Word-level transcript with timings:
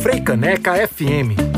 Freicaneca 0.00 0.74
FM 0.76 1.51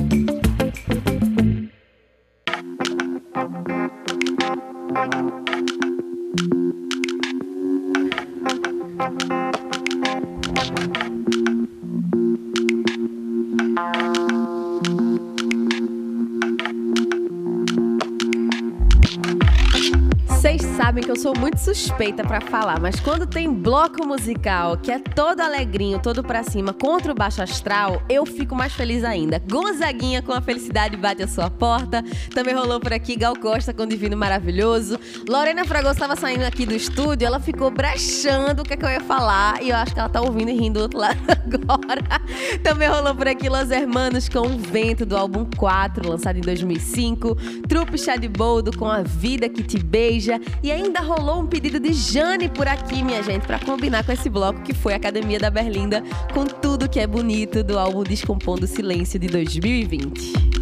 suspeita 21.65 22.23
para 22.23 22.43
falar, 22.43 22.79
mas 22.79 23.01
quando 23.01 23.27
tem 23.27 23.51
bloco 23.51 24.07
musical 24.07 24.77
que 24.77 24.93
é 24.93 24.99
todo 24.99 25.41
alegrinho, 25.41 25.99
todo 25.99 26.23
pra 26.23 26.43
cima, 26.43 26.75
contra 26.75 27.11
o 27.11 27.15
baixo 27.15 27.43
astral, 27.43 28.03
eu 28.07 28.27
fico 28.27 28.55
mais 28.55 28.75
feliz 28.75 29.03
ainda. 29.03 29.39
Gonzaguinha 29.51 30.21
com 30.21 30.33
a 30.33 30.43
felicidade 30.43 30.95
bate 30.95 31.23
a 31.23 31.27
sua 31.27 31.49
porta. 31.49 32.05
Também 32.35 32.55
rolou 32.55 32.79
por 32.79 32.93
aqui 32.93 33.17
Gal 33.17 33.35
Costa 33.35 33.73
com 33.73 33.87
Divino 33.87 34.15
Maravilhoso. 34.15 35.01
Lorena 35.27 35.65
Fragoso 35.65 35.95
estava 35.95 36.17
saindo 36.17 36.43
aqui 36.45 36.67
do 36.67 36.75
estúdio, 36.75 37.27
ela 37.27 37.41
ficou 37.41 37.71
brechando 37.71 38.61
o 38.61 38.65
que, 38.65 38.75
é 38.75 38.77
que 38.77 38.85
eu 38.85 38.91
ia 38.91 39.01
falar 39.01 39.63
e 39.63 39.71
eu 39.71 39.77
acho 39.77 39.95
que 39.95 40.01
ela 40.01 40.11
tá 40.11 40.21
ouvindo 40.21 40.51
e 40.51 40.55
rindo 40.55 40.81
do 40.81 40.83
outro 40.83 40.99
lado 40.99 41.19
agora. 41.47 42.03
Também 42.63 42.89
rolou 42.89 43.15
por 43.15 43.29
aqui 43.29 43.49
Los 43.49 43.71
Hermanos 43.71 44.29
com 44.29 44.41
O 44.41 44.59
Vento 44.59 45.05
do 45.05 45.17
álbum 45.17 45.47
4, 45.57 46.09
lançado 46.09 46.39
em 46.39 46.43
2005. 46.43 47.35
Trupe 47.69 47.99
Chá 47.99 48.17
de 48.17 48.29
Boldo 48.29 48.77
com 48.77 48.87
A 48.87 49.03
Vida 49.03 49.49
que 49.49 49.63
Te 49.63 49.79
Beija. 49.79 50.41
E 50.63 50.71
ainda 50.71 51.01
rolou 51.01 51.41
um 51.41 51.47
pedido 51.47 51.79
de 51.79 51.93
Jane 51.93 52.49
por 52.49 52.67
aqui, 52.67 53.03
minha 53.03 53.23
gente, 53.23 53.47
para 53.47 53.59
combinar 53.59 54.05
com 54.05 54.13
esse 54.13 54.29
bloco 54.29 54.63
que 54.63 54.75
foi 54.75 54.95
Academia 54.95 55.39
da 55.39 55.51
Berlinda, 55.51 56.03
com 56.33 56.45
tudo 56.45 56.89
que 56.89 57.01
é 57.01 57.07
bonito 57.07 57.63
do 57.63 57.79
álbum 57.79 58.03
Descompondo 58.03 58.67
Silêncio 58.67 59.19
de 59.19 59.27
2020. 59.29 60.54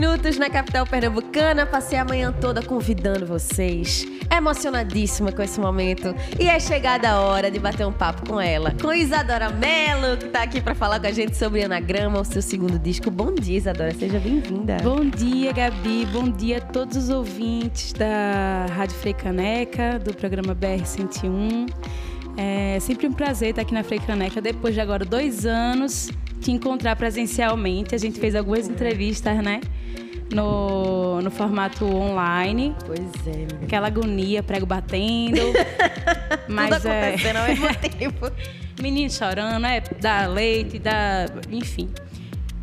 Minutos 0.00 0.38
na 0.38 0.48
capital 0.48 0.86
pernambucana. 0.86 1.66
Passei 1.66 1.98
a 1.98 2.04
manhã 2.04 2.32
toda 2.32 2.62
convidando 2.62 3.26
vocês. 3.26 4.06
Emocionadíssima 4.30 5.32
com 5.32 5.42
esse 5.42 5.58
momento. 5.58 6.14
E 6.38 6.48
é 6.48 6.60
chegada 6.60 7.10
a 7.10 7.20
hora 7.20 7.50
de 7.50 7.58
bater 7.58 7.84
um 7.84 7.92
papo 7.92 8.28
com 8.28 8.40
ela. 8.40 8.72
Com 8.80 8.92
Isadora 8.92 9.50
Mello, 9.50 10.16
que 10.16 10.26
tá 10.26 10.42
aqui 10.42 10.60
para 10.60 10.74
falar 10.76 11.00
com 11.00 11.08
a 11.08 11.10
gente 11.10 11.36
sobre 11.36 11.64
Anagrama, 11.64 12.20
o 12.20 12.24
seu 12.24 12.40
segundo 12.40 12.78
disco. 12.78 13.10
Bom 13.10 13.34
dia, 13.34 13.58
Isadora. 13.58 13.92
Seja 13.92 14.20
bem-vinda. 14.20 14.76
Bom 14.84 15.04
dia, 15.04 15.52
Gabi. 15.52 16.06
Bom 16.06 16.30
dia 16.30 16.58
a 16.58 16.60
todos 16.60 16.96
os 16.96 17.10
ouvintes 17.10 17.92
da 17.92 18.66
Rádio 18.70 18.94
Freicaneca, 18.98 19.98
do 19.98 20.14
programa 20.14 20.54
BR 20.54 20.84
101. 20.84 21.66
É 22.36 22.78
sempre 22.78 23.08
um 23.08 23.12
prazer 23.12 23.50
estar 23.50 23.62
aqui 23.62 23.74
na 23.74 23.82
Freicaneca 23.82 24.40
depois 24.40 24.74
de 24.74 24.80
agora 24.80 25.04
dois 25.04 25.44
anos 25.44 26.08
te 26.40 26.50
encontrar 26.50 26.96
presencialmente. 26.96 27.94
A 27.94 27.98
gente 27.98 28.18
fez 28.18 28.34
algumas 28.34 28.68
entrevistas, 28.68 29.36
né? 29.42 29.60
No, 30.32 31.20
no 31.22 31.30
formato 31.30 31.84
online. 31.84 32.74
Pois 32.86 33.26
é. 33.26 33.30
Menina. 33.30 33.60
Aquela 33.62 33.86
agonia, 33.86 34.42
prego 34.42 34.66
batendo. 34.66 35.40
mas 36.48 36.76
Tudo 36.76 36.88
é... 36.88 37.08
acontecendo 37.08 37.36
ao 37.36 37.46
mesmo 37.46 37.66
tempo. 37.98 38.32
Menino 38.80 39.10
chorando, 39.10 39.66
é, 39.66 39.80
dá 40.00 40.26
leite, 40.26 40.78
dá. 40.78 41.26
Enfim. 41.50 41.88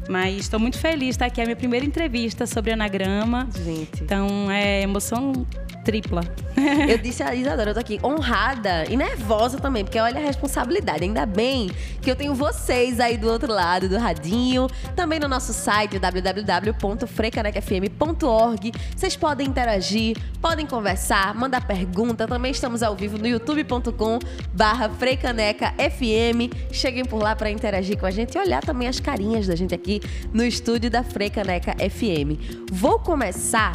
Mas 0.09 0.41
estou 0.41 0.59
muito 0.59 0.77
feliz 0.77 0.99
de 0.99 1.09
estar 1.11 1.25
aqui. 1.25 1.39
É 1.41 1.43
a 1.43 1.47
minha 1.47 1.55
primeira 1.55 1.83
entrevista 1.85 2.45
sobre 2.45 2.71
anagrama. 2.71 3.47
Gente. 3.63 4.03
Então 4.03 4.51
é 4.51 4.81
emoção 4.81 5.47
tripla. 5.83 6.21
eu 6.89 6.97
disse 6.97 7.21
a 7.21 7.35
Isadora, 7.35 7.69
eu 7.69 7.73
tô 7.73 7.79
aqui 7.79 7.99
honrada 8.03 8.85
e 8.89 8.97
nervosa 8.97 9.59
também, 9.59 9.83
porque 9.83 9.99
olha 9.99 10.19
a 10.19 10.23
responsabilidade. 10.23 11.03
Ainda 11.03 11.23
bem 11.25 11.69
que 12.01 12.09
eu 12.09 12.15
tenho 12.15 12.33
vocês 12.33 12.97
aí 12.99 13.17
do 13.17 13.29
outro 13.29 13.53
lado 13.53 13.87
do 13.87 13.97
radinho, 13.97 14.67
também 14.95 15.19
no 15.19 15.27
nosso 15.27 15.53
site 15.53 15.99
www.frecanecfm.org. 15.99 18.71
Vocês 18.95 19.15
podem 19.15 19.47
interagir, 19.47 20.17
podem 20.41 20.65
conversar, 20.65 21.35
mandar 21.35 21.63
pergunta. 21.65 22.27
Também 22.27 22.51
estamos 22.51 22.81
ao 22.81 22.95
vivo 22.95 23.19
no 23.19 23.27
youtube.com 23.27 24.17
barra 24.53 24.89
FM. 24.89 26.51
Cheguem 26.71 27.05
por 27.05 27.21
lá 27.21 27.35
para 27.35 27.51
interagir 27.51 27.97
com 27.97 28.07
a 28.07 28.11
gente 28.11 28.35
e 28.35 28.39
olhar 28.39 28.63
também 28.63 28.87
as 28.87 28.99
carinhas 28.99 29.47
da 29.47 29.55
gente 29.55 29.75
aqui 29.75 29.94
no 30.33 30.43
estúdio 30.43 30.89
da 30.89 31.03
Frecaneca 31.03 31.73
FM. 31.73 32.65
Vou 32.71 32.99
começar 32.99 33.73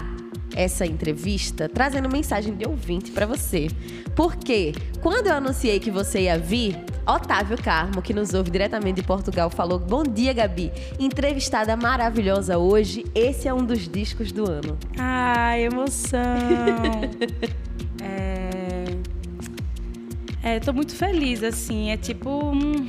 essa 0.55 0.85
entrevista 0.85 1.69
trazendo 1.69 2.09
mensagem 2.09 2.55
de 2.55 2.67
ouvinte 2.67 3.11
para 3.11 3.27
você. 3.27 3.69
Porque 4.15 4.73
quando 5.01 5.29
eu 5.29 5.35
anunciei 5.35 5.79
que 5.79 5.91
você 5.91 6.23
ia 6.23 6.39
vir, 6.39 6.77
Otávio 7.07 7.57
Carmo, 7.61 8.03
que 8.03 8.13
nos 8.13 8.35
ouve 8.35 8.51
diretamente 8.51 8.97
de 9.01 9.03
Portugal, 9.03 9.51
falou: 9.51 9.79
Bom 9.79 10.03
dia, 10.03 10.33
Gabi. 10.33 10.73
Entrevistada 10.99 11.77
maravilhosa 11.77 12.59
hoje. 12.59 13.05
Esse 13.15 13.49
é 13.49 13.55
um 13.55 13.65
dos 13.65 13.89
discos 13.89 14.33
do 14.33 14.49
ano. 14.49 14.79
Ai, 14.99 15.65
emoção! 15.65 16.21
é... 18.03 18.85
é, 20.43 20.61
tô 20.61 20.73
muito 20.73 20.95
feliz, 20.95 21.43
assim. 21.43 21.91
É 21.91 21.97
tipo 21.97 22.29
um 22.31 22.89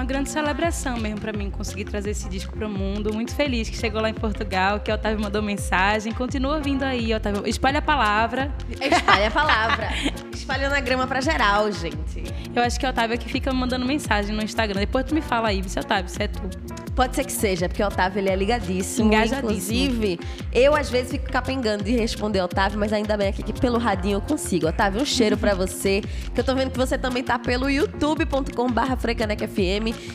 uma 0.00 0.06
grande 0.06 0.30
celebração 0.30 0.96
mesmo 0.96 1.20
para 1.20 1.30
mim 1.30 1.50
conseguir 1.50 1.84
trazer 1.84 2.10
esse 2.10 2.26
disco 2.26 2.56
para 2.56 2.66
o 2.66 2.70
mundo. 2.70 3.12
Muito 3.12 3.34
feliz 3.34 3.68
que 3.68 3.76
chegou 3.76 4.00
lá 4.00 4.08
em 4.08 4.14
Portugal, 4.14 4.80
que 4.80 4.90
o 4.90 4.94
Otávio 4.94 5.20
mandou 5.20 5.42
mensagem. 5.42 6.10
Continua 6.10 6.58
vindo 6.58 6.82
aí, 6.84 7.14
Otávio. 7.14 7.46
Espalha 7.46 7.80
a 7.80 7.82
palavra. 7.82 8.50
Espalha 8.80 9.28
a 9.28 9.30
palavra. 9.30 9.88
Espalha 10.32 10.70
na 10.70 10.80
grama 10.80 11.06
para 11.06 11.20
geral, 11.20 11.70
gente. 11.70 12.24
Eu 12.54 12.62
acho 12.62 12.80
que 12.80 12.86
é 12.86 12.88
o 12.88 12.92
Otávio 12.92 13.18
que 13.18 13.28
fica 13.30 13.52
mandando 13.52 13.84
mensagem 13.84 14.34
no 14.34 14.42
Instagram. 14.42 14.80
Depois 14.80 15.04
tu 15.04 15.14
me 15.14 15.20
fala 15.20 15.48
aí, 15.48 15.62
se 15.68 15.78
Otávio, 15.78 16.08
se 16.10 16.22
é 16.22 16.28
tu. 16.28 16.69
Pode 16.94 17.16
ser 17.16 17.24
que 17.24 17.32
seja, 17.32 17.68
porque 17.68 17.82
o 17.82 17.86
Otávio 17.86 18.20
ele 18.20 18.28
é 18.28 18.36
ligadíssimo. 18.36 19.08
Engajadíssimo. 19.08 19.50
Inclusive, 19.50 20.20
eu 20.52 20.74
às 20.74 20.90
vezes 20.90 21.12
fico 21.12 21.30
capengando 21.30 21.84
de 21.84 21.92
responder 21.92 22.40
Otávio, 22.42 22.78
mas 22.78 22.92
ainda 22.92 23.16
bem 23.16 23.28
aqui 23.28 23.42
que 23.42 23.52
pelo 23.52 23.78
radinho 23.78 24.16
eu 24.16 24.20
consigo. 24.20 24.68
Otávio, 24.68 25.00
um 25.00 25.04
cheiro 25.04 25.36
para 25.36 25.54
você. 25.54 26.02
Que 26.34 26.40
eu 26.40 26.44
tô 26.44 26.54
vendo 26.54 26.70
que 26.70 26.78
você 26.78 26.98
também 26.98 27.22
tá 27.22 27.38
pelo 27.38 27.70
youtube.com/barra 27.70 28.98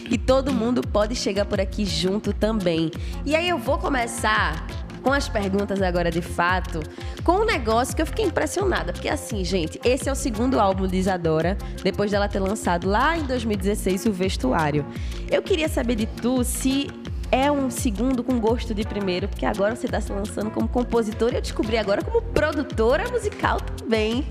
e 0.09 0.17
todo 0.17 0.53
mundo 0.53 0.81
pode 0.81 1.15
chegar 1.15 1.45
por 1.45 1.59
aqui 1.59 1.85
junto 1.85 2.33
também. 2.33 2.91
E 3.25 3.35
aí 3.35 3.49
eu 3.49 3.57
vou 3.57 3.77
começar 3.77 4.67
com 5.05 5.13
as 5.13 5.29
perguntas 5.29 5.83
agora 5.83 6.09
de 6.09 6.23
fato, 6.23 6.79
com 7.23 7.33
um 7.33 7.45
negócio 7.45 7.95
que 7.95 8.01
eu 8.01 8.07
fiquei 8.07 8.25
impressionada. 8.25 8.91
Porque 8.91 9.07
assim, 9.07 9.45
gente, 9.45 9.79
esse 9.85 10.09
é 10.09 10.11
o 10.11 10.16
segundo 10.16 10.59
álbum 10.59 10.88
de 10.88 10.97
Isadora, 10.97 11.55
depois 11.83 12.09
dela 12.09 12.27
ter 12.27 12.39
lançado 12.39 12.89
lá 12.89 13.16
em 13.16 13.21
2016 13.21 14.07
o 14.07 14.11
Vestuário. 14.11 14.83
Eu 15.29 15.43
queria 15.43 15.69
saber 15.69 15.93
de 15.93 16.07
tu 16.07 16.43
se 16.43 16.88
é 17.31 17.51
um 17.51 17.69
segundo 17.69 18.23
com 18.23 18.39
gosto 18.39 18.73
de 18.73 18.83
primeiro, 18.83 19.27
porque 19.27 19.45
agora 19.45 19.75
você 19.75 19.85
está 19.85 20.01
se 20.01 20.11
lançando 20.11 20.49
como 20.49 20.67
compositora 20.67 21.35
e 21.35 21.37
eu 21.37 21.41
descobri 21.41 21.77
agora 21.77 22.03
como 22.03 22.23
produtora 22.23 23.07
musical 23.11 23.61
também. 23.61 24.25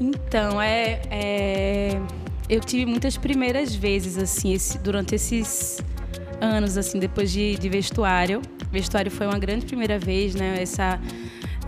Então, 0.00 0.62
é, 0.62 1.00
é... 1.10 2.00
eu 2.48 2.60
tive 2.60 2.86
muitas 2.86 3.16
primeiras 3.16 3.74
vezes, 3.74 4.16
assim, 4.16 4.52
esse, 4.52 4.78
durante 4.78 5.16
esses 5.16 5.82
anos, 6.40 6.76
assim, 6.76 6.98
depois 6.98 7.30
de, 7.30 7.56
de 7.56 7.68
vestuário. 7.68 8.42
Vestuário 8.70 9.10
foi 9.10 9.26
uma 9.26 9.38
grande 9.38 9.66
primeira 9.66 9.98
vez, 9.98 10.34
né? 10.34 10.56
Essa, 10.60 11.00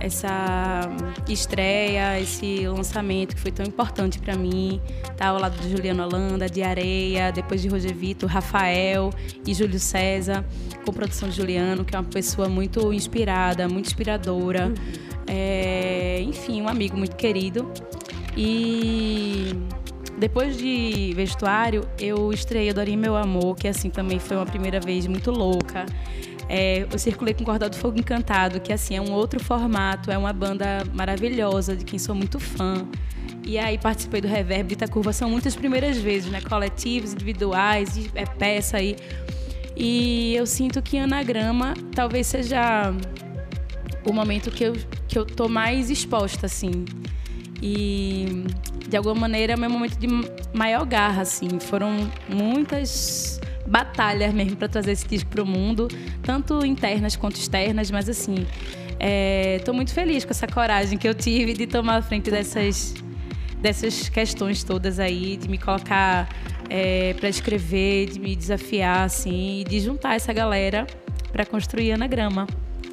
essa 0.00 0.88
estreia, 1.28 2.20
esse 2.20 2.66
lançamento 2.66 3.34
que 3.34 3.40
foi 3.40 3.50
tão 3.50 3.64
importante 3.66 4.18
para 4.18 4.36
mim. 4.36 4.80
Tá 5.16 5.28
ao 5.28 5.40
lado 5.40 5.56
de 5.60 5.70
Juliano 5.70 6.02
Holanda, 6.04 6.48
de 6.48 6.62
Areia, 6.62 7.30
depois 7.32 7.62
de 7.62 7.68
Roger 7.68 7.94
Vitor, 7.94 8.28
Rafael 8.28 9.10
e 9.46 9.54
Júlio 9.54 9.78
César, 9.78 10.44
com 10.84 10.92
produção 10.92 11.28
de 11.28 11.36
Juliano, 11.36 11.84
que 11.84 11.94
é 11.94 11.98
uma 11.98 12.08
pessoa 12.08 12.48
muito 12.48 12.92
inspirada, 12.92 13.68
muito 13.68 13.86
inspiradora. 13.86 14.68
Uhum. 14.68 15.08
É, 15.26 16.22
enfim, 16.22 16.62
um 16.62 16.68
amigo 16.68 16.96
muito 16.96 17.16
querido. 17.16 17.70
E 18.36 19.52
depois 20.18 20.56
de 20.56 21.12
vestuário, 21.14 21.88
eu 21.98 22.32
estreiei 22.32 22.70
Adorinha 22.70 22.98
Meu 22.98 23.16
Amor, 23.16 23.54
que 23.56 23.68
assim 23.68 23.88
também 23.88 24.18
foi 24.18 24.36
uma 24.36 24.46
primeira 24.46 24.80
vez 24.80 25.06
muito 25.06 25.30
louca. 25.30 25.86
É, 26.48 26.86
eu 26.90 26.98
circulei 26.98 27.34
com 27.34 27.44
Cordel 27.44 27.68
do 27.68 27.76
Fogo 27.76 27.98
Encantado, 27.98 28.58
que 28.60 28.72
assim 28.72 28.96
é 28.96 29.00
um 29.00 29.12
outro 29.12 29.42
formato, 29.42 30.10
é 30.10 30.16
uma 30.16 30.32
banda 30.32 30.82
maravilhosa, 30.94 31.76
de 31.76 31.84
quem 31.84 31.98
sou 31.98 32.14
muito 32.14 32.40
fã. 32.40 32.86
E 33.44 33.58
aí 33.58 33.78
participei 33.78 34.20
do 34.20 34.28
Reverb 34.28 34.68
de 34.68 34.74
Itacurva, 34.74 35.12
são 35.12 35.30
muitas 35.30 35.54
primeiras 35.54 35.96
vezes, 35.98 36.30
né? 36.30 36.40
Coletivos, 36.40 37.12
individuais, 37.12 38.10
é 38.14 38.24
peça 38.24 38.78
aí. 38.78 38.96
E 39.76 40.34
eu 40.34 40.46
sinto 40.46 40.82
que 40.82 40.98
anagrama 40.98 41.74
talvez 41.94 42.26
seja 42.26 42.92
o 44.04 44.12
momento 44.12 44.50
que 44.50 44.64
eu, 44.64 44.72
que 45.06 45.18
eu 45.18 45.24
tô 45.24 45.48
mais 45.48 45.90
exposta, 45.90 46.46
assim. 46.46 46.84
E 47.62 48.44
de 48.88 48.96
alguma 48.96 49.14
maneira 49.14 49.52
é 49.52 49.56
meu 49.56 49.70
momento 49.70 49.98
de 49.98 50.08
maior 50.52 50.84
garra, 50.86 51.22
assim. 51.22 51.58
Foram 51.60 52.10
muitas 52.28 53.40
batalhas 53.66 54.32
mesmo 54.32 54.56
para 54.56 54.68
trazer 54.68 54.92
esse 54.92 55.06
disco 55.06 55.28
para 55.30 55.42
o 55.42 55.46
mundo, 55.46 55.88
tanto 56.22 56.64
internas 56.64 57.16
quanto 57.16 57.36
externas, 57.36 57.90
mas 57.90 58.08
assim, 58.08 58.46
estou 59.58 59.74
é, 59.74 59.76
muito 59.76 59.92
feliz 59.92 60.24
com 60.24 60.30
essa 60.30 60.46
coragem 60.46 60.96
que 60.96 61.06
eu 61.06 61.14
tive 61.14 61.52
de 61.52 61.66
tomar 61.66 61.96
a 61.96 62.02
frente 62.02 62.30
dessas, 62.30 62.94
dessas 63.60 64.08
questões 64.08 64.64
todas 64.64 64.98
aí, 64.98 65.36
de 65.36 65.48
me 65.48 65.58
colocar 65.58 66.28
é, 66.70 67.14
para 67.14 67.28
escrever, 67.28 68.08
de 68.08 68.18
me 68.18 68.34
desafiar, 68.34 69.04
assim, 69.04 69.60
e 69.60 69.64
de 69.64 69.80
juntar 69.80 70.16
essa 70.16 70.32
galera 70.32 70.86
para 71.30 71.44
construir 71.44 71.92
Anagrama. 71.92 72.46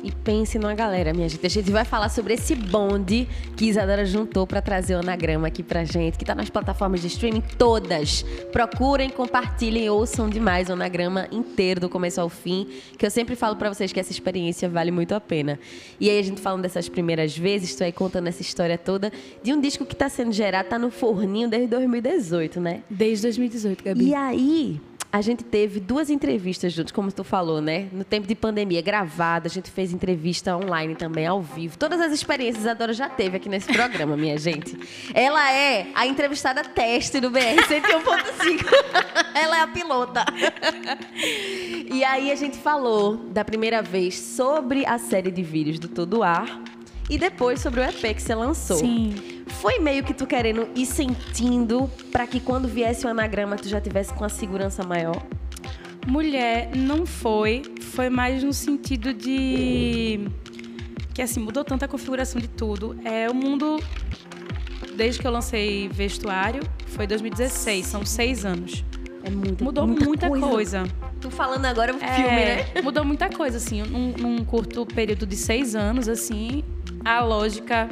E 0.06 0.12
pense 0.12 0.60
numa 0.60 0.76
galera, 0.76 1.12
minha 1.16 1.28
gente. 1.28 1.44
A 1.44 1.50
gente 1.50 1.72
vai 1.72 1.84
falar 1.84 2.10
sobre 2.10 2.36
esse 2.36 2.54
bonde 2.54 3.28
que 3.58 3.66
Isadora 3.66 4.06
juntou 4.06 4.46
para 4.46 4.62
trazer 4.62 4.94
o 4.94 5.00
anagrama 5.00 5.48
aqui 5.48 5.64
pra 5.64 5.84
gente, 5.84 6.16
que 6.16 6.24
tá 6.24 6.36
nas 6.36 6.48
plataformas 6.48 7.02
de 7.02 7.08
streaming 7.08 7.42
todas. 7.58 8.24
Procurem, 8.52 9.10
compartilhem, 9.10 9.90
ouçam 9.90 10.30
demais 10.30 10.70
o 10.70 10.74
anagrama 10.74 11.28
inteiro, 11.32 11.80
do 11.80 11.90
começo 11.90 12.22
ao 12.22 12.30
fim, 12.30 12.68
que 13.00 13.04
eu 13.04 13.10
sempre 13.10 13.36
falo 13.36 13.56
para 13.56 13.68
vocês 13.68 13.92
que 13.92 14.00
essa 14.00 14.12
experiência 14.12 14.70
vale 14.70 14.92
muito 14.92 15.16
a 15.16 15.20
pena. 15.20 15.58
E 16.00 16.08
aí 16.08 16.20
a 16.20 16.24
gente 16.24 16.40
falando 16.40 16.62
dessas 16.62 16.88
primeiras 16.88 17.36
vezes, 17.36 17.72
estou 17.72 17.86
aí 17.86 17.92
contando 17.92 18.28
essa 18.28 18.44
história 18.44 18.78
toda 18.78 19.12
de 19.42 19.54
um 19.54 19.60
disco 19.60 19.88
que 19.88 19.96
tá 19.96 20.08
sendo 20.08 20.32
gerado, 20.32 20.70
tá 20.70 20.78
no 20.78 20.92
forninho 20.92 21.50
desde 21.50 21.68
2018, 21.70 22.62
né? 22.62 22.84
Desde 22.88 23.24
2018, 23.24 23.84
Gabi. 23.84 24.10
E 24.10 24.14
aí, 24.14 24.80
a 25.16 25.22
gente 25.22 25.46
teve 25.46 25.80
duas 25.80 26.10
entrevistas 26.10 26.74
juntos, 26.74 26.92
como 26.92 27.10
tu 27.10 27.24
falou, 27.24 27.62
né? 27.62 27.88
No 27.94 28.04
tempo 28.04 28.28
de 28.28 28.36
pandemia, 28.36 28.82
gravada, 28.82 29.48
a 29.48 29.50
gente 29.50 29.72
fez 29.72 29.94
entrevista 29.94 30.58
online 30.58 30.94
também, 30.94 31.26
ao 31.26 31.42
vivo. 31.42 31.78
Todas 31.78 32.02
as 32.02 32.12
experiências 32.12 32.68
a 32.68 32.74
Dora 32.74 32.92
já 32.92 33.08
teve 33.08 33.38
aqui 33.38 33.48
nesse 33.48 33.72
programa, 33.72 34.18
minha 34.18 34.38
gente. 34.38 34.78
Ela 35.14 35.54
é 35.54 35.88
a 35.96 36.06
entrevistada 36.06 36.66
teste 36.66 37.22
do 37.22 37.30
BR 37.30 37.40
101.5. 37.40 38.66
Ela 39.34 39.60
é 39.60 39.62
a 39.62 39.68
pilota. 39.68 40.26
e 41.90 42.04
aí 42.04 42.30
a 42.30 42.36
gente 42.36 42.58
falou 42.58 43.16
da 43.16 43.46
primeira 43.46 43.82
vez 43.82 44.20
sobre 44.20 44.86
a 44.86 44.98
série 44.98 45.32
de 45.32 45.42
vídeos 45.42 45.80
do 45.80 45.88
Todo 45.88 46.24
Ar 46.24 46.62
e 47.10 47.18
depois 47.18 47.62
sobre 47.62 47.80
o 47.80 47.84
EP 47.86 48.14
que 48.14 48.22
você 48.22 48.36
lançou. 48.36 48.80
Sim. 48.80 49.35
Foi 49.48 49.80
meio 49.80 50.04
que 50.04 50.14
tu 50.14 50.26
querendo 50.26 50.68
ir 50.76 50.86
sentindo 50.86 51.90
para 52.12 52.26
que 52.28 52.40
quando 52.40 52.68
viesse 52.68 53.06
o 53.06 53.10
anagrama 53.10 53.56
tu 53.56 53.68
já 53.68 53.80
tivesse 53.80 54.14
com 54.14 54.24
a 54.24 54.30
segurança 54.30 54.84
maior? 54.84 55.22
Mulher, 56.08 56.70
não 56.76 57.06
foi. 57.06 57.64
Foi 57.82 58.10
mais 58.10 58.44
no 58.44 58.54
sentido 58.54 59.14
de. 59.14 60.28
Que 61.14 61.22
assim, 61.22 61.40
mudou 61.40 61.64
tanto 61.64 61.86
a 61.86 61.88
configuração 61.88 62.40
de 62.42 62.48
tudo. 62.48 62.96
É 63.06 63.30
o 63.30 63.34
mundo. 63.34 63.80
Desde 64.96 65.20
que 65.20 65.28
eu 65.28 65.32
lancei 65.32 65.90
vestuário, 65.90 66.62
foi 66.88 67.06
2016, 67.08 67.86
são 67.86 68.06
seis 68.06 68.46
anos. 68.46 68.84
É 69.24 69.30
muito, 69.30 69.64
Mudou 69.64 69.88
muita, 69.88 70.06
muita 70.06 70.28
coisa. 70.30 70.48
coisa. 70.48 70.84
Tu 71.20 71.32
falando 71.32 71.66
agora 71.66 71.92
é 71.92 71.96
um 71.96 71.98
É, 72.00 72.14
filme, 72.16 72.30
né? 72.30 72.66
Mudou 72.84 73.04
muita 73.04 73.28
coisa, 73.30 73.58
assim. 73.58 73.82
Num, 73.82 74.12
num 74.12 74.46
curto 74.46 74.86
período 74.86 75.26
de 75.26 75.36
seis 75.36 75.76
anos, 75.76 76.08
assim, 76.08 76.64
a 77.04 77.22
lógica 77.22 77.90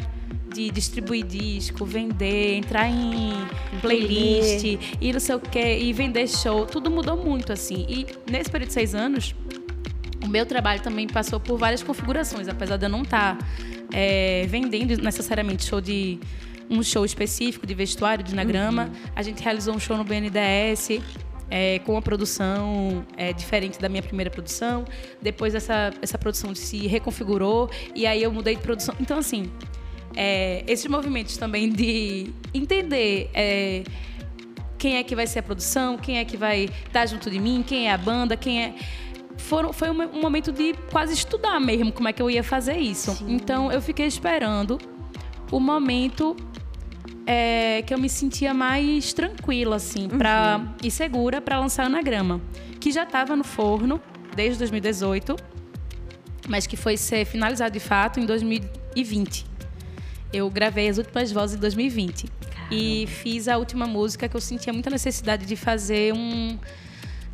de 0.54 0.70
distribuir 0.70 1.26
disco, 1.26 1.86
vender, 1.86 2.56
entrar 2.56 2.88
em 2.88 3.34
playlist 3.82 4.80
e 5.02 5.12
não 5.12 5.20
sei 5.20 5.36
o 5.36 5.40
quê, 5.40 5.80
e 5.80 5.92
vender 5.92 6.28
show, 6.28 6.66
tudo 6.66 6.92
mudou 6.92 7.18
muito, 7.18 7.52
assim. 7.52 7.86
E 7.90 8.06
nesse 8.30 8.50
período 8.50 8.68
de 8.68 8.74
seis 8.74 8.94
anos, 8.94 9.36
o 10.24 10.28
meu 10.28 10.46
trabalho 10.46 10.82
também 10.82 11.08
passou 11.08 11.40
por 11.40 11.58
várias 11.58 11.84
configurações, 11.84 12.48
apesar 12.48 12.78
de 12.78 12.86
eu 12.86 12.90
não 12.90 13.02
estar 13.04 13.38
vendendo 14.48 14.98
necessariamente 15.02 15.66
show 15.66 15.80
de 15.80 16.20
um 16.70 16.82
show 16.82 17.06
específico 17.06 17.68
de 17.68 17.74
vestuário, 17.74 18.24
de 18.24 18.34
anagrama. 18.34 18.92
A 19.16 19.22
gente 19.22 19.44
realizou 19.44 19.76
um 19.76 19.80
show 19.80 19.98
no 19.98 20.04
BNDES, 20.04 21.02
é, 21.50 21.80
com 21.80 21.92
uma 21.92 22.02
produção 22.02 23.06
é, 23.16 23.32
diferente 23.34 23.80
da 23.80 23.88
minha 23.90 24.02
primeira 24.02 24.32
produção. 24.32 24.86
Depois 25.22 25.54
essa, 25.54 25.92
essa 26.02 26.18
produção 26.18 26.56
se 26.56 26.88
reconfigurou 26.88 27.70
e 27.94 28.08
aí 28.08 28.24
eu 28.24 28.32
mudei 28.32 28.56
de 28.56 28.62
produção. 28.62 28.96
Então, 29.00 29.20
assim, 29.20 29.52
é, 30.16 30.64
esses 30.68 30.86
movimentos 30.88 31.38
também 31.38 31.70
de 31.70 32.32
entender 32.54 33.30
é, 33.34 33.84
quem 34.78 34.98
é 34.98 35.04
que 35.04 35.16
vai 35.16 35.26
ser 35.26 35.40
a 35.40 35.44
produção, 35.44 35.98
quem 35.98 36.18
é 36.18 36.26
que 36.26 36.38
vai 36.38 36.70
estar 36.86 37.06
junto 37.06 37.30
de 37.30 37.40
mim, 37.40 37.64
quem 37.66 37.88
é 37.88 37.94
a 37.94 37.98
banda, 37.98 38.36
quem 38.36 38.64
é. 38.64 38.76
Foram, 39.38 39.74
foi 39.74 39.90
um, 39.90 40.02
um 40.18 40.22
momento 40.22 40.52
de 40.52 40.74
quase 40.92 41.14
estudar 41.14 41.60
mesmo 41.60 41.92
como 41.92 42.08
é 42.08 42.14
que 42.14 42.22
eu 42.22 42.30
ia 42.30 42.44
fazer 42.44 42.78
isso. 42.78 43.12
Sim. 43.12 43.34
Então 43.34 43.72
eu 43.72 43.82
fiquei 43.82 44.06
esperando 44.06 44.78
o 45.52 45.60
momento 45.60 46.36
é, 47.26 47.82
que 47.82 47.94
eu 47.94 47.98
me 47.98 48.10
sentia 48.10 48.54
mais 48.54 49.14
tranquila, 49.14 49.78
assim, 49.78 50.08
pra, 50.08 50.62
e 50.84 50.92
segura 50.92 51.42
para 51.42 51.60
lançar 51.60 51.86
Anagrama, 51.86 52.42
que 52.80 52.92
já 52.92 53.04
estava 53.04 53.36
no 53.36 53.44
forno 53.44 54.02
desde 54.36 54.60
2018, 54.60 55.36
mas 56.48 56.68
que 56.68 56.76
foi 56.76 56.98
ser 56.98 57.26
finalizado 57.26 57.72
de 57.72 57.80
fato 57.80 58.20
em 58.20 58.26
2020. 58.26 59.53
Eu 60.34 60.50
gravei 60.50 60.90
as 60.90 60.98
últimas 60.98 61.32
vozes 61.32 61.56
em 61.56 61.60
2020 61.60 62.26
e 62.72 63.06
fiz 63.08 63.48
a 63.48 63.58
última 63.58 63.86
música 63.86 64.28
que 64.28 64.36
eu 64.36 64.42
sentia 64.42 64.74
muita 64.74 64.90
necessidade 64.90 65.46
de 65.46 65.56
fazer 65.56 66.14
um 66.14 66.58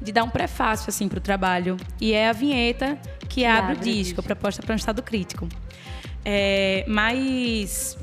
de 0.01 0.11
dar 0.11 0.23
um 0.23 0.29
prefácio 0.29 0.89
assim 0.89 1.07
para 1.07 1.17
o 1.17 1.21
trabalho 1.21 1.75
e 1.99 2.13
é 2.13 2.29
a 2.29 2.33
vinheta 2.33 2.97
que, 3.27 3.45
abre, 3.45 3.73
abre 3.73 3.73
o 3.73 3.79
disco, 3.79 4.03
disco. 4.03 4.23
proposta 4.23 4.61
para 4.61 4.73
um 4.73 4.77
estado 4.77 5.01
crítico. 5.03 5.47
É, 6.23 6.85
mas 6.87 7.97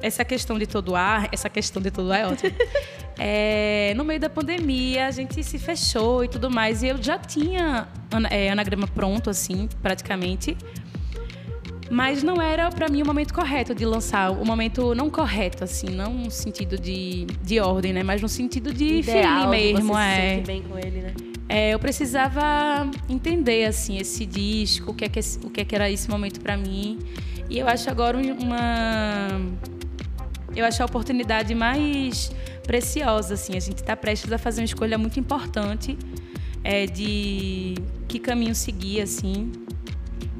essa 0.00 0.24
questão 0.24 0.58
de 0.58 0.66
todo 0.66 0.94
ar, 0.94 1.28
essa 1.32 1.48
questão 1.48 1.80
de 1.80 1.90
todo 1.90 2.12
ar 2.12 2.20
é 2.20 2.26
ótima. 2.26 2.52
É, 3.20 3.94
no 3.96 4.04
meio 4.04 4.20
da 4.20 4.30
pandemia, 4.30 5.08
a 5.08 5.10
gente 5.10 5.42
se 5.42 5.58
fechou 5.58 6.22
e 6.22 6.28
tudo 6.28 6.48
mais. 6.48 6.84
E 6.84 6.86
eu 6.86 7.02
já 7.02 7.18
tinha 7.18 7.88
é, 8.30 8.48
anagrama 8.48 8.86
pronto, 8.86 9.28
assim, 9.28 9.68
praticamente. 9.82 10.56
Mas 11.90 12.22
não 12.22 12.40
era 12.40 12.70
para 12.70 12.88
mim 12.88 13.02
o 13.02 13.06
momento 13.06 13.32
correto 13.32 13.74
de 13.74 13.84
lançar, 13.86 14.30
o 14.30 14.44
momento 14.44 14.94
não 14.94 15.08
correto, 15.08 15.64
assim, 15.64 15.88
não 15.88 16.12
no 16.12 16.30
sentido 16.30 16.78
de, 16.78 17.26
de 17.42 17.58
ordem, 17.60 17.92
né? 17.92 18.02
Mas 18.02 18.20
no 18.20 18.28
sentido 18.28 18.72
de 18.74 18.98
Ideal, 19.00 19.44
de 19.44 19.48
mesmo, 19.48 19.94
você 19.94 20.02
se 20.02 20.08
é. 20.08 20.34
sente 20.34 20.46
bem 20.46 20.62
com 20.62 20.78
ele, 20.78 21.00
né? 21.00 21.14
É, 21.48 21.72
eu 21.72 21.78
precisava 21.78 22.90
entender 23.08 23.64
assim 23.64 23.96
esse 23.96 24.26
disco, 24.26 24.90
o 24.90 24.94
que 24.94 25.06
é 25.06 25.08
que, 25.08 25.18
o 25.42 25.48
que, 25.50 25.60
é 25.62 25.64
que 25.64 25.74
era 25.74 25.90
esse 25.90 26.10
momento 26.10 26.40
para 26.40 26.58
mim. 26.58 26.98
E 27.48 27.58
eu 27.58 27.66
acho 27.66 27.88
agora 27.88 28.18
um- 28.18 28.34
uma 28.38 29.40
eu 30.54 30.64
acho 30.64 30.82
a 30.82 30.86
oportunidade 30.86 31.54
mais 31.54 32.30
preciosa 32.66 33.32
assim. 33.34 33.56
A 33.56 33.60
gente 33.60 33.78
está 33.78 33.96
prestes 33.96 34.30
a 34.30 34.36
fazer 34.36 34.60
uma 34.60 34.66
escolha 34.66 34.98
muito 34.98 35.18
importante 35.18 35.96
é, 36.62 36.84
de 36.86 37.76
que 38.06 38.18
caminho 38.18 38.54
seguir 38.54 39.00
assim. 39.00 39.50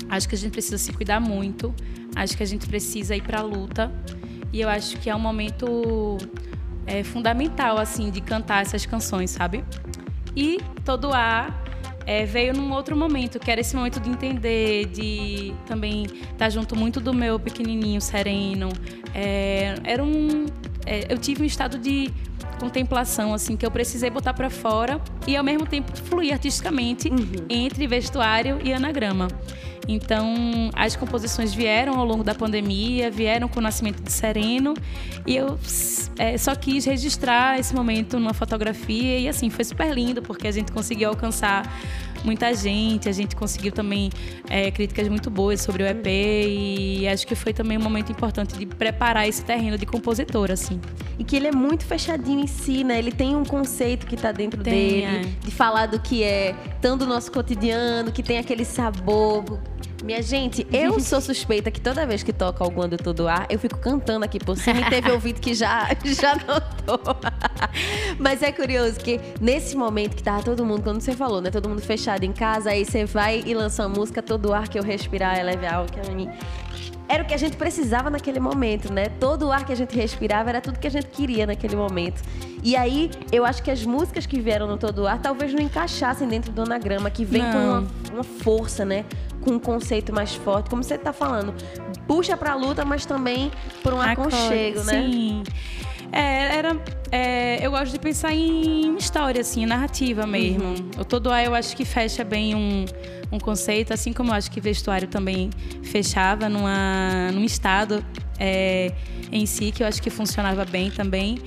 Acho 0.09 0.29
que 0.29 0.35
a 0.35 0.39
gente 0.39 0.53
precisa 0.53 0.79
se 0.79 0.93
cuidar 0.93 1.21
muito. 1.21 1.75
Acho 2.15 2.37
que 2.37 2.43
a 2.43 2.47
gente 2.47 2.67
precisa 2.67 3.15
ir 3.15 3.23
para 3.23 3.41
a 3.41 3.43
luta. 3.43 3.93
E 4.53 4.61
eu 4.61 4.69
acho 4.69 4.99
que 4.99 5.11
é 5.11 5.15
um 5.15 5.21
momento 5.21 6.19
é, 6.87 7.05
fundamental 7.05 7.79
assim 7.79 8.11
de 8.11 8.21
cantar 8.21 8.63
essas 8.63 8.87
canções, 8.87 9.31
sabe? 9.31 9.65
E 10.35 10.59
todo 10.85 11.13
ar 11.13 11.65
é, 12.07 12.25
veio 12.25 12.55
num 12.55 12.73
outro 12.73 12.97
momento, 12.97 13.39
que 13.39 13.51
era 13.51 13.61
esse 13.61 13.77
momento 13.77 14.01
de 14.01 14.09
entender, 14.09 14.87
de 14.87 15.53
também 15.67 16.07
estar 16.33 16.49
junto 16.49 16.75
muito 16.75 17.01
do 17.01 17.13
meu 17.13 17.39
pequenininho 17.39 18.01
sereno. 18.01 18.71
É, 19.15 19.75
era 19.85 20.03
um, 20.03 20.47
é, 20.87 21.13
eu 21.13 21.19
tive 21.19 21.43
um 21.43 21.45
estado 21.45 21.79
de 21.79 22.11
contemplação 22.59 23.33
assim 23.33 23.57
que 23.57 23.65
eu 23.65 23.71
precisei 23.71 24.11
botar 24.11 24.35
para 24.35 24.51
fora 24.51 25.01
e 25.27 25.37
ao 25.37 25.45
mesmo 25.45 25.67
tempo 25.67 25.97
fluir 25.97 26.33
artisticamente 26.33 27.11
entre 27.49 27.87
vestuário 27.87 28.59
e 28.63 28.73
anagrama. 28.73 29.29
Então, 29.89 30.71
as 30.75 30.95
composições 30.95 31.55
vieram 31.55 31.99
ao 31.99 32.05
longo 32.05 32.23
da 32.23 32.35
pandemia, 32.35 33.11
vieram 33.11 33.49
com 33.49 33.59
o 33.59 33.63
nascimento 33.63 34.03
de 34.03 34.13
Sereno, 34.13 34.75
e 35.27 35.35
eu 35.35 35.59
é, 36.19 36.37
só 36.37 36.55
quis 36.55 36.85
registrar 36.85 37.59
esse 37.59 37.75
momento 37.75 38.19
numa 38.19 38.35
fotografia, 38.35 39.19
e 39.19 39.27
assim, 39.27 39.49
foi 39.49 39.65
super 39.65 39.91
lindo, 39.95 40.21
porque 40.21 40.47
a 40.47 40.53
gente 40.53 40.71
conseguiu 40.73 41.09
alcançar 41.09 41.63
muita 42.25 42.55
gente, 42.55 43.09
a 43.09 43.13
gente 43.13 43.35
conseguiu 43.37 43.73
também 43.73 44.11
é, 44.49 44.71
críticas 44.71 45.09
muito 45.09 45.31
boas 45.31 45.61
sobre 45.61 45.83
o 45.83 45.87
EP, 45.87 46.07
e 46.07 47.09
acho 47.09 47.27
que 47.27 47.35
foi 47.35 47.53
também 47.53 47.79
um 47.79 47.83
momento 47.83 48.11
importante 48.11 48.57
de 48.57 48.67
preparar 48.67 49.29
esse 49.29 49.45
terreno 49.45 49.79
de 49.79 49.87
compositor, 49.87 50.51
assim. 50.51 50.81
E 51.19 51.25
que 51.25 51.37
ele 51.37 51.49
é 51.49 51.53
muito 51.53 51.85
fechadinho 51.85 52.41
em 52.41 52.47
si, 52.47 52.85
né? 52.85 52.99
Ele 52.99 53.13
tem 53.13 53.35
um 53.37 53.45
conceito 53.45 54.07
que 54.07 54.17
tá 54.17 54.33
dentro 54.33 54.63
Tem, 54.63 54.73
dele, 54.73 55.05
é. 55.05 55.21
de 55.45 55.51
falar 55.51 55.87
do 55.87 56.01
que 56.01 56.23
é 56.23 56.55
tão 56.81 56.97
do 56.97 57.07
nosso 57.07 57.31
cotidiano, 57.33 58.13
que 58.13 58.23
tem 58.23 58.39
aquele 58.39 58.65
sabor. 58.65 59.61
Minha 60.03 60.23
gente, 60.23 60.67
eu 60.73 60.99
sou 61.01 61.21
suspeita 61.21 61.71
que 61.71 61.81
toda 61.81 62.07
vez 62.07 62.23
que 62.23 62.33
toca 62.33 62.63
alguma 62.63 62.87
do 62.87 62.97
Todo 62.97 63.27
Ar, 63.27 63.47
eu 63.51 63.59
fico 63.59 63.79
cantando 63.79 64.25
aqui 64.25 64.39
por 64.39 64.57
cima 64.57 64.81
e 64.81 64.91
teve 64.91 65.11
ouvido 65.11 65.41
que 65.41 65.55
já, 65.55 65.89
já 66.05 66.35
notou. 66.37 67.17
Mas 68.19 68.43
é 68.43 68.53
curioso 68.53 69.01
que 69.01 69.21
nesse 69.41 69.77
momento 69.77 70.17
que 70.17 70.23
tava 70.23 70.43
todo 70.43 70.65
mundo, 70.65 70.83
quando 70.83 71.01
você 71.01 71.13
falou, 71.13 71.41
né? 71.41 71.51
Todo 71.51 71.69
mundo 71.69 71.83
fechado 71.83 72.25
em 72.25 72.33
casa, 72.33 72.71
aí 72.71 72.85
você 72.85 73.05
vai 73.05 73.43
e 73.45 73.55
lança 73.55 73.87
uma 73.87 73.97
música, 73.97 74.23
todo 74.23 74.53
ar 74.53 74.69
que 74.69 74.79
eu 74.79 74.83
respirar 74.83 75.37
é 75.39 75.43
leve 75.43 75.67
algo 75.67 75.91
que 75.91 76.01
a 76.01 76.15
mim. 76.15 76.31
Era 77.09 77.23
o 77.23 77.27
que 77.27 77.33
a 77.33 77.39
gente 77.39 77.57
precisava 77.57 78.11
naquele 78.11 78.39
momento, 78.39 78.93
né? 78.93 79.07
Todo 79.19 79.47
o 79.47 79.53
ar 79.53 79.65
que 79.65 79.73
a 79.73 79.77
gente 79.77 79.97
respirava 79.97 80.51
era 80.51 80.61
tudo 80.61 80.79
que 80.79 80.87
a 80.87 80.91
gente 80.91 81.07
queria 81.07 81.47
naquele 81.47 81.75
momento. 81.75 82.23
E 82.63 82.77
aí, 82.77 83.11
eu 83.33 83.45
acho 83.47 83.63
que 83.63 83.71
as 83.71 83.85
músicas 83.85 84.27
que 84.27 84.41
vieram 84.41 84.67
no 84.67 84.77
Todo 84.77 85.07
Ar 85.07 85.19
talvez 85.19 85.55
não 85.55 85.63
encaixassem 85.63 86.29
dentro 86.29 86.53
do 86.53 86.63
anagrama, 86.63 87.09
que 87.09 87.25
vem 87.25 87.41
não. 87.41 87.53
com 87.53 87.59
uma, 87.59 87.87
uma 88.13 88.25
força, 88.25 88.85
né? 88.85 89.05
Com 89.49 89.55
um 89.55 89.59
conceito 89.59 90.13
mais 90.13 90.35
forte, 90.35 90.69
como 90.69 90.83
você 90.83 90.95
está 90.95 91.13
falando, 91.13 91.55
puxa 92.07 92.37
para 92.37 92.53
a 92.53 92.55
luta, 92.55 92.85
mas 92.85 93.07
também 93.07 93.51
por 93.83 93.95
um 93.95 94.01
aconchego, 94.01 94.85
né? 94.85 95.03
Sim. 95.03 95.43
É, 96.13 96.57
era, 96.57 96.77
é, 97.11 97.67
eu 97.67 97.71
gosto 97.71 97.93
de 97.93 97.99
pensar 97.99 98.33
em 98.33 98.97
história, 98.97 99.41
assim, 99.41 99.65
narrativa 99.67 100.27
mesmo. 100.27 100.65
Uhum. 100.65 100.91
O 100.99 101.05
Todo 101.05 101.31
A 101.31 101.43
eu 101.43 101.55
acho 101.55 101.77
que 101.77 101.85
fecha 101.85 102.25
bem 102.25 102.55
um, 102.55 102.85
um 103.33 103.39
conceito, 103.39 103.93
assim 103.93 104.13
como 104.13 104.31
eu 104.31 104.35
acho 104.35 104.51
que 104.51 104.61
vestuário 104.61 105.09
também 105.09 105.51
fechava 105.83 106.49
numa, 106.49 107.31
num 107.33 107.45
estado 107.45 108.05
é, 108.39 108.93
em 109.31 109.47
si, 109.47 109.71
que 109.71 109.83
eu 109.83 109.87
acho 109.87 110.03
que 110.03 110.11
funcionava 110.11 110.65
bem 110.65 110.91
também. 110.91 111.39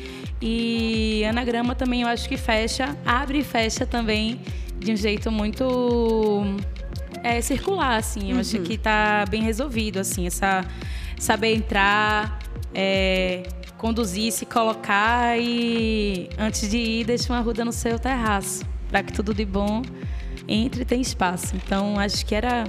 E 0.42 1.24
anagrama 1.26 1.76
também 1.76 2.02
eu 2.02 2.08
acho 2.08 2.28
que 2.28 2.38
fecha, 2.38 2.96
abre 3.06 3.40
e 3.40 3.44
fecha 3.44 3.86
também 3.86 4.40
de 4.80 4.92
um 4.92 4.96
jeito 4.96 5.32
muito 5.32 6.44
é, 7.24 7.42
circular, 7.42 7.98
assim. 7.98 8.30
Eu 8.30 8.36
uhum. 8.36 8.42
acho 8.42 8.60
que 8.62 8.74
está 8.74 9.26
bem 9.30 9.44
resolvido, 9.44 10.00
assim, 10.00 10.28
essa 10.28 10.66
saber 11.20 11.54
entrar, 11.54 12.40
é, 12.74 13.44
conduzir, 13.78 14.32
se 14.32 14.46
colocar 14.46 15.38
e 15.40 16.30
antes 16.38 16.70
de 16.70 16.78
ir 16.78 17.06
deixa 17.06 17.32
uma 17.32 17.42
ruda 17.42 17.64
no 17.64 17.72
seu 17.72 18.00
terraço, 18.00 18.64
para 18.90 19.04
que 19.04 19.14
tudo 19.14 19.34
de 19.34 19.46
bom 19.46 19.82
entre 20.48 20.82
e 20.82 20.86
tenha 20.86 21.02
espaço. 21.02 21.56
Então 21.56 22.00
acho 22.00 22.26
que 22.26 22.34
era 22.34 22.64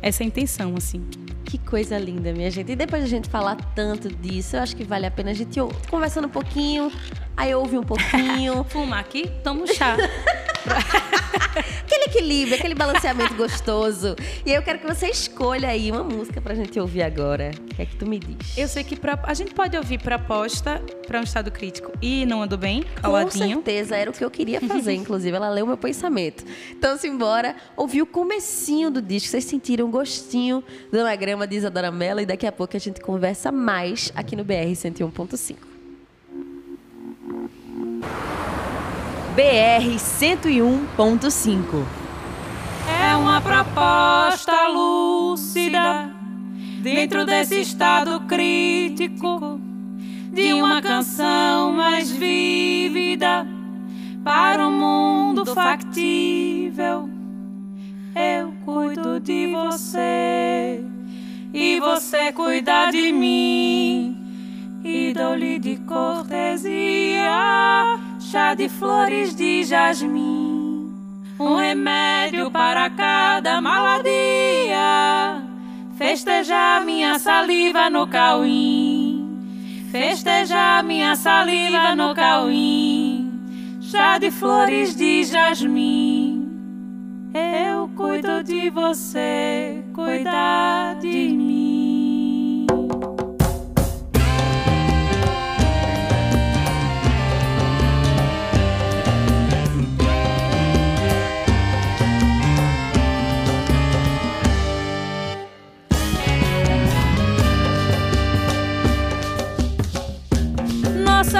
essa 0.00 0.22
a 0.22 0.26
intenção, 0.26 0.74
assim. 0.76 1.04
Que 1.44 1.58
coisa 1.58 1.98
linda, 1.98 2.32
minha 2.32 2.50
gente. 2.50 2.72
E 2.72 2.76
depois 2.76 3.02
de 3.02 3.06
a 3.08 3.10
gente 3.10 3.28
falar 3.28 3.56
tanto 3.74 4.08
disso, 4.08 4.56
eu 4.56 4.62
acho 4.62 4.74
que 4.74 4.84
vale 4.84 5.06
a 5.06 5.10
pena 5.10 5.30
a 5.30 5.34
gente 5.34 5.58
conversando 5.90 6.26
um 6.26 6.30
pouquinho, 6.30 6.90
aí 7.36 7.54
ouve 7.54 7.76
um 7.76 7.82
pouquinho. 7.82 8.64
Fumar 8.68 9.00
aqui, 9.00 9.30
toma 9.42 9.62
um 9.62 9.66
chá. 9.66 9.96
aquele 11.84 12.04
equilíbrio, 12.04 12.56
aquele 12.56 12.74
balanceamento 12.74 13.34
gostoso. 13.34 14.16
E 14.44 14.50
aí 14.50 14.56
eu 14.56 14.62
quero 14.62 14.78
que 14.78 14.86
você 14.86 15.08
escolha 15.08 15.68
aí 15.68 15.90
uma 15.90 16.04
música 16.04 16.40
pra 16.40 16.54
gente 16.54 16.78
ouvir 16.78 17.02
agora. 17.02 17.50
O 17.70 17.74
que 17.74 17.82
é 17.82 17.86
que 17.86 17.96
tu 17.96 18.06
me 18.06 18.18
diz? 18.18 18.56
Eu 18.56 18.68
sei 18.68 18.84
que 18.84 18.98
a 19.22 19.34
gente 19.34 19.54
pode 19.54 19.76
ouvir 19.76 19.98
proposta 19.98 20.82
para 21.06 21.20
um 21.20 21.22
estado 21.22 21.50
crítico 21.50 21.92
e 22.00 22.24
não 22.26 22.42
ando 22.42 22.56
bem, 22.56 22.84
Com 23.54 23.64
certeza, 23.64 23.96
era 23.96 24.10
o 24.10 24.12
que 24.12 24.24
eu 24.24 24.30
queria 24.30 24.60
fazer, 24.60 24.94
inclusive. 24.94 25.36
Ela 25.36 25.50
leu 25.50 25.66
meu 25.66 25.76
pensamento. 25.76 26.44
Então, 26.70 26.96
simbora 26.96 27.56
ouvir 27.76 28.02
o 28.02 28.06
comecinho 28.06 28.90
do 28.90 29.02
disco. 29.02 29.30
Vocês 29.30 29.44
sentiram 29.44 29.86
o 29.86 29.90
gostinho 29.90 30.62
do 30.90 31.00
anagrama 31.00 31.46
de 31.46 31.56
Isadora 31.56 31.90
Mello 31.90 32.20
e 32.20 32.26
daqui 32.26 32.46
a 32.46 32.52
pouco 32.52 32.76
a 32.76 32.80
gente 32.80 33.00
conversa 33.00 33.50
mais 33.52 34.12
aqui 34.14 34.36
no 34.36 34.44
BR 34.44 34.72
101.5. 34.72 35.72
BR 39.34 39.96
101.5. 39.96 41.84
É 42.86 43.16
uma 43.16 43.40
proposta 43.40 44.68
lúcida 44.68 46.10
dentro 46.82 47.24
desse 47.24 47.62
estado 47.62 48.20
crítico 48.26 49.58
de 50.30 50.52
uma 50.52 50.82
canção 50.82 51.72
mais 51.72 52.10
vívida 52.10 53.46
para 54.22 54.68
um 54.68 54.78
mundo 54.78 55.46
factível. 55.46 57.08
Eu 58.14 58.52
cuido 58.66 59.18
de 59.18 59.46
você 59.46 60.84
e 61.54 61.80
você 61.80 62.32
cuida 62.32 62.90
de 62.90 63.10
mim 63.12 64.14
e 64.84 65.14
dou-lhe 65.14 65.58
de 65.58 65.76
cortesia 65.78 67.32
chá 68.32 68.54
de 68.54 68.66
flores 68.66 69.34
de 69.34 69.62
jasmim, 69.62 70.90
um 71.38 71.54
remédio 71.54 72.50
para 72.50 72.88
cada 72.88 73.60
maladia. 73.60 75.42
Festejar 75.98 76.82
minha 76.82 77.18
saliva 77.18 77.90
no 77.90 78.06
cauim, 78.06 79.86
festejar 79.90 80.82
minha 80.82 81.14
saliva 81.14 81.94
no 81.94 82.14
cauim, 82.14 83.78
chá 83.82 84.16
de 84.16 84.30
flores 84.30 84.96
de 84.96 85.24
jasmim. 85.24 86.48
Eu 87.34 87.86
cuido 87.88 88.42
de 88.42 88.70
você, 88.70 89.84
cuidar 89.92 90.94
de 90.94 91.28
mim. 91.28 91.51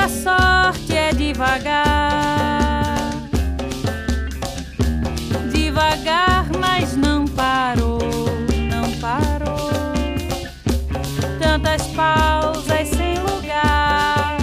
Nossa 0.02 0.09
sorte 0.09 0.97
é 0.97 1.12
devagar. 1.12 1.92
Devagar, 5.52 6.50
mas 6.59 6.97
não 6.97 7.25
parou, 7.25 8.00
não 8.68 8.90
parou. 9.00 9.71
Tantas 11.38 11.87
pausas 11.88 12.88
sem 12.88 13.18
lugar. 13.21 14.38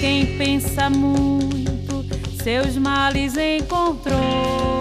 Quem 0.00 0.38
pensa 0.38 0.88
muito, 0.88 2.04
seus 2.40 2.76
males 2.76 3.36
encontrou. 3.36 4.79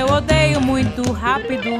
Eu 0.00 0.06
odeio 0.06 0.60
muito 0.60 1.12
rápido. 1.12 1.70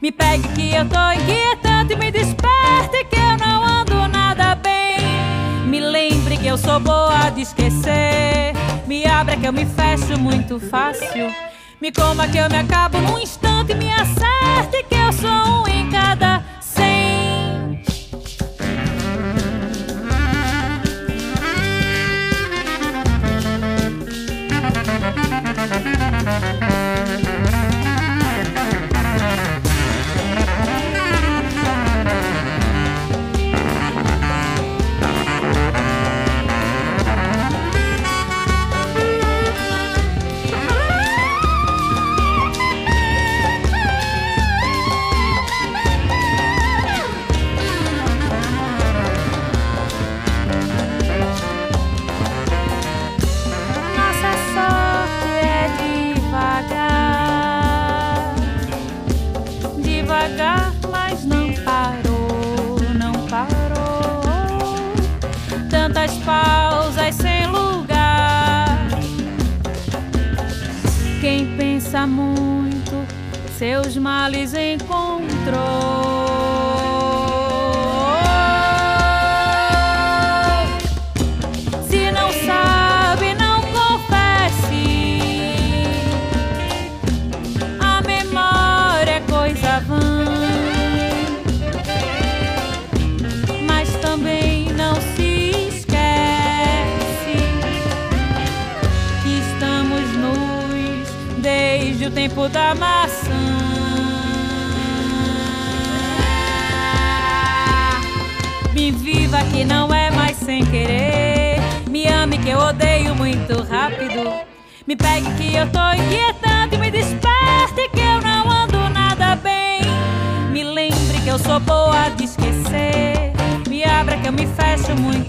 Me 0.00 0.10
pegue 0.10 0.48
que 0.48 0.74
eu 0.74 0.88
tô 0.88 1.12
inquietante, 1.12 1.96
me 1.96 2.10
desperte 2.10 3.04
que 3.10 3.16
eu 3.16 3.36
não 3.36 3.62
ando 3.62 4.08
nada 4.08 4.54
bem. 4.54 5.66
Me 5.66 5.78
lembre 5.78 6.38
que 6.38 6.46
eu 6.46 6.56
sou 6.56 6.80
boa 6.80 7.30
de 7.30 7.42
esquecer. 7.42 8.54
Me 8.86 9.06
abra 9.06 9.36
que 9.36 9.46
eu 9.46 9.52
me 9.52 9.66
fecho 9.66 10.18
muito 10.18 10.58
fácil. 10.58 11.30
Me 11.80 11.92
coma 11.92 12.26
que 12.26 12.38
eu 12.38 12.48
me 12.48 12.56
acabo 12.56 12.98
num 12.98 13.18
instante, 13.18 13.74
me 13.74 13.92
acerte 13.92 14.82
que 14.88 14.94
eu 14.94 15.12
sou 15.12 15.62
um 15.62 15.68
em 15.68 15.90
cada 15.90 16.42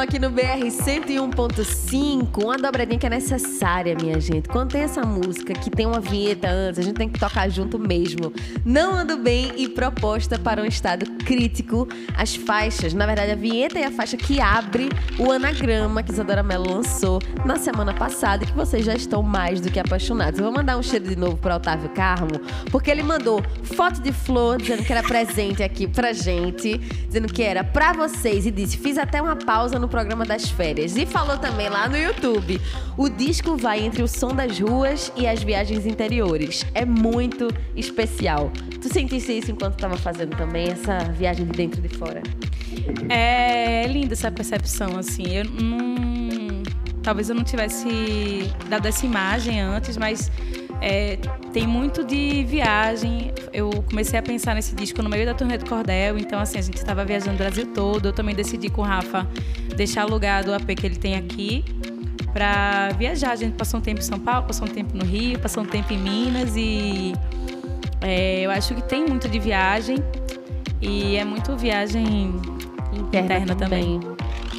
Mello 0.00 0.08
aqui 0.08 0.18
no 0.18 0.30
BR 0.30 0.66
101.5. 0.66 2.42
Uma 2.42 2.56
dobradinha 2.56 2.98
que 2.98 3.06
é 3.06 3.10
necessária, 3.10 3.94
minha 4.00 4.18
gente. 4.18 4.48
Quando 4.48 4.72
tem 4.72 4.82
essa 4.82 5.02
música 5.02 5.52
que 5.52 5.70
tem 5.70 5.84
uma 5.86 6.00
vinheta 6.00 6.48
antes, 6.48 6.78
a 6.78 6.82
gente 6.82 6.96
tem 6.96 7.08
que 7.08 7.18
tocar 7.18 7.48
junto 7.50 7.78
mesmo. 7.78 8.32
Não 8.64 8.94
ando 8.94 9.18
bem 9.18 9.52
e 9.56 9.68
proposta 9.68 10.38
para 10.38 10.62
um 10.62 10.64
estado 10.64 11.04
crítico. 11.24 11.86
As 12.16 12.34
faixas, 12.34 12.94
na 12.94 13.04
verdade, 13.04 13.32
a 13.32 13.34
vinheta 13.34 13.78
e 13.78 13.84
a 13.84 13.90
faixa 13.90 14.16
que 14.16 14.40
abre 14.40 14.88
o 15.18 15.30
anagrama 15.30 16.02
que 16.02 16.12
Isadora 16.12 16.42
Mello 16.42 16.72
lançou 16.72 17.20
na 17.44 17.56
semana 17.56 17.92
passada 17.92 18.44
e 18.44 18.46
que 18.46 18.54
vocês 18.54 18.84
já 18.84 18.94
estão 18.94 19.22
mais 19.22 19.60
do 19.60 19.70
que 19.70 19.78
apaixonados. 19.78 20.38
Eu 20.38 20.46
vou 20.46 20.54
mandar 20.54 20.78
um 20.78 20.82
cheiro 20.82 21.06
de 21.06 21.16
novo 21.16 21.36
para 21.36 21.56
Otávio 21.56 21.90
Carmo, 21.90 22.40
porque 22.70 22.90
ele 22.90 23.02
mandou 23.02 23.42
foto 23.64 24.00
de 24.00 24.12
flor 24.12 24.58
dizendo 24.58 24.84
que 24.84 24.92
era 24.92 25.02
presente 25.02 25.62
aqui 25.62 25.86
pra 25.86 26.12
gente, 26.12 26.78
dizendo 26.78 27.28
que 27.28 27.42
era 27.42 27.62
pra 27.62 27.92
vocês 27.92 28.46
e 28.46 28.50
disse: 28.50 28.78
"Fiz 28.78 28.96
até 28.96 29.20
uma 29.20 29.36
pausa 29.36 29.78
no 29.78 29.89
programa 29.90 30.24
das 30.24 30.48
férias". 30.48 30.96
E 30.96 31.04
falou 31.04 31.36
também 31.36 31.68
lá 31.68 31.88
no 31.88 31.96
YouTube: 31.96 32.60
"O 32.96 33.08
disco 33.08 33.56
vai 33.56 33.80
entre 33.80 34.02
o 34.02 34.08
som 34.08 34.34
das 34.34 34.58
ruas 34.58 35.12
e 35.16 35.26
as 35.26 35.42
viagens 35.42 35.84
interiores. 35.84 36.64
É 36.74 36.84
muito 36.86 37.48
especial". 37.76 38.50
Tu 38.80 38.88
sentisse 38.92 39.36
isso 39.36 39.50
enquanto 39.50 39.74
estava 39.74 39.96
fazendo 39.96 40.36
também 40.36 40.68
essa 40.68 40.98
viagem 41.12 41.44
de 41.44 41.52
dentro 41.52 41.84
e 41.84 41.88
de 41.88 41.94
fora? 41.96 42.22
É 43.08 43.86
linda 43.86 44.14
essa 44.14 44.30
percepção, 44.30 44.96
assim. 44.98 45.24
Eu. 45.28 45.44
Talvez 47.02 47.30
eu 47.30 47.34
não 47.34 47.42
tivesse 47.44 48.52
dado 48.68 48.86
essa 48.86 49.06
imagem 49.06 49.60
antes, 49.60 49.96
mas 49.96 50.30
é, 50.80 51.18
tem 51.52 51.66
muito 51.66 52.04
de 52.04 52.44
viagem. 52.44 53.32
Eu 53.52 53.70
comecei 53.82 54.18
a 54.18 54.22
pensar 54.22 54.54
nesse 54.54 54.74
disco 54.74 55.02
no 55.02 55.08
meio 55.08 55.26
da 55.26 55.34
turnê 55.34 55.58
do 55.58 55.68
Cordel, 55.68 56.18
então 56.18 56.40
assim, 56.40 56.58
a 56.58 56.62
gente 56.62 56.76
estava 56.76 57.04
viajando 57.04 57.34
o 57.34 57.38
Brasil 57.38 57.66
todo. 57.66 58.08
Eu 58.08 58.12
também 58.12 58.34
decidi 58.34 58.68
com 58.68 58.82
o 58.82 58.84
Rafa 58.84 59.26
deixar 59.76 60.02
alugado 60.02 60.50
o 60.50 60.54
AP 60.54 60.74
que 60.76 60.86
ele 60.86 60.96
tem 60.96 61.16
aqui 61.16 61.64
para 62.32 62.90
viajar. 62.98 63.32
A 63.32 63.36
gente 63.36 63.54
passou 63.54 63.80
um 63.80 63.82
tempo 63.82 64.00
em 64.00 64.04
São 64.04 64.18
Paulo, 64.18 64.46
passou 64.46 64.66
um 64.66 64.70
tempo 64.70 64.96
no 64.96 65.04
Rio, 65.04 65.38
passou 65.38 65.62
um 65.62 65.66
tempo 65.66 65.92
em 65.92 65.98
Minas 65.98 66.56
e 66.56 67.12
é, 68.00 68.40
eu 68.40 68.50
acho 68.50 68.74
que 68.74 68.82
tem 68.82 69.04
muito 69.04 69.28
de 69.28 69.38
viagem 69.38 69.98
e 70.80 71.16
é 71.16 71.24
muito 71.24 71.56
viagem 71.56 72.34
interna, 72.92 73.54
também. 73.54 74.00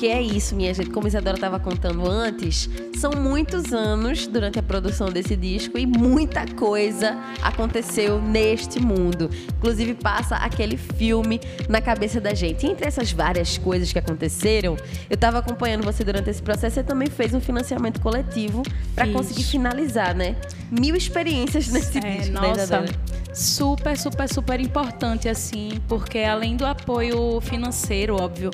Que 0.01 0.07
é 0.07 0.19
isso, 0.19 0.55
minha 0.55 0.73
gente. 0.73 0.89
Como 0.89 1.05
a 1.05 1.09
Isadora 1.09 1.37
estava 1.37 1.59
contando 1.59 2.09
antes, 2.09 2.67
são 2.97 3.11
muitos 3.11 3.71
anos 3.71 4.25
durante 4.25 4.57
a 4.57 4.63
produção 4.63 5.11
desse 5.11 5.35
disco 5.35 5.77
e 5.77 5.85
muita 5.85 6.43
coisa 6.55 7.15
aconteceu 7.39 8.19
neste 8.19 8.79
mundo. 8.79 9.29
Inclusive, 9.59 9.93
passa 9.93 10.37
aquele 10.37 10.75
filme 10.75 11.39
na 11.69 11.79
cabeça 11.79 12.19
da 12.19 12.33
gente. 12.33 12.65
E 12.65 12.71
entre 12.71 12.87
essas 12.87 13.11
várias 13.11 13.59
coisas 13.59 13.93
que 13.93 13.99
aconteceram, 13.99 14.75
eu 15.07 15.13
estava 15.13 15.37
acompanhando 15.37 15.83
você 15.83 16.03
durante 16.03 16.31
esse 16.31 16.41
processo. 16.41 16.73
Você 16.73 16.83
também 16.83 17.07
fez 17.07 17.35
um 17.35 17.39
financiamento 17.39 18.01
coletivo 18.01 18.63
para 18.95 19.05
conseguir 19.09 19.43
finalizar, 19.43 20.15
né? 20.15 20.35
Mil 20.71 20.95
experiências 20.95 21.67
nesse 21.67 21.99
É, 21.99 22.17
disco, 22.17 22.33
né, 22.33 22.47
nossa, 22.47 22.63
Isadora? 22.63 22.91
super, 23.35 23.95
super, 23.95 24.27
super 24.27 24.59
importante, 24.59 25.29
assim, 25.29 25.79
porque 25.87 26.17
além 26.17 26.57
do 26.57 26.65
apoio 26.65 27.39
financeiro, 27.39 28.15
óbvio, 28.19 28.49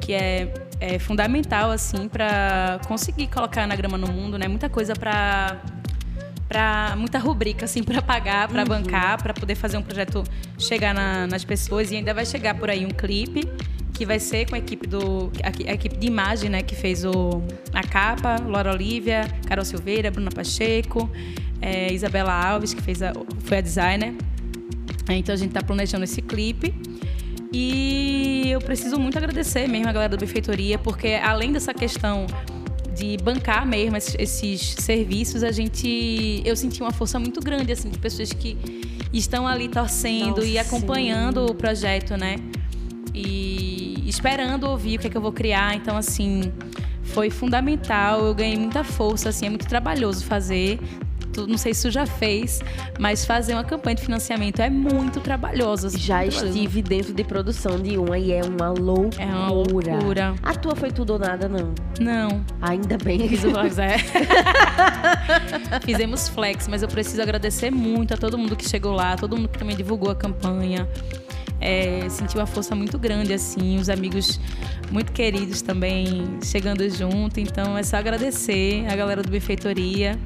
que 0.00 0.14
é, 0.14 0.65
é 0.80 0.98
fundamental, 0.98 1.70
assim, 1.70 2.08
para 2.08 2.80
conseguir 2.86 3.28
colocar 3.28 3.62
anagrama 3.62 3.96
no 3.96 4.08
mundo, 4.08 4.38
né? 4.38 4.46
Muita 4.48 4.68
coisa 4.68 4.94
para 4.94 5.60
para 6.48 6.94
muita 6.96 7.18
rubrica 7.18 7.64
assim 7.64 7.82
para 7.82 8.00
pagar, 8.00 8.46
para 8.46 8.64
bancar, 8.64 9.20
para 9.20 9.34
poder 9.34 9.56
fazer 9.56 9.78
um 9.78 9.82
projeto 9.82 10.22
chegar 10.56 10.94
na- 10.94 11.26
nas 11.26 11.44
pessoas 11.44 11.90
e 11.90 11.96
ainda 11.96 12.14
vai 12.14 12.24
chegar 12.24 12.54
por 12.54 12.70
aí 12.70 12.86
um 12.86 12.90
clipe 12.90 13.40
que 13.92 14.06
vai 14.06 14.20
ser 14.20 14.48
com 14.48 14.54
a 14.54 14.58
equipe 14.58 14.86
do 14.86 15.32
a, 15.42 15.70
a 15.70 15.74
equipe 15.74 15.96
de 15.96 16.06
imagem, 16.06 16.48
né, 16.48 16.62
que 16.62 16.76
fez 16.76 17.04
o 17.04 17.42
a 17.74 17.82
capa, 17.82 18.36
Laura 18.46 18.72
Olivia, 18.72 19.22
Carol 19.48 19.64
Silveira, 19.64 20.08
Bruna 20.08 20.30
Pacheco, 20.30 21.10
é, 21.60 21.92
Isabela 21.92 22.32
Alves 22.32 22.72
que 22.72 22.80
fez 22.80 23.02
a, 23.02 23.12
foi 23.40 23.58
a 23.58 23.60
designer. 23.60 24.14
Então 25.08 25.32
a 25.34 25.36
gente 25.38 25.48
está 25.48 25.62
planejando 25.62 26.04
esse 26.04 26.22
clipe. 26.22 26.72
E 27.52 28.50
eu 28.50 28.60
preciso 28.60 28.98
muito 28.98 29.16
agradecer 29.16 29.68
mesmo 29.68 29.88
a 29.88 29.92
galera 29.92 30.16
do 30.16 30.20
Benfeitoria, 30.20 30.78
porque 30.78 31.20
além 31.22 31.52
dessa 31.52 31.72
questão 31.72 32.26
de 32.94 33.16
bancar 33.18 33.66
mesmo 33.66 33.96
esses, 33.96 34.16
esses 34.18 34.60
serviços, 34.82 35.42
a 35.42 35.52
gente 35.52 36.42
eu 36.44 36.56
senti 36.56 36.80
uma 36.80 36.92
força 36.92 37.18
muito 37.18 37.40
grande 37.40 37.72
assim 37.72 37.90
de 37.90 37.98
pessoas 37.98 38.32
que 38.32 38.56
estão 39.12 39.46
ali 39.46 39.68
torcendo 39.68 40.44
e 40.44 40.54
Nossa, 40.54 40.68
acompanhando 40.68 41.46
o 41.46 41.54
projeto, 41.54 42.16
né? 42.16 42.36
E 43.14 44.02
esperando 44.06 44.64
ouvir 44.64 44.96
o 44.96 45.00
que 45.00 45.06
é 45.06 45.10
que 45.10 45.16
eu 45.16 45.20
vou 45.20 45.32
criar. 45.32 45.74
Então 45.76 45.96
assim, 45.96 46.52
foi 47.02 47.30
fundamental, 47.30 48.26
eu 48.26 48.34
ganhei 48.34 48.56
muita 48.56 48.82
força, 48.82 49.28
assim, 49.28 49.46
é 49.46 49.48
muito 49.50 49.66
trabalhoso 49.66 50.24
fazer. 50.24 50.78
Não 51.44 51.58
sei 51.58 51.74
se 51.74 51.82
tu 51.82 51.90
já 51.90 52.06
fez, 52.06 52.60
mas 53.00 53.24
fazer 53.24 53.54
uma 53.54 53.64
campanha 53.64 53.96
de 53.96 54.02
financiamento 54.02 54.60
é 54.60 54.70
muito 54.70 55.18
trabalhoso. 55.20 55.88
assim, 55.88 55.98
Já 55.98 56.18
muito 56.20 56.30
trabalhoso. 56.32 56.58
estive 56.58 56.82
dentro 56.82 57.12
de 57.12 57.24
produção 57.24 57.80
de 57.80 57.98
uma 57.98 58.16
e 58.16 58.30
é 58.32 58.42
uma 58.42 58.70
loucura. 58.70 59.22
É 59.22 59.26
uma 59.26 59.50
loucura. 59.50 60.34
A 60.42 60.54
tua 60.54 60.76
foi 60.76 60.92
tudo 60.92 61.14
ou 61.14 61.18
nada, 61.18 61.48
não? 61.48 61.74
Não. 61.98 62.44
Ainda 62.62 62.96
bem. 62.96 63.28
Fiz 63.28 63.42
o 63.44 63.50
flex, 63.50 63.78
é. 63.78 63.96
Fizemos 65.84 66.28
flex, 66.28 66.68
mas 66.68 66.82
eu 66.82 66.88
preciso 66.88 67.20
agradecer 67.22 67.70
muito 67.70 68.14
a 68.14 68.16
todo 68.16 68.38
mundo 68.38 68.54
que 68.54 68.68
chegou 68.68 68.92
lá, 68.92 69.16
todo 69.16 69.36
mundo 69.36 69.48
que 69.48 69.58
também 69.58 69.76
divulgou 69.76 70.10
a 70.10 70.14
campanha. 70.14 70.88
É, 71.60 72.06
senti 72.10 72.36
uma 72.36 72.44
força 72.46 72.74
muito 72.74 72.98
grande, 72.98 73.32
assim, 73.32 73.78
os 73.78 73.88
amigos 73.88 74.38
muito 74.90 75.10
queridos 75.12 75.62
também 75.62 76.38
chegando 76.44 76.88
junto. 76.90 77.40
Então 77.40 77.76
é 77.78 77.82
só 77.82 77.96
agradecer 77.96 78.86
a 78.90 78.94
galera 78.94 79.22
do 79.22 79.30
Benfeitoria 79.30 80.18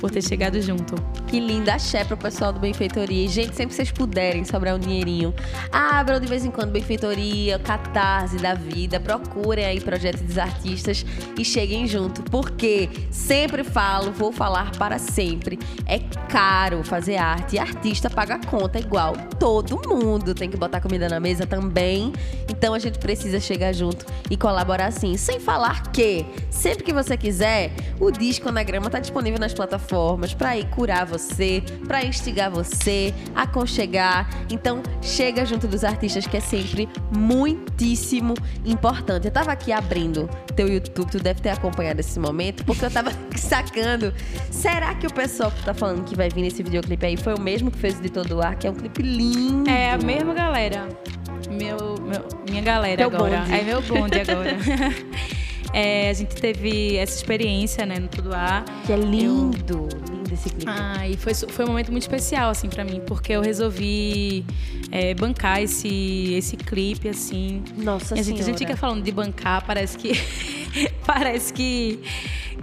por 0.00 0.10
ter 0.10 0.22
chegado 0.22 0.60
junto. 0.62 0.94
Que 1.36 1.40
linda 1.40 1.74
axé 1.74 2.02
pro 2.02 2.16
pessoal 2.16 2.50
do 2.50 2.58
Benfeitoria. 2.58 3.26
E, 3.26 3.28
gente, 3.28 3.54
sempre 3.54 3.66
que 3.66 3.74
vocês 3.74 3.90
puderem 3.90 4.42
sobrar 4.42 4.74
um 4.74 4.78
dinheirinho, 4.78 5.34
abram 5.70 6.18
de 6.18 6.26
vez 6.26 6.46
em 6.46 6.50
quando 6.50 6.70
Benfeitoria, 6.70 7.58
Catarse 7.58 8.38
da 8.38 8.54
vida, 8.54 8.98
procurem 8.98 9.66
aí 9.66 9.78
projetos 9.78 10.22
dos 10.22 10.38
artistas 10.38 11.04
e 11.38 11.44
cheguem 11.44 11.86
junto. 11.86 12.22
Porque 12.22 12.88
sempre 13.10 13.62
falo, 13.62 14.12
vou 14.12 14.32
falar 14.32 14.70
para 14.78 14.98
sempre. 14.98 15.58
É 15.84 15.98
caro 16.30 16.82
fazer 16.82 17.18
arte 17.18 17.56
e 17.56 17.58
artista 17.58 18.08
paga 18.08 18.40
conta 18.46 18.78
igual 18.78 19.12
todo 19.38 19.78
mundo. 19.86 20.34
Tem 20.34 20.48
que 20.48 20.56
botar 20.56 20.80
comida 20.80 21.06
na 21.06 21.20
mesa 21.20 21.46
também. 21.46 22.14
Então 22.48 22.72
a 22.72 22.78
gente 22.78 22.98
precisa 22.98 23.38
chegar 23.38 23.74
junto 23.74 24.06
e 24.30 24.38
colaborar 24.38 24.86
assim. 24.86 25.18
Sem 25.18 25.38
falar 25.38 25.92
que, 25.92 26.24
sempre 26.50 26.82
que 26.82 26.94
você 26.94 27.14
quiser, 27.14 27.72
o 28.00 28.10
disco 28.10 28.48
Anagrama 28.48 28.86
está 28.86 29.00
disponível 29.00 29.38
nas 29.38 29.52
plataformas 29.52 30.32
para 30.32 30.56
ir 30.56 30.66
curar 30.70 31.04
você, 31.04 31.25
para 31.86 32.04
instigar 32.04 32.50
você, 32.50 33.14
aconchegar. 33.34 34.28
Então, 34.50 34.82
chega 35.02 35.44
junto 35.44 35.66
dos 35.66 35.84
artistas 35.84 36.26
que 36.26 36.36
é 36.36 36.40
sempre 36.40 36.88
muitíssimo 37.16 38.34
importante. 38.64 39.26
Eu 39.26 39.30
tava 39.30 39.52
aqui 39.52 39.72
abrindo 39.72 40.28
teu 40.54 40.68
YouTube, 40.68 41.10
tu 41.10 41.18
deve 41.18 41.40
ter 41.40 41.50
acompanhado 41.50 42.00
esse 42.00 42.18
momento, 42.18 42.64
porque 42.64 42.84
eu 42.84 42.90
tava 42.90 43.10
sacando. 43.36 44.12
Será 44.50 44.94
que 44.94 45.06
o 45.06 45.12
pessoal 45.12 45.50
que 45.50 45.64
tá 45.64 45.74
falando 45.74 46.04
que 46.04 46.16
vai 46.16 46.28
vir 46.28 46.42
nesse 46.42 46.62
videoclipe 46.62 47.04
aí 47.06 47.16
foi 47.16 47.34
o 47.34 47.40
mesmo 47.40 47.70
que 47.70 47.78
fez 47.78 47.98
o 47.98 48.02
de 48.02 48.10
todo 48.10 48.40
ar, 48.40 48.56
que 48.56 48.66
é 48.66 48.70
um 48.70 48.74
clipe 48.74 49.02
lindo? 49.02 49.68
É 49.68 49.92
a 49.92 49.98
mesma 49.98 50.34
galera. 50.34 50.88
Meu, 51.50 51.96
meu 52.00 52.26
minha 52.48 52.62
galera 52.62 52.96
Teu 52.96 53.08
agora. 53.08 53.40
bonde. 53.40 53.54
É 53.54 53.62
meu 53.62 53.82
bonde 53.82 54.20
agora. 54.20 54.56
É, 55.72 56.08
a 56.08 56.12
gente 56.14 56.34
teve 56.34 56.96
essa 56.96 57.16
experiência, 57.16 57.84
né, 57.84 57.98
no 57.98 58.08
Tudo 58.08 58.32
A. 58.34 58.64
Que 58.86 58.94
é 58.94 58.96
lindo, 58.96 59.86
lindo 60.08 60.15
esse 60.36 60.50
clipe. 60.50 60.66
Ah, 60.66 61.06
e 61.08 61.16
foi, 61.16 61.34
foi 61.34 61.64
um 61.64 61.68
momento 61.68 61.90
muito 61.90 62.04
especial, 62.04 62.50
assim, 62.50 62.68
pra 62.68 62.84
mim, 62.84 63.02
porque 63.06 63.32
eu 63.32 63.40
resolvi 63.40 64.44
é, 64.90 65.14
bancar 65.14 65.62
esse, 65.62 66.34
esse 66.34 66.56
clipe, 66.56 67.08
assim. 67.08 67.62
Nossa 67.76 68.16
E 68.16 68.20
a 68.20 68.22
gente, 68.22 68.40
a 68.40 68.44
gente 68.44 68.58
fica 68.58 68.76
falando 68.76 69.02
de 69.02 69.10
bancar, 69.10 69.64
parece 69.66 69.98
que. 69.98 70.12
parece 71.04 71.52
que, 71.52 72.00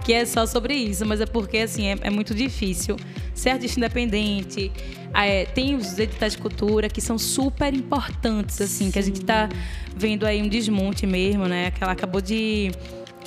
que 0.04 0.12
é 0.12 0.24
só 0.24 0.46
sobre 0.46 0.74
isso, 0.74 1.04
mas 1.04 1.20
é 1.20 1.26
porque, 1.26 1.58
assim, 1.58 1.86
é, 1.86 1.96
é 2.02 2.10
muito 2.10 2.34
difícil. 2.34 2.96
Ser 3.34 3.50
artista 3.50 3.78
independente. 3.78 4.70
é, 5.12 5.44
tem 5.46 5.74
os 5.74 5.98
editais 5.98 6.32
de 6.32 6.38
cultura 6.38 6.88
que 6.88 7.00
são 7.00 7.18
super 7.18 7.74
importantes, 7.74 8.60
assim, 8.60 8.90
que 8.90 8.98
a 8.98 9.02
gente 9.02 9.20
tá 9.24 9.48
vendo 9.96 10.24
aí 10.24 10.42
um 10.42 10.48
desmonte 10.48 11.06
mesmo, 11.06 11.46
né? 11.46 11.70
Que 11.70 11.82
ela 11.82 11.92
acabou 11.92 12.20
de. 12.20 12.70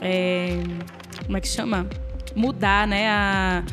é, 0.01 0.57
como 1.25 1.37
é 1.37 1.41
que 1.41 1.47
chama? 1.47 1.87
Mudar, 2.35 2.87
né? 2.87 3.09
A, 3.09 3.63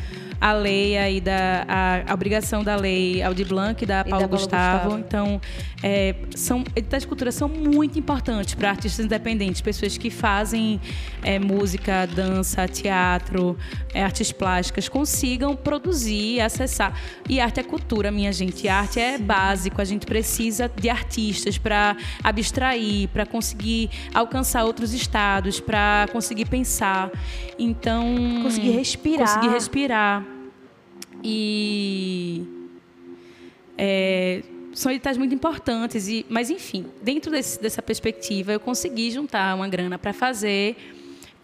a 0.45 0.53
lei 0.53 0.95
aí 0.95 1.19
da. 1.19 1.65
A, 1.67 2.11
a 2.11 2.13
obrigação 2.13 2.63
da 2.63 2.75
lei 2.75 3.23
Aldir 3.23 3.47
Blanc 3.47 3.83
e 3.83 3.87
da 3.87 4.03
Paulo 4.03 4.27
Gustavo. 4.27 4.91
Gustavo. 4.91 4.99
Então, 4.99 5.41
é, 5.81 6.13
são, 6.35 6.63
editais 6.75 7.01
de 7.01 7.07
cultura 7.07 7.31
são 7.31 7.49
muito 7.49 7.97
importantes 7.97 8.53
para 8.53 8.69
artistas 8.69 9.03
independentes, 9.03 9.59
pessoas 9.59 9.97
que 9.97 10.11
fazem 10.11 10.79
é, 11.23 11.39
música, 11.39 12.05
dança, 12.05 12.67
teatro, 12.67 13.57
é, 13.91 14.03
artes 14.03 14.31
plásticas, 14.31 14.87
consigam 14.87 15.55
produzir, 15.55 16.41
acessar. 16.41 16.95
E 17.27 17.39
arte 17.39 17.59
é 17.59 17.63
cultura, 17.63 18.11
minha 18.11 18.31
gente. 18.31 18.67
Arte 18.67 18.99
é 18.99 19.17
básico. 19.17 19.81
A 19.81 19.85
gente 19.85 20.05
precisa 20.05 20.69
de 20.79 20.89
artistas 20.91 21.57
para 21.57 21.97
abstrair, 22.23 23.09
para 23.09 23.25
conseguir 23.25 23.89
alcançar 24.13 24.63
outros 24.63 24.93
estados, 24.93 25.59
para 25.59 26.05
conseguir 26.11 26.45
pensar. 26.45 27.09
Então. 27.57 28.05
Conseguir 28.43 28.71
respirar. 28.71 29.27
Conseguir 29.27 29.49
respirar. 29.51 30.34
E 31.27 32.43
é, 33.77 34.43
são 34.73 34.91
editais 34.91 35.17
muito 35.17 35.33
importantes. 35.33 36.07
E, 36.07 36.25
mas, 36.29 36.49
enfim, 36.49 36.85
dentro 37.01 37.31
desse- 37.31 37.59
dessa 37.61 37.81
perspectiva, 37.81 38.51
eu 38.53 38.59
consegui 38.59 39.09
juntar 39.09 39.55
uma 39.55 39.67
grana 39.67 39.97
para 39.97 40.13
fazer 40.13 40.75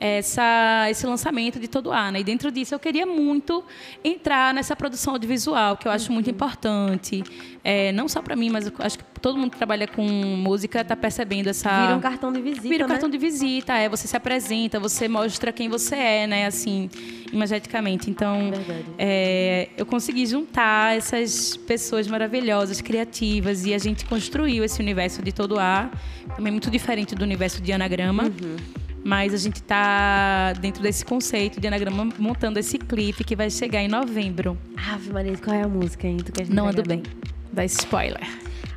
essa, 0.02 0.88
esse 0.90 1.06
lançamento 1.06 1.60
de 1.60 1.68
todo 1.68 1.92
ano. 1.92 2.18
E 2.18 2.24
dentro 2.24 2.52
disso, 2.52 2.74
eu 2.74 2.80
queria 2.80 3.06
muito 3.06 3.64
entrar 4.04 4.52
nessa 4.52 4.76
produção 4.76 5.14
audiovisual, 5.14 5.78
que 5.78 5.88
eu 5.88 5.92
acho 5.92 6.12
muito 6.12 6.28
importante. 6.28 7.24
É, 7.64 7.92
não 7.92 8.08
só 8.08 8.20
para 8.20 8.36
mim, 8.36 8.50
mas 8.50 8.72
acho 8.80 8.98
que 8.98 9.04
todo 9.22 9.38
mundo 9.38 9.52
que 9.52 9.58
trabalha 9.58 9.88
com 9.88 10.02
música 10.02 10.82
está 10.82 10.96
percebendo 10.96 11.50
essa. 11.50 11.70
Vira 11.84 11.96
um 11.96 12.00
cartão 12.00 12.34
de 12.34 12.42
visita, 12.42 12.68
Vira 12.68 12.86
um 12.86 12.88
né? 12.88 12.94
cartão 12.94 13.10
de 13.10 13.18
visita, 13.20 13.74
é. 13.76 13.88
Você 13.88 14.08
se 14.08 14.18
apresenta, 14.18 14.80
você 14.80 15.08
mostra 15.08 15.52
quem 15.52 15.70
você 15.70 15.96
é, 15.96 16.26
né? 16.26 16.48
Assim, 16.48 16.90
imageticamente. 17.32 18.10
Então, 18.10 18.52
é, 18.98 19.70
eu 19.78 19.86
consegui 19.86 20.26
juntar 20.26 20.98
essas 20.98 21.56
pessoas 21.56 22.08
maravilhosas, 22.08 22.82
criativas, 22.82 23.68
e 23.68 23.74
a 23.76 23.78
gente 23.78 24.04
construiu 24.06 24.64
esse 24.64 24.82
universo 24.82 25.22
de 25.22 25.32
todo 25.32 25.60
ar, 25.60 25.92
também 26.36 26.52
muito 26.52 26.72
diferente 26.72 27.14
do 27.14 27.24
universo 27.24 27.62
de 27.62 27.72
anagrama. 27.72 28.24
Uhum. 28.24 28.81
Mas 29.04 29.34
a 29.34 29.38
gente 29.38 29.56
está 29.56 30.54
dentro 30.54 30.82
desse 30.84 31.04
conceito 31.04 31.60
de 31.60 31.68
anagrama 31.68 32.10
montando 32.20 32.60
esse 32.60 32.78
clipe 32.78 33.24
que 33.24 33.36
vai 33.36 33.50
chegar 33.50 33.82
em 33.82 33.88
novembro. 33.88 34.58
Ave 34.92 35.12
Maria, 35.12 35.36
qual 35.38 35.56
é 35.56 35.64
a 35.64 35.68
música, 35.68 36.08
hein? 36.08 36.18
Tu 36.18 36.32
quer 36.32 36.48
Não 36.50 36.68
ando 36.68 36.82
entregar? 36.82 37.02
bem. 37.04 37.14
Dá 37.52 37.66
spoiler. 37.66 38.28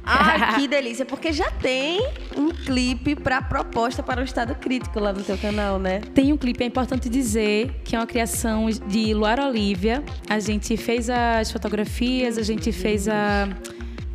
Ai, 0.07 0.57
que 0.61 0.69
delícia, 0.69 1.05
porque 1.05 1.33
já 1.33 1.51
tem 1.51 2.01
um 2.37 2.51
clipe 2.51 3.15
pra 3.15 3.41
proposta 3.41 4.03
para 4.03 4.21
o 4.21 4.25
estado 4.25 4.55
crítico 4.55 4.99
lá 5.01 5.13
no 5.13 5.23
teu 5.23 5.37
canal, 5.39 5.79
né? 5.79 6.01
Tem 6.15 6.33
um 6.33 6.37
clipe, 6.37 6.63
é 6.63 6.67
importante 6.67 7.09
dizer, 7.09 7.81
que 7.85 7.95
é 7.97 7.99
uma 7.99 8.07
criação 8.07 8.67
de 8.87 9.15
Luara 9.15 9.47
Olivia. 9.47 10.03
A 10.29 10.39
gente 10.41 10.77
fez 10.77 11.09
as 11.09 11.51
fotografias, 11.51 12.37
a 12.39 12.43
gente 12.43 12.71
fez 12.73 13.09
a, 13.09 13.49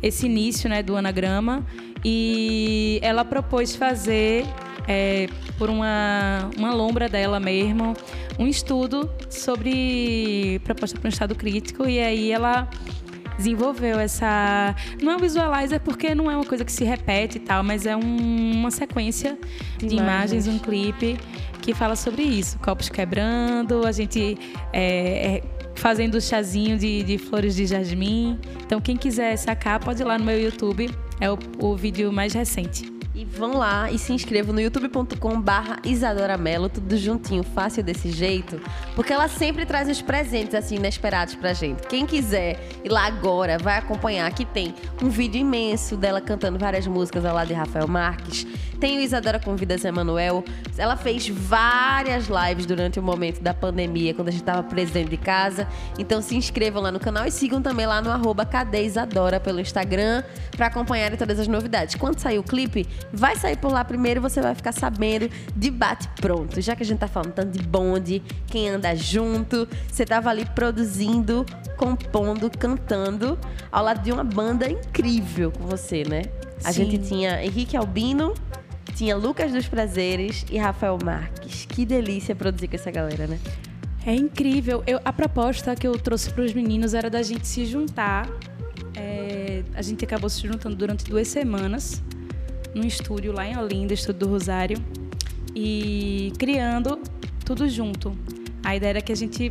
esse 0.02 0.26
início 0.26 0.68
né, 0.70 0.82
do 0.82 0.96
anagrama. 0.96 1.64
E 2.04 2.98
ela 3.02 3.24
propôs 3.24 3.76
fazer, 3.76 4.46
é, 4.88 5.28
por 5.58 5.68
uma, 5.70 6.50
uma 6.56 6.72
lombra 6.74 7.08
dela 7.08 7.38
mesmo, 7.40 7.94
um 8.38 8.46
estudo 8.46 9.10
sobre 9.28 10.60
proposta 10.64 10.98
para 10.98 11.06
um 11.08 11.10
estado 11.10 11.34
crítico. 11.34 11.88
E 11.88 11.98
aí 11.98 12.30
ela 12.32 12.68
desenvolveu 13.36 13.98
essa. 13.98 14.74
Não 15.02 15.12
é 15.12 15.16
um 15.16 15.18
visualizer 15.18 15.80
porque 15.80 16.14
não 16.14 16.30
é 16.30 16.36
uma 16.36 16.44
coisa 16.44 16.64
que 16.64 16.72
se 16.72 16.84
repete 16.84 17.38
e 17.38 17.40
tal, 17.40 17.62
mas 17.62 17.86
é 17.86 17.96
um- 17.96 18.52
uma 18.52 18.70
sequência 18.70 19.38
de 19.78 19.96
Imagens. 19.96 20.46
imagens, 20.46 20.48
um 20.48 20.58
clipe 20.58 21.16
que 21.62 21.72
fala 21.74 21.96
sobre 21.96 22.22
isso. 22.22 22.58
Copos 22.58 22.88
quebrando, 22.88 23.86
a 23.86 23.92
gente 23.92 24.36
é, 24.72 25.36
é, 25.36 25.42
fazendo 25.74 26.20
chazinho 26.20 26.76
de, 26.78 27.02
de 27.02 27.16
flores 27.18 27.54
de 27.56 27.64
jasmim. 27.66 28.38
Então, 28.64 28.80
quem 28.80 28.96
quiser 28.96 29.36
sacar, 29.36 29.80
pode 29.80 30.02
ir 30.02 30.04
lá 30.04 30.18
no 30.18 30.24
meu 30.24 30.38
YouTube. 30.40 30.90
É 31.20 31.30
o, 31.30 31.38
o 31.58 31.76
vídeo 31.76 32.12
mais 32.12 32.32
recente. 32.34 32.90
E 33.20 33.24
vão 33.26 33.58
lá 33.58 33.90
e 33.90 33.98
se 33.98 34.14
inscrevam 34.14 34.54
no 34.54 34.62
youtube.com 34.62 35.42
barra 35.42 35.76
Isadora 35.84 36.38
Mello, 36.38 36.70
tudo 36.70 36.96
juntinho, 36.96 37.42
fácil 37.42 37.82
desse 37.82 38.10
jeito, 38.10 38.58
porque 38.96 39.12
ela 39.12 39.28
sempre 39.28 39.66
traz 39.66 39.90
uns 39.90 40.00
presentes 40.00 40.54
assim 40.54 40.76
inesperados 40.76 41.34
pra 41.34 41.52
gente. 41.52 41.86
Quem 41.86 42.06
quiser 42.06 42.58
ir 42.82 42.88
lá 42.88 43.04
agora, 43.04 43.58
vai 43.58 43.76
acompanhar 43.76 44.32
que 44.32 44.46
tem 44.46 44.74
um 45.02 45.10
vídeo 45.10 45.38
imenso 45.38 45.98
dela 45.98 46.18
cantando 46.18 46.58
várias 46.58 46.86
músicas 46.86 47.26
ao 47.26 47.34
lado 47.34 47.48
de 47.48 47.52
Rafael 47.52 47.86
Marques. 47.86 48.46
Tem 48.80 48.96
o 48.96 49.02
Isadora 49.02 49.38
Convida 49.38 49.76
Zé 49.76 49.92
Manuel. 49.92 50.42
Ela 50.78 50.96
fez 50.96 51.28
várias 51.28 52.28
lives 52.28 52.64
durante 52.64 52.98
o 52.98 53.02
momento 53.02 53.42
da 53.42 53.52
pandemia, 53.52 54.14
quando 54.14 54.28
a 54.28 54.30
gente 54.30 54.42
tava 54.42 54.62
preso 54.62 54.94
de 54.94 55.16
casa. 55.18 55.68
Então 55.98 56.22
se 56.22 56.34
inscrevam 56.34 56.82
lá 56.82 56.90
no 56.90 56.98
canal 56.98 57.26
e 57.26 57.30
sigam 57.30 57.60
também 57.60 57.84
lá 57.84 58.00
no 58.00 58.10
arroba 58.10 58.46
Cadê 58.46 58.82
Isadora 58.84 59.38
pelo 59.38 59.60
Instagram 59.60 60.24
pra 60.56 60.68
acompanharem 60.68 61.18
todas 61.18 61.38
as 61.38 61.46
novidades. 61.46 61.94
Quando 61.94 62.18
sair 62.18 62.38
o 62.38 62.42
clipe, 62.42 62.88
vai 63.12 63.36
sair 63.36 63.56
por 63.56 63.72
lá 63.72 63.84
primeiro 63.84 64.20
e 64.20 64.22
você 64.22 64.40
vai 64.40 64.54
ficar 64.54 64.72
sabendo 64.72 65.28
de 65.56 65.70
bate 65.70 66.08
pronto. 66.20 66.60
Já 66.60 66.76
que 66.76 66.82
a 66.82 66.86
gente 66.86 66.98
tá 66.98 67.08
falando 67.08 67.32
tanto 67.32 67.56
de 67.58 67.62
bonde, 67.66 68.22
quem 68.46 68.68
anda 68.68 68.94
junto, 68.94 69.66
você 69.90 70.04
tava 70.04 70.30
ali 70.30 70.44
produzindo, 70.54 71.44
compondo, 71.76 72.50
cantando 72.50 73.38
ao 73.70 73.84
lado 73.84 74.02
de 74.02 74.12
uma 74.12 74.24
banda 74.24 74.68
incrível 74.70 75.50
com 75.50 75.66
você, 75.66 76.04
né? 76.04 76.22
A 76.64 76.72
Sim. 76.72 76.84
gente 76.84 77.08
tinha 77.08 77.44
Henrique 77.44 77.76
Albino, 77.76 78.34
tinha 78.94 79.16
Lucas 79.16 79.52
dos 79.52 79.66
Prazeres 79.66 80.44
e 80.50 80.58
Rafael 80.58 80.98
Marques. 81.02 81.64
Que 81.66 81.86
delícia 81.86 82.34
produzir 82.36 82.68
com 82.68 82.76
essa 82.76 82.90
galera, 82.90 83.26
né? 83.26 83.38
É 84.04 84.14
incrível. 84.14 84.82
Eu- 84.86 85.00
a 85.04 85.12
proposta 85.12 85.74
que 85.74 85.86
eu 85.86 85.98
trouxe 85.98 86.30
para 86.30 86.44
os 86.44 86.52
meninos 86.52 86.94
era 86.94 87.08
da 87.10 87.22
gente 87.22 87.46
se 87.46 87.64
juntar. 87.66 88.28
É, 88.94 89.62
a 89.74 89.82
gente 89.82 90.04
acabou 90.04 90.28
se 90.28 90.46
juntando 90.46 90.74
durante 90.74 91.04
duas 91.04 91.28
semanas 91.28 92.02
num 92.74 92.86
estúdio 92.86 93.32
lá 93.32 93.46
em 93.46 93.56
Olinda, 93.56 93.92
estúdio 93.94 94.20
do 94.20 94.28
Rosário, 94.28 94.78
e 95.54 96.32
criando 96.38 96.98
tudo 97.44 97.68
junto. 97.68 98.16
A 98.62 98.76
ideia 98.76 98.90
era 98.90 99.00
que 99.00 99.12
a 99.12 99.16
gente 99.16 99.50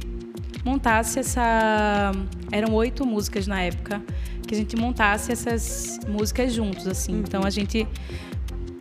montasse 0.63 1.19
essa. 1.19 2.12
Eram 2.51 2.73
oito 2.73 3.05
músicas 3.05 3.47
na 3.47 3.62
época, 3.62 4.01
que 4.47 4.53
a 4.53 4.58
gente 4.58 4.75
montasse 4.75 5.32
essas 5.32 5.99
músicas 6.08 6.53
juntos, 6.53 6.88
assim. 6.88 7.19
Então 7.19 7.43
a 7.43 7.49
gente 7.49 7.88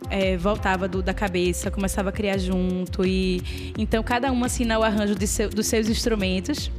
é, 0.09 0.37
voltava 0.37 0.87
do- 0.87 1.03
da 1.03 1.13
cabeça, 1.13 1.69
começava 1.69 2.09
a 2.09 2.11
criar 2.11 2.37
junto 2.37 3.05
e 3.05 3.43
então 3.77 4.01
cada 4.01 4.31
um 4.31 4.43
assina 4.43 4.79
o 4.79 4.83
arranjo 4.83 5.15
seu- 5.27 5.49
dos 5.49 5.67
seus 5.67 5.87
instrumentos 5.87 6.71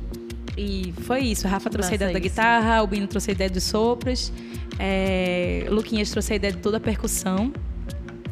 E 0.60 0.92
foi 1.04 1.20
isso. 1.20 1.46
A 1.46 1.50
Rafa 1.50 1.70
trouxe 1.70 1.88
a 1.88 1.92
Massa 1.92 1.94
ideia 1.94 2.12
da 2.12 2.18
isso. 2.18 2.28
guitarra, 2.28 2.82
o 2.82 2.86
Bino 2.86 3.06
trouxe 3.06 3.30
a 3.30 3.32
ideia 3.32 3.48
dos 3.48 3.64
sopros, 3.64 4.30
é, 4.78 5.64
Luquinhas 5.70 6.10
trouxe 6.10 6.34
a 6.34 6.36
ideia 6.36 6.52
de 6.52 6.58
toda 6.58 6.76
a 6.76 6.80
percussão. 6.80 7.50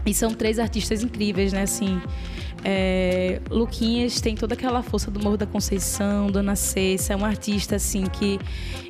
E 0.05 0.12
são 0.12 0.35
três 0.35 0.59
artistas 0.59 1.03
incríveis, 1.03 1.53
né? 1.55 1.62
Assim, 1.62 2.01
é, 2.64 3.41
Luquinhas 3.51 4.21
tem 4.21 4.35
toda 4.35 4.55
aquela 4.55 4.83
força 4.83 5.11
do 5.11 5.21
Morro 5.21 5.38
da 5.38 5.47
Conceição, 5.47 6.31
Dona 6.31 6.55
Cessa, 6.55 7.14
é 7.14 7.17
um 7.17 7.25
artista 7.25 7.77
assim 7.77 8.05
que 8.05 8.38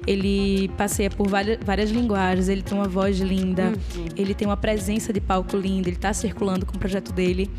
ele 0.06 0.68
passeia 0.76 1.10
por 1.10 1.28
várias, 1.28 1.58
várias 1.64 1.90
linguagens, 1.90 2.48
ele 2.48 2.62
tem 2.62 2.76
uma 2.76 2.88
voz 2.88 3.18
linda, 3.20 3.72
ele 4.16 4.34
tem 4.34 4.46
uma 4.46 4.56
presença 4.56 5.12
de 5.12 5.20
palco 5.20 5.56
linda, 5.56 5.88
ele 5.88 5.96
está 5.96 6.12
circulando 6.12 6.66
com 6.66 6.76
o 6.76 6.78
projeto 6.78 7.12
dele. 7.12 7.50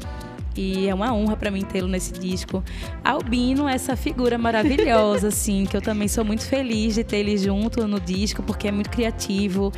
E 0.61 0.89
é 0.89 0.93
uma 0.93 1.13
honra 1.13 1.37
para 1.37 1.49
mim 1.49 1.61
tê-lo 1.61 1.87
nesse 1.87 2.11
disco. 2.11 2.61
Albino, 3.01 3.65
essa 3.65 3.95
figura 3.95 4.37
maravilhosa, 4.37 5.29
assim, 5.31 5.63
que 5.65 5.77
eu 5.77 5.81
também 5.81 6.09
sou 6.09 6.25
muito 6.25 6.45
feliz 6.45 6.95
de 6.95 7.03
ter 7.05 7.19
ele 7.19 7.37
junto 7.37 7.87
no 7.87 7.97
disco, 7.97 8.43
porque 8.43 8.67
é 8.67 8.71
muito 8.71 8.89
criativo, 8.89 9.71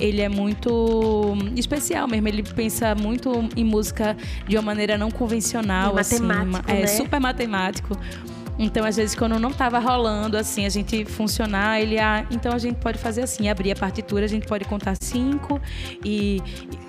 ele 0.00 0.22
é 0.22 0.30
muito 0.30 1.36
especial 1.54 2.08
mesmo. 2.08 2.28
Ele 2.28 2.42
pensa 2.42 2.94
muito 2.94 3.46
em 3.54 3.62
música 3.62 4.16
de 4.48 4.56
uma 4.56 4.62
maneira 4.62 4.96
não 4.96 5.10
convencional, 5.10 5.98
assim, 5.98 6.18
matemático, 6.18 6.70
é 6.70 6.80
né? 6.80 6.86
super 6.86 7.20
matemático. 7.20 7.98
Então, 8.58 8.84
às 8.84 8.96
vezes, 8.96 9.14
quando 9.14 9.38
não 9.38 9.50
estava 9.50 9.78
rolando, 9.78 10.36
assim, 10.36 10.66
a 10.66 10.68
gente 10.68 11.04
funcionar, 11.04 11.80
ele, 11.80 11.98
ah, 11.98 12.26
então 12.30 12.52
a 12.52 12.58
gente 12.58 12.76
pode 12.76 12.98
fazer 12.98 13.22
assim, 13.22 13.48
abrir 13.48 13.72
a 13.72 13.76
partitura, 13.76 14.24
a 14.24 14.28
gente 14.28 14.46
pode 14.46 14.64
contar 14.66 14.94
cinco 15.00 15.60
e, 16.04 16.40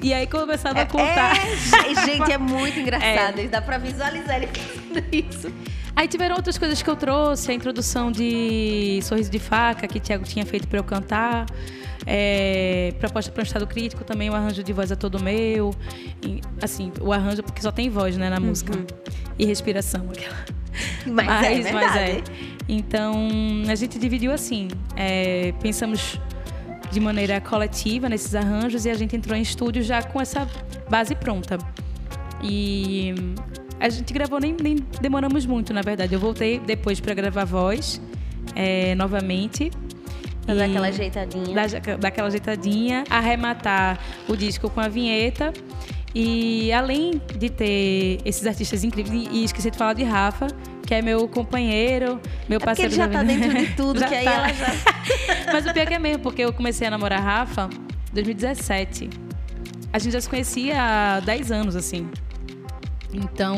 e 0.02 0.14
aí 0.14 0.28
começava 0.28 0.82
a 0.82 0.86
contar. 0.86 1.36
É, 1.38 2.06
gente, 2.06 2.32
é 2.32 2.38
muito 2.38 2.78
engraçado. 2.80 3.48
Dá 3.50 3.62
pra 3.62 3.78
visualizar 3.78 4.38
ele 4.38 4.48
fazendo 4.48 5.06
isso. 5.12 5.52
Aí 5.96 6.08
tiveram 6.08 6.36
outras 6.36 6.58
coisas 6.58 6.82
que 6.82 6.90
eu 6.90 6.96
trouxe, 6.96 7.52
a 7.52 7.54
introdução 7.54 8.12
de 8.12 9.00
Sorriso 9.04 9.30
de 9.30 9.40
Faca, 9.40 9.88
que 9.88 10.00
Tiago 10.00 10.24
tinha 10.24 10.46
feito 10.46 10.68
para 10.68 10.80
eu 10.80 10.84
cantar. 10.84 11.46
É, 12.06 12.94
proposta 13.00 13.32
para 13.32 13.42
um 13.42 13.44
estado 13.44 13.66
crítico 13.66 14.04
também, 14.04 14.30
o 14.30 14.34
arranjo 14.34 14.62
de 14.64 14.74
voz 14.74 14.92
é 14.92 14.96
todo 14.96 15.22
meu. 15.22 15.74
E, 16.26 16.42
assim, 16.62 16.92
o 17.00 17.14
arranjo, 17.14 17.44
porque 17.44 17.62
só 17.62 17.72
tem 17.72 17.90
voz, 17.90 18.18
né, 18.18 18.30
na 18.30 18.40
música. 18.40 18.74
E 19.38 19.46
respiração, 19.46 20.10
aquela. 20.10 20.63
Mas, 21.06 21.46
é 21.46 21.62
verdade. 21.62 22.24
Então, 22.68 23.28
a 23.68 23.76
gente 23.76 24.00
dividiu 24.00 24.32
assim. 24.32 24.68
é, 24.96 25.54
pensamos 25.62 26.20
de 26.92 27.00
maneira 27.00 27.42
coletiva 27.42 28.08
nesses 28.08 28.36
arranjos 28.36 28.86
e 28.86 28.90
a 28.90 28.94
gente 28.94 29.16
entrou 29.16 29.36
em 29.36 29.42
estúdio 29.42 29.82
já 29.82 30.04
com 30.04 30.22
essa 30.22 30.48
base 30.90 31.16
pronta. 31.16 31.58
E 32.42 33.16
a 33.80 33.90
gente 33.90 34.14
gravou, 34.14 34.40
nem, 34.40 34.56
nem 34.62 34.76
demoramos 35.02 35.46
muito, 35.46 35.74
na 35.74 35.82
verdade. 35.82 36.14
Eu 36.14 36.20
voltei 36.20 36.60
depois 36.60 37.00
para 37.00 37.14
gravar 37.14 37.46
voz 37.46 38.00
é, 38.56 38.94
novamente. 38.96 39.72
Pra 40.46 40.56
dar 40.56 40.66
aquela 40.66 40.88
ajeitadinha. 40.88 41.56
dar 41.98 42.08
aquela 42.08 42.28
ajeitadinha, 42.28 43.04
arrematar 43.10 44.00
o 44.28 44.36
disco 44.36 44.70
com 44.70 44.80
a 44.80 44.88
vinheta. 44.88 45.52
E 46.16 46.72
além 46.72 47.20
de 47.38 47.50
ter 47.50 48.20
esses 48.24 48.46
artistas 48.46 48.84
incríveis, 48.84 49.28
e 49.32 49.44
esqueci 49.44 49.72
de 49.72 49.78
falar 49.78 49.94
de 49.94 50.04
Rafa, 50.04 50.48
que 50.86 50.94
é 50.94 51.02
meu 51.02 51.28
companheiro, 51.28 52.20
meu 52.48 52.58
É 52.58 52.60
porque 52.60 52.66
parceiro 52.66 52.92
ele 52.92 52.96
já 52.98 53.08
tá 53.08 53.24
vida. 53.24 53.34
dentro 53.48 53.58
de 53.58 53.68
tudo, 53.76 54.00
Já 54.00 54.08
que 54.08 54.16
aí 54.16 54.26
tá. 54.26 54.32
ela 54.34 54.54
já. 54.54 54.68
Mas 55.52 55.66
o 55.66 55.74
pior 55.74 55.88
que 55.88 55.94
é 55.94 56.00
mesmo, 56.00 56.22
porque 56.22 56.42
eu 56.44 56.54
comecei 56.54 56.86
a 56.88 56.92
namorar 56.92 57.20
a 57.20 57.24
Rafa 57.24 57.70
em 58.12 58.14
2017. 58.14 59.10
A 59.92 59.98
gente 60.00 60.14
já 60.14 60.22
se 60.22 60.30
conhecia 60.30 60.76
há 60.82 61.20
10 61.22 61.52
anos, 61.52 61.76
assim. 61.76 62.08
Então, 63.14 63.58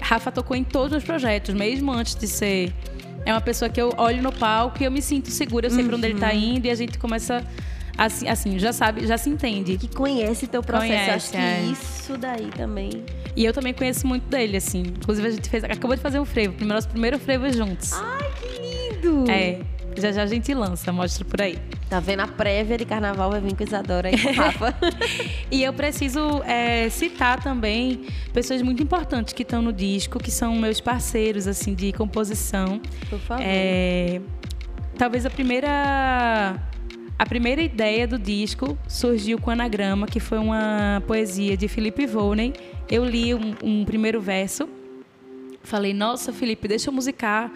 Rafa 0.00 0.30
tocou 0.32 0.56
em 0.56 0.64
todos 0.64 0.96
os 0.98 1.04
projetos, 1.04 1.54
mesmo 1.54 1.92
antes 1.92 2.14
de 2.14 2.26
ser. 2.26 2.72
É 3.26 3.32
uma 3.32 3.40
pessoa 3.40 3.68
que 3.68 3.80
eu 3.80 3.92
olho 3.98 4.22
no 4.22 4.32
palco 4.32 4.82
e 4.82 4.86
eu 4.86 4.90
me 4.90 5.02
sinto 5.02 5.28
segura, 5.30 5.66
eu 5.66 5.70
sei 5.70 5.84
pra 5.84 5.96
onde 5.96 6.06
ele 6.06 6.14
Uhum. 6.14 6.20
tá 6.20 6.32
indo 6.34 6.66
e 6.66 6.70
a 6.70 6.74
gente 6.74 6.98
começa. 6.98 7.44
Assim, 7.98 8.28
assim, 8.28 8.58
já 8.58 8.72
sabe, 8.72 9.06
já 9.06 9.18
se 9.18 9.28
entende. 9.28 9.76
Que 9.76 9.88
conhece 9.88 10.46
teu 10.46 10.62
processo. 10.62 10.92
Eu 10.92 11.14
acho 11.14 11.30
Conhece, 11.30 11.30
que 11.32 11.36
é. 11.36 11.60
isso 11.72 12.16
daí 12.16 12.50
também. 12.56 13.04
E 13.36 13.44
eu 13.44 13.52
também 13.52 13.72
conheço 13.74 14.06
muito 14.06 14.24
dele, 14.28 14.56
assim. 14.56 14.80
Inclusive, 14.82 15.28
a 15.28 15.30
gente 15.30 15.48
fez, 15.50 15.64
acabou 15.64 15.94
de 15.94 16.00
fazer 16.02 16.18
um 16.18 16.24
frevo, 16.24 16.54
primeiro- 16.54 16.74
nosso 16.74 16.88
primeiro 16.88 17.18
frevo 17.18 17.50
juntos. 17.52 17.92
Ai, 17.92 18.30
que 18.40 18.96
lindo! 19.02 19.30
É, 19.30 19.60
já 19.96 20.12
já 20.12 20.22
a 20.22 20.26
gente 20.26 20.52
lança, 20.54 20.92
mostra 20.92 21.24
por 21.24 21.40
aí. 21.42 21.58
Tá 21.90 21.98
vendo 22.00 22.20
a 22.20 22.26
prévia 22.28 22.78
de 22.78 22.84
carnaval? 22.84 23.30
Vai 23.32 23.40
vir 23.40 23.54
com 23.56 23.64
Isadora 23.64 24.08
aí 24.08 24.16
com 24.18 24.32
Rafa. 24.32 24.74
E 25.50 25.62
eu 25.64 25.72
preciso 25.72 26.42
é, 26.44 26.88
citar 26.88 27.42
também 27.42 28.06
pessoas 28.32 28.62
muito 28.62 28.80
importantes 28.82 29.34
que 29.34 29.42
estão 29.42 29.60
no 29.60 29.72
disco, 29.72 30.18
que 30.20 30.30
são 30.30 30.54
meus 30.54 30.80
parceiros 30.80 31.46
assim 31.48 31.74
de 31.74 31.92
composição. 31.92 32.80
Por 33.10 33.18
favor. 33.18 33.42
É, 33.44 34.20
talvez 34.96 35.26
a 35.26 35.30
primeira 35.30 36.56
a 37.20 37.26
primeira 37.26 37.60
ideia 37.60 38.08
do 38.08 38.18
disco 38.18 38.78
surgiu 38.88 39.38
com 39.38 39.50
Anagrama, 39.50 40.06
que 40.06 40.18
foi 40.18 40.38
uma 40.38 41.02
poesia 41.06 41.54
de 41.54 41.68
Felipe 41.68 42.06
Volney. 42.06 42.54
Eu 42.90 43.04
li 43.04 43.34
um, 43.34 43.54
um 43.62 43.84
primeiro 43.84 44.22
verso, 44.22 44.66
falei: 45.62 45.92
Nossa, 45.92 46.32
Felipe, 46.32 46.66
deixa 46.66 46.88
eu 46.88 46.94
musicar. 46.94 47.52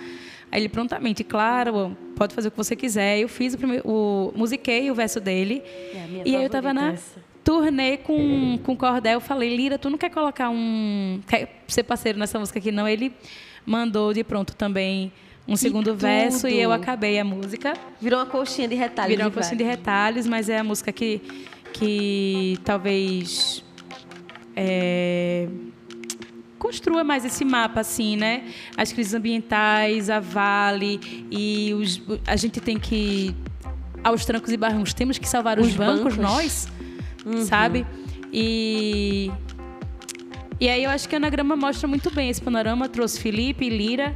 Aí 0.52 0.60
ele 0.60 0.68
prontamente, 0.68 1.24
claro, 1.24 1.96
pode 2.14 2.34
fazer 2.34 2.48
o 2.48 2.50
que 2.50 2.58
você 2.58 2.76
quiser. 2.76 3.20
Eu 3.20 3.26
fiz 3.26 3.54
o 3.54 3.56
primeiro, 3.56 3.88
o, 3.88 4.34
musiquei 4.36 4.90
o 4.90 4.94
verso 4.94 5.18
dele. 5.18 5.62
É 5.64 6.22
E 6.26 6.36
aí 6.36 6.44
eu 6.44 6.50
tava 6.50 6.68
favorita 6.68 6.74
na 6.74 6.92
essa. 6.92 7.20
turnê 7.42 7.96
com, 7.96 8.58
com 8.62 8.76
cordel, 8.76 9.18
falei, 9.18 9.56
Lira, 9.56 9.78
tu 9.78 9.88
não 9.88 9.96
quer 9.96 10.10
colocar 10.10 10.50
um. 10.50 11.22
Quer 11.26 11.62
ser 11.68 11.84
parceiro 11.84 12.18
nessa 12.18 12.38
música 12.38 12.58
aqui, 12.58 12.70
não? 12.70 12.86
Ele 12.86 13.14
mandou 13.64 14.12
de 14.12 14.22
pronto 14.22 14.54
também 14.54 15.10
um 15.46 15.56
segundo 15.56 15.94
verso 15.94 16.48
e 16.48 16.58
eu 16.58 16.72
acabei 16.72 17.18
a 17.18 17.24
música. 17.24 17.74
Virou 18.00 18.18
uma 18.20 18.26
colchinha 18.26 18.66
de 18.68 18.74
retalhos. 18.74 19.10
Virou 19.10 19.24
uma 19.26 19.30
de 19.30 19.36
coxinha 19.36 19.56
de 19.56 19.64
retalhos, 19.64 20.26
mas 20.26 20.48
é 20.48 20.58
a 20.58 20.64
música 20.64 20.90
que, 20.92 21.20
que 21.72 22.58
talvez. 22.64 23.62
é, 24.56 25.48
construa 26.58 27.04
mais 27.04 27.24
esse 27.26 27.44
mapa, 27.44 27.80
assim, 27.80 28.16
né? 28.16 28.44
As 28.76 28.90
crises 28.90 29.12
ambientais, 29.12 30.08
a 30.08 30.18
Vale, 30.18 30.98
e 31.30 31.74
os, 31.74 32.00
a 32.26 32.36
gente 32.36 32.60
tem 32.60 32.78
que. 32.78 33.34
Aos 34.02 34.24
trancos 34.26 34.52
e 34.52 34.56
barrancos, 34.56 34.92
temos 34.92 35.16
que 35.18 35.26
salvar 35.28 35.58
os, 35.58 35.68
Os 35.68 35.74
bancos, 35.74 36.16
bancos. 36.16 36.16
nós, 36.18 36.68
sabe? 37.46 37.86
E. 38.32 39.30
E 40.60 40.68
aí 40.68 40.84
eu 40.84 40.90
acho 40.90 41.08
que 41.08 41.14
a 41.14 41.18
Anagrama 41.18 41.56
mostra 41.56 41.88
muito 41.88 42.10
bem 42.10 42.30
esse 42.30 42.40
panorama. 42.40 42.88
Trouxe 42.88 43.20
Felipe, 43.20 43.68
Lira, 43.68 44.14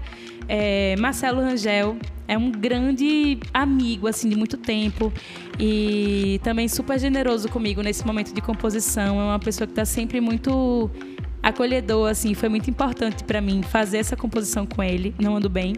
é, 0.48 0.96
Marcelo 0.96 1.40
Rangel. 1.40 1.96
É 2.26 2.36
um 2.36 2.50
grande 2.50 3.38
amigo, 3.52 4.06
assim, 4.06 4.28
de 4.28 4.36
muito 4.36 4.56
tempo. 4.56 5.12
E 5.58 6.40
também 6.42 6.68
super 6.68 6.98
generoso 6.98 7.48
comigo 7.48 7.82
nesse 7.82 8.06
momento 8.06 8.32
de 8.32 8.40
composição. 8.40 9.20
É 9.20 9.24
uma 9.24 9.38
pessoa 9.38 9.66
que 9.66 9.72
está 9.72 9.84
sempre 9.84 10.20
muito 10.20 10.90
acolhedor, 11.42 12.10
assim. 12.10 12.34
Foi 12.34 12.48
muito 12.48 12.70
importante 12.70 13.24
para 13.24 13.40
mim 13.40 13.62
fazer 13.62 13.98
essa 13.98 14.16
composição 14.16 14.66
com 14.66 14.82
ele. 14.82 15.14
Não 15.18 15.36
ando 15.36 15.48
bem 15.48 15.74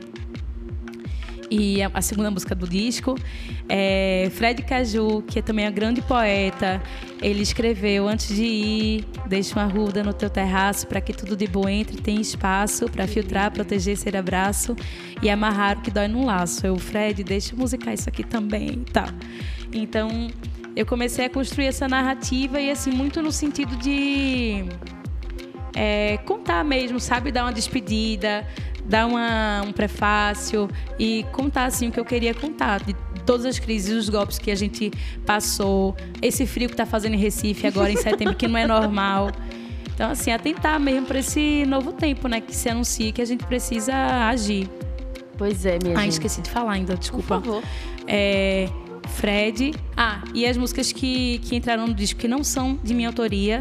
e 1.50 1.82
a, 1.82 1.90
a 1.92 2.00
segunda 2.00 2.30
música 2.30 2.54
do 2.54 2.68
disco. 2.68 3.16
É 3.68 4.30
Fred 4.32 4.62
Caju, 4.62 5.22
que 5.22 5.40
é 5.40 5.42
também 5.42 5.68
um 5.68 5.72
grande 5.72 6.00
poeta, 6.00 6.82
ele 7.20 7.42
escreveu 7.42 8.08
antes 8.08 8.34
de 8.34 8.44
ir, 8.44 9.04
deixa 9.26 9.58
uma 9.58 9.66
ruda 9.66 10.02
no 10.02 10.12
teu 10.12 10.30
terraço 10.30 10.86
para 10.86 11.00
que 11.00 11.12
tudo 11.12 11.36
de 11.36 11.46
bom 11.46 11.68
entre, 11.68 11.96
tem 12.00 12.20
espaço 12.20 12.88
para 12.88 13.06
filtrar, 13.06 13.50
proteger, 13.50 13.96
ser 13.96 14.16
abraço 14.16 14.76
e 15.22 15.28
amarrar 15.28 15.78
o 15.78 15.82
que 15.82 15.90
dói 15.90 16.08
num 16.08 16.24
laço. 16.24 16.66
Eu, 16.66 16.78
Fred, 16.78 17.22
deixa 17.24 17.54
eu 17.54 17.58
musicar 17.58 17.92
isso 17.92 18.08
aqui 18.08 18.24
também, 18.24 18.84
tá? 18.92 19.12
Então, 19.72 20.28
eu 20.74 20.86
comecei 20.86 21.26
a 21.26 21.30
construir 21.30 21.66
essa 21.66 21.88
narrativa 21.88 22.60
e 22.60 22.70
assim 22.70 22.90
muito 22.90 23.20
no 23.20 23.32
sentido 23.32 23.76
de 23.76 24.64
é, 25.74 26.18
contar 26.18 26.64
mesmo, 26.64 26.98
sabe? 26.98 27.30
Dar 27.30 27.44
uma 27.44 27.52
despedida, 27.52 28.46
dar 28.90 29.06
uma- 29.06 29.62
um 29.66 29.72
prefácio 29.72 30.68
e 30.98 31.24
contar 31.32 31.64
assim 31.66 31.88
o 31.88 31.92
que 31.92 31.98
eu 32.00 32.04
queria 32.04 32.34
contar. 32.34 32.82
De 32.84 32.94
todas 33.24 33.46
as 33.46 33.58
crises, 33.58 33.92
os 33.96 34.08
golpes 34.08 34.38
que 34.38 34.50
a 34.50 34.54
gente 34.54 34.90
passou, 35.24 35.96
esse 36.20 36.44
frio 36.46 36.68
que 36.68 36.74
está 36.74 36.84
fazendo 36.84 37.14
em 37.14 37.18
Recife 37.18 37.66
agora 37.66 37.90
em 37.90 37.96
setembro, 38.26 38.34
que 38.34 38.48
não 38.48 38.58
é 38.58 38.66
normal. 38.66 39.30
Então, 39.94 40.10
assim, 40.10 40.32
atentar 40.32 40.80
mesmo 40.80 41.06
para 41.06 41.18
esse 41.20 41.64
novo 41.66 41.92
tempo, 41.92 42.26
né? 42.26 42.40
Que 42.40 42.54
se 42.56 42.68
anuncia 42.68 43.12
que 43.12 43.20
a 43.22 43.24
gente 43.24 43.44
precisa 43.44 43.94
agir. 44.28 44.68
Pois 45.38 45.64
é, 45.64 45.78
minha 45.82 45.96
Ah, 45.96 46.02
gente. 46.02 46.12
esqueci 46.12 46.40
de 46.42 46.50
falar 46.50 46.72
ainda, 46.72 46.94
Por 46.94 46.98
desculpa. 47.00 47.40
favor. 47.40 47.62
É, 48.06 48.68
Fred. 49.08 49.72
Ah, 49.96 50.22
e 50.34 50.46
as 50.46 50.56
músicas 50.56 50.90
que, 50.92 51.38
que 51.38 51.54
entraram 51.56 51.86
no 51.86 51.94
disco 51.94 52.18
que 52.18 52.28
não 52.28 52.42
são 52.42 52.78
de 52.82 52.94
minha 52.94 53.08
autoria. 53.08 53.60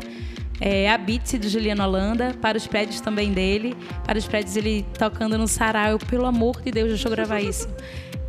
É, 0.62 0.91
a 0.91 0.98
Beats 0.98 1.34
do 1.39 1.48
Juliano 1.48 1.84
Holanda, 1.84 2.36
para 2.41 2.58
os 2.58 2.67
prédios 2.67 3.00
também 3.00 3.32
dele. 3.32 3.76
Para 4.04 4.17
os 4.17 4.28
prédios 4.28 4.56
ele 4.56 4.86
tocando 4.98 5.38
no 5.38 5.48
sarau. 5.48 5.91
Eu, 5.91 6.00
pelo 6.00 6.26
amor 6.26 6.62
de 6.62 6.72
Deus, 6.72 6.89
deixa 6.89 7.08
eu 7.08 7.12
gravar 7.12 7.39
isso. 7.39 7.67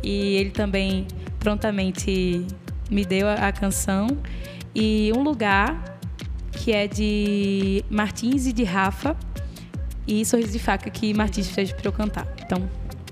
E 0.01 0.35
ele 0.35 0.51
também 0.51 1.07
prontamente 1.39 2.45
me 2.89 3.05
deu 3.05 3.27
a, 3.27 3.33
a 3.33 3.51
canção. 3.51 4.07
E 4.73 5.11
Um 5.15 5.21
Lugar, 5.21 5.99
que 6.51 6.71
é 6.71 6.87
de 6.87 7.83
Martins 7.89 8.45
e 8.45 8.53
de 8.53 8.63
Rafa. 8.63 9.15
E 10.07 10.25
Sorriso 10.25 10.51
de 10.51 10.59
Faca, 10.59 10.89
que 10.89 11.13
Martins 11.13 11.49
fez 11.49 11.71
para 11.71 11.87
eu 11.87 11.91
cantar. 11.91 12.27
Então, 12.43 12.67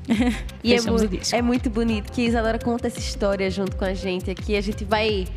e 0.64 0.74
é, 0.74 0.78
é 1.34 1.42
muito 1.42 1.70
bonito 1.70 2.12
que 2.12 2.22
a 2.22 2.26
Isadora 2.26 2.58
conta 2.58 2.88
essa 2.88 3.00
história 3.00 3.50
junto 3.52 3.76
com 3.76 3.86
a 3.86 3.94
gente 3.94 4.32
aqui. 4.32 4.56
A 4.56 4.62
gente 4.62 4.84
vai 4.84 5.28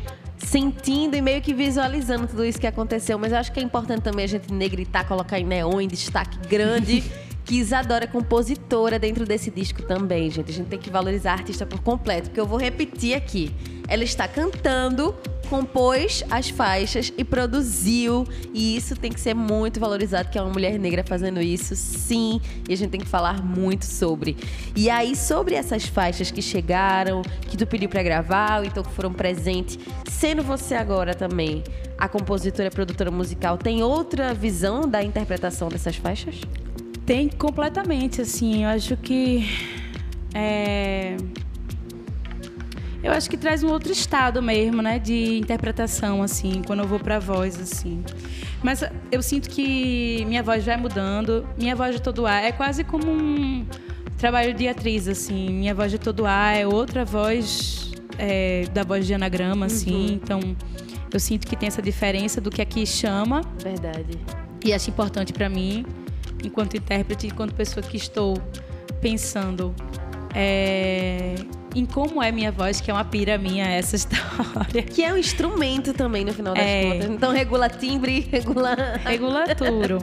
sentindo 0.43 1.15
e 1.15 1.21
meio 1.21 1.41
que 1.41 1.53
visualizando 1.53 2.27
tudo 2.27 2.45
isso 2.45 2.59
que 2.59 2.67
aconteceu. 2.67 3.17
Mas 3.17 3.31
eu 3.31 3.37
acho 3.37 3.51
que 3.51 3.59
é 3.59 3.63
importante 3.63 4.01
também 4.01 4.25
a 4.25 4.27
gente 4.27 4.53
negritar, 4.53 5.07
colocar 5.07 5.39
em 5.39 5.45
neon, 5.45 5.81
em 5.81 5.87
destaque 5.87 6.37
grande. 6.47 7.03
Que 7.45 7.55
Isadora 7.55 8.05
é 8.05 8.07
compositora 8.07 8.97
dentro 8.97 9.25
desse 9.25 9.51
disco 9.51 9.83
também, 9.83 10.31
gente. 10.31 10.49
A 10.49 10.53
gente 10.53 10.67
tem 10.67 10.79
que 10.79 10.89
valorizar 10.89 11.31
a 11.31 11.33
artista 11.33 11.65
por 11.65 11.81
completo, 11.81 12.29
porque 12.29 12.39
eu 12.39 12.45
vou 12.45 12.57
repetir 12.57 13.15
aqui. 13.15 13.53
Ela 13.85 14.05
está 14.05 14.29
cantando, 14.29 15.13
compôs 15.53 16.23
as 16.31 16.49
faixas 16.49 17.13
e 17.15 17.23
produziu. 17.23 18.25
E 18.55 18.75
isso 18.75 18.95
tem 18.95 19.11
que 19.11 19.21
ser 19.21 19.35
muito 19.35 19.79
valorizado, 19.79 20.29
que 20.29 20.37
é 20.39 20.41
uma 20.41 20.51
mulher 20.51 20.79
negra 20.79 21.03
fazendo 21.03 21.39
isso, 21.39 21.75
sim. 21.75 22.41
E 22.67 22.73
a 22.73 22.75
gente 22.75 22.89
tem 22.89 22.99
que 22.99 23.05
falar 23.05 23.45
muito 23.45 23.85
sobre. 23.85 24.35
E 24.75 24.89
aí, 24.89 25.15
sobre 25.15 25.53
essas 25.53 25.85
faixas 25.85 26.31
que 26.31 26.41
chegaram, 26.41 27.21
que 27.47 27.55
tu 27.55 27.67
pediu 27.67 27.87
pra 27.87 28.01
gravar, 28.01 28.61
ou 28.61 28.65
então 28.65 28.81
que 28.81 28.91
foram 28.93 29.13
presentes, 29.13 29.77
sendo 30.09 30.41
você 30.41 30.73
agora 30.73 31.13
também 31.13 31.63
a 31.99 32.09
compositora 32.09 32.69
e 32.69 32.71
produtora 32.71 33.11
musical, 33.11 33.55
tem 33.55 33.83
outra 33.83 34.33
visão 34.33 34.89
da 34.89 35.03
interpretação 35.03 35.69
dessas 35.69 35.95
faixas? 35.95 36.41
Tem 37.05 37.29
completamente, 37.29 38.21
assim. 38.21 38.63
Eu 38.63 38.69
acho 38.69 38.97
que. 38.97 39.47
É... 40.33 41.15
Eu 43.03 43.11
acho 43.11 43.29
que 43.29 43.35
traz 43.35 43.63
um 43.63 43.67
outro 43.69 43.91
estado 43.91 44.41
mesmo, 44.41 44.81
né? 44.81 44.97
De 44.97 45.37
interpretação, 45.37 46.23
assim, 46.23 46.61
quando 46.65 46.79
eu 46.79 46.87
vou 46.87 46.99
pra 46.99 47.19
voz, 47.19 47.59
assim. 47.59 48.01
Mas 48.63 48.81
eu 49.11 49.21
sinto 49.21 49.49
que 49.49 50.23
minha 50.25 50.41
voz 50.41 50.63
vai 50.65 50.77
mudando. 50.77 51.45
Minha 51.57 51.75
voz 51.75 51.95
de 51.95 52.01
todo 52.01 52.25
ar 52.25 52.41
é 52.41 52.53
quase 52.53 52.85
como 52.85 53.11
um 53.11 53.65
trabalho 54.17 54.53
de 54.53 54.69
atriz, 54.69 55.09
assim. 55.09 55.49
Minha 55.49 55.75
voz 55.75 55.91
de 55.91 55.99
todo 55.99 56.25
ar 56.25 56.55
é 56.55 56.65
outra 56.65 57.03
voz 57.03 57.91
é, 58.17 58.63
da 58.73 58.83
voz 58.83 59.05
de 59.05 59.13
anagrama, 59.13 59.65
assim. 59.65 60.13
Então, 60.13 60.39
eu 61.13 61.19
sinto 61.19 61.45
que 61.45 61.57
tem 61.57 61.67
essa 61.67 61.81
diferença 61.81 62.39
do 62.39 62.49
que 62.49 62.61
aqui 62.61 62.85
chama 62.85 63.41
Verdade. 63.61 64.17
e 64.63 64.73
acho 64.73 64.89
importante 64.89 65.33
para 65.33 65.49
mim, 65.49 65.85
enquanto 66.43 66.77
intérprete, 66.77 67.27
enquanto 67.27 67.53
pessoa 67.53 67.85
que 67.85 67.97
estou 67.97 68.35
pensando 69.01 69.75
é, 70.35 71.35
em 71.75 71.85
como 71.85 72.21
é 72.21 72.31
minha 72.31 72.51
voz, 72.51 72.79
que 72.81 72.89
é 72.89 72.93
uma 72.93 73.05
pira 73.05 73.37
minha 73.37 73.65
essa 73.67 73.95
história. 73.97 74.83
Que 74.83 75.03
é 75.03 75.13
um 75.13 75.17
instrumento 75.17 75.93
também, 75.93 76.23
no 76.25 76.33
final 76.33 76.53
das 76.53 76.63
É. 76.65 76.83
contas. 76.91 77.09
Então 77.09 77.31
regula 77.31 77.69
timbre, 77.69 78.27
regula. 78.31 78.75
Regula 79.05 79.43
tudo. 79.55 79.97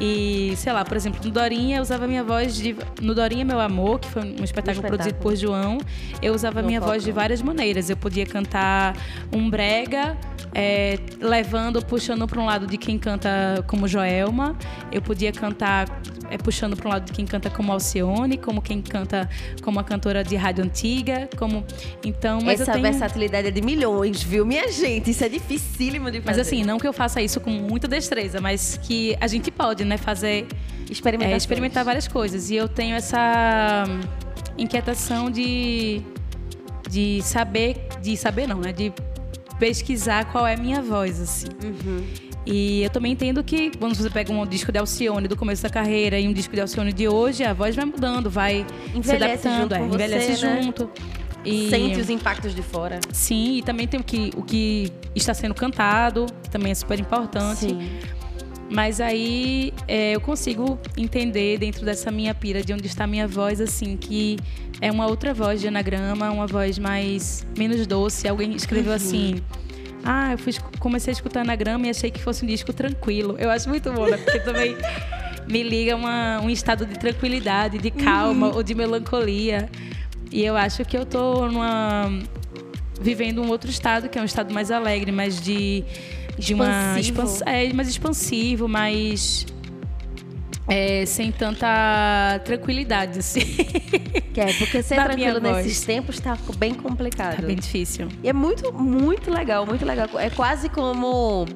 E, 0.00 0.54
sei 0.56 0.72
lá, 0.72 0.82
por 0.82 0.96
exemplo, 0.96 1.20
no 1.22 1.30
Dorinha 1.30 1.76
eu 1.76 1.82
usava 1.82 2.06
minha 2.06 2.24
voz 2.24 2.56
de. 2.56 2.74
No 3.02 3.14
Dorinha 3.14 3.44
Meu 3.44 3.60
Amor, 3.60 4.00
que 4.00 4.08
foi 4.08 4.22
um 4.22 4.42
espetáculo, 4.42 4.86
produzido 4.86 5.16
espetáculo. 5.16 5.22
por 5.22 5.36
João, 5.36 5.78
eu 6.22 6.34
usava 6.34 6.62
No 6.62 6.66
minha 6.66 6.80
voz 6.80 7.04
de 7.04 7.12
várias 7.12 7.42
maneiras. 7.42 7.90
Eu 7.90 7.96
podia 7.96 8.24
cantar 8.24 8.96
um 9.30 9.50
brega, 9.50 10.16
é, 10.54 10.98
levando, 11.20 11.84
puxando 11.84 12.26
para 12.26 12.40
um 12.40 12.46
lado 12.46 12.66
de 12.66 12.78
quem 12.78 12.98
canta 12.98 13.62
como 13.66 13.86
Joelma. 13.86 14.56
Eu 14.90 15.02
podia 15.02 15.32
cantar 15.32 15.86
é, 16.30 16.38
puxando 16.38 16.76
para 16.76 16.88
um 16.88 16.92
lado 16.92 17.06
de 17.06 17.12
quem 17.12 17.26
canta 17.26 17.50
como 17.50 17.72
Alcione, 17.72 18.38
como 18.38 18.62
quem 18.62 18.80
canta 18.80 19.28
como 19.62 19.80
a 19.80 19.84
cantora 19.84 20.22
de 20.22 20.36
rádio 20.36 20.64
antiga, 20.64 21.28
como. 21.36 21.64
Então, 22.04 22.38
mas 22.42 22.60
Essa 22.60 22.72
tenho... 22.72 22.84
versatilidade 22.84 23.48
é 23.48 23.50
de 23.50 23.60
milhões, 23.60 24.22
viu, 24.22 24.46
minha 24.46 24.70
gente? 24.70 25.10
Isso 25.10 25.24
é 25.24 25.28
dificílimo 25.28 26.10
de 26.10 26.20
fazer. 26.20 26.38
Mas 26.38 26.46
assim, 26.46 26.62
não 26.62 26.78
que 26.78 26.86
eu 26.86 26.92
faça 26.92 27.20
isso 27.20 27.40
com 27.40 27.50
muita 27.50 27.88
destreza, 27.88 28.40
mas 28.40 28.78
que 28.82 29.16
a 29.20 29.26
gente 29.26 29.50
pode, 29.50 29.84
né, 29.84 29.89
fazer 29.98 30.46
experimentar. 30.90 31.32
é, 31.32 31.36
experimentar 31.36 31.84
várias 31.84 32.08
coisas. 32.08 32.50
E 32.50 32.56
eu 32.56 32.68
tenho 32.68 32.96
essa 32.96 33.84
hum, 33.88 34.00
inquietação 34.58 35.30
de, 35.30 36.02
de 36.88 37.20
saber, 37.22 37.88
de 38.02 38.16
saber 38.16 38.46
não, 38.46 38.60
né? 38.60 38.72
De 38.72 38.92
pesquisar 39.58 40.24
qual 40.32 40.46
é 40.46 40.54
a 40.54 40.56
minha 40.56 40.82
voz, 40.82 41.20
assim. 41.20 41.48
E 42.46 42.82
eu 42.82 42.90
também 42.90 43.12
entendo 43.12 43.44
que 43.44 43.70
quando 43.76 43.94
você 43.94 44.08
pega 44.08 44.32
um 44.32 44.46
disco 44.46 44.72
de 44.72 44.78
Alcione 44.78 45.28
do 45.28 45.36
começo 45.36 45.62
da 45.62 45.68
carreira 45.68 46.18
e 46.18 46.26
um 46.26 46.32
disco 46.32 46.54
de 46.54 46.60
Alcione 46.60 46.92
de 46.92 47.06
hoje, 47.06 47.44
a 47.44 47.52
voz 47.52 47.76
vai 47.76 47.84
mudando, 47.84 48.30
vai 48.30 48.64
se 48.90 48.98
Envelhece 48.98 49.46
adaptando, 49.46 49.60
junto 49.60 49.74
é, 49.74 49.86
envelhece 49.86 50.36
você, 50.36 50.46
né? 50.46 50.62
junto. 50.62 50.90
E... 51.44 51.70
Sente 51.70 52.00
os 52.00 52.10
impactos 52.10 52.54
de 52.54 52.62
fora. 52.62 53.00
Sim, 53.12 53.58
e 53.58 53.62
também 53.62 53.86
tem 53.86 54.00
o 54.00 54.04
que, 54.04 54.30
o 54.36 54.42
que 54.42 54.92
está 55.14 55.32
sendo 55.32 55.54
cantado, 55.54 56.26
que 56.42 56.50
também 56.50 56.72
é 56.72 56.74
super 56.74 56.98
importante. 56.98 57.60
Sim. 57.60 57.90
Mas 58.70 59.00
aí 59.00 59.74
é, 59.88 60.14
eu 60.14 60.20
consigo 60.20 60.78
entender 60.96 61.58
dentro 61.58 61.84
dessa 61.84 62.10
minha 62.10 62.32
pira 62.32 62.62
de 62.62 62.72
onde 62.72 62.86
está 62.86 63.02
a 63.02 63.06
minha 63.06 63.26
voz, 63.26 63.60
assim, 63.60 63.96
que 63.96 64.38
é 64.80 64.92
uma 64.92 65.06
outra 65.06 65.34
voz 65.34 65.60
de 65.60 65.66
anagrama, 65.66 66.30
uma 66.30 66.46
voz 66.46 66.78
mais 66.78 67.44
menos 67.58 67.84
doce. 67.86 68.28
Alguém 68.28 68.54
escreveu 68.54 68.92
assim. 68.92 69.42
Ah, 70.04 70.32
eu 70.32 70.38
fui, 70.38 70.54
comecei 70.78 71.10
a 71.10 71.14
escutar 71.14 71.40
anagrama 71.40 71.88
e 71.88 71.90
achei 71.90 72.10
que 72.12 72.22
fosse 72.22 72.44
um 72.44 72.48
disco 72.48 72.72
tranquilo. 72.72 73.36
Eu 73.38 73.50
acho 73.50 73.68
muito 73.68 73.92
bom, 73.92 74.06
né? 74.06 74.16
Porque 74.16 74.38
também 74.38 74.76
me 75.48 75.64
liga 75.64 75.96
uma, 75.96 76.40
um 76.40 76.48
estado 76.48 76.86
de 76.86 76.96
tranquilidade, 76.96 77.76
de 77.76 77.90
calma 77.90 78.54
ou 78.54 78.62
de 78.62 78.74
melancolia. 78.74 79.68
E 80.30 80.44
eu 80.44 80.56
acho 80.56 80.84
que 80.84 80.96
eu 80.96 81.04
tô 81.04 81.48
numa 81.48 82.08
vivendo 83.00 83.42
um 83.42 83.48
outro 83.48 83.68
estado, 83.68 84.08
que 84.08 84.18
é 84.18 84.22
um 84.22 84.26
estado 84.26 84.52
mais 84.52 84.70
alegre, 84.70 85.10
mais 85.10 85.40
de, 85.40 85.82
de 86.38 86.54
uma 86.54 86.66
Expansivo. 86.98 87.00
expans- 87.22 87.42
é, 87.46 87.72
mais 87.72 87.88
expansivo, 87.88 88.68
mais 88.68 89.46
é, 90.68 91.04
sem 91.06 91.30
tanta 91.32 92.40
tranquilidade, 92.44 93.18
assim. 93.18 93.40
Que 94.32 94.40
é, 94.40 94.52
porque 94.52 94.80
ser 94.80 94.94
Da 94.94 95.06
tranquilo 95.06 95.40
nesses 95.40 95.80
tempos 95.80 96.20
tá 96.20 96.38
bem 96.56 96.72
complicado. 96.72 97.40
Tá 97.40 97.42
bem 97.42 97.56
difícil. 97.56 98.06
E 98.22 98.28
é 98.28 98.32
muito, 98.32 98.72
muito 98.72 99.28
legal, 99.28 99.66
muito 99.66 99.84
legal. 99.84 100.06
É 100.16 100.30
quase 100.30 100.68
como 100.68 101.46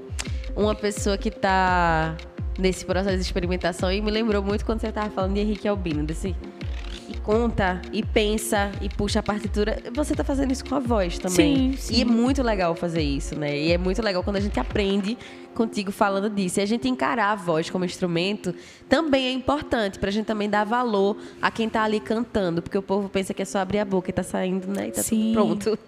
uma 0.56 0.74
pessoa 0.74 1.16
que 1.16 1.30
tá 1.30 2.16
nesse 2.58 2.84
processo 2.84 3.14
de 3.16 3.22
experimentação 3.22 3.92
e 3.92 4.00
me 4.00 4.10
lembrou 4.10 4.42
muito 4.42 4.64
quando 4.66 4.80
você 4.80 4.90
tava 4.90 5.08
falando 5.10 5.34
de 5.34 5.40
Henrique 5.40 5.68
Albino, 5.68 6.02
desse 6.02 6.34
conta, 7.24 7.80
e 7.90 8.02
pensa, 8.04 8.70
e 8.82 8.88
puxa 8.88 9.20
a 9.20 9.22
partitura. 9.22 9.82
Você 9.94 10.14
tá 10.14 10.22
fazendo 10.22 10.52
isso 10.52 10.64
com 10.64 10.74
a 10.74 10.78
voz 10.78 11.18
também. 11.18 11.72
Sim, 11.72 11.76
sim. 11.78 11.94
E 11.96 12.02
é 12.02 12.04
muito 12.04 12.42
legal 12.42 12.76
fazer 12.76 13.02
isso, 13.02 13.34
né? 13.34 13.58
E 13.58 13.72
é 13.72 13.78
muito 13.78 14.02
legal 14.02 14.22
quando 14.22 14.36
a 14.36 14.40
gente 14.40 14.60
aprende 14.60 15.16
contigo 15.54 15.90
falando 15.90 16.28
disso. 16.28 16.60
E 16.60 16.62
a 16.62 16.66
gente 16.66 16.86
encarar 16.86 17.32
a 17.32 17.34
voz 17.34 17.70
como 17.70 17.84
instrumento 17.84 18.54
também 18.88 19.26
é 19.26 19.32
importante 19.32 19.98
pra 19.98 20.10
gente 20.10 20.26
também 20.26 20.50
dar 20.50 20.64
valor 20.64 21.16
a 21.40 21.50
quem 21.50 21.68
tá 21.68 21.82
ali 21.82 21.98
cantando. 21.98 22.60
Porque 22.60 22.76
o 22.76 22.82
povo 22.82 23.08
pensa 23.08 23.32
que 23.32 23.40
é 23.40 23.46
só 23.46 23.58
abrir 23.58 23.78
a 23.78 23.84
boca 23.84 24.10
e 24.10 24.12
tá 24.12 24.22
saindo, 24.22 24.68
né? 24.68 24.88
E 24.88 24.92
tá 24.92 25.02
Sim. 25.02 25.32
tudo 25.34 25.56
pronto. 25.64 25.78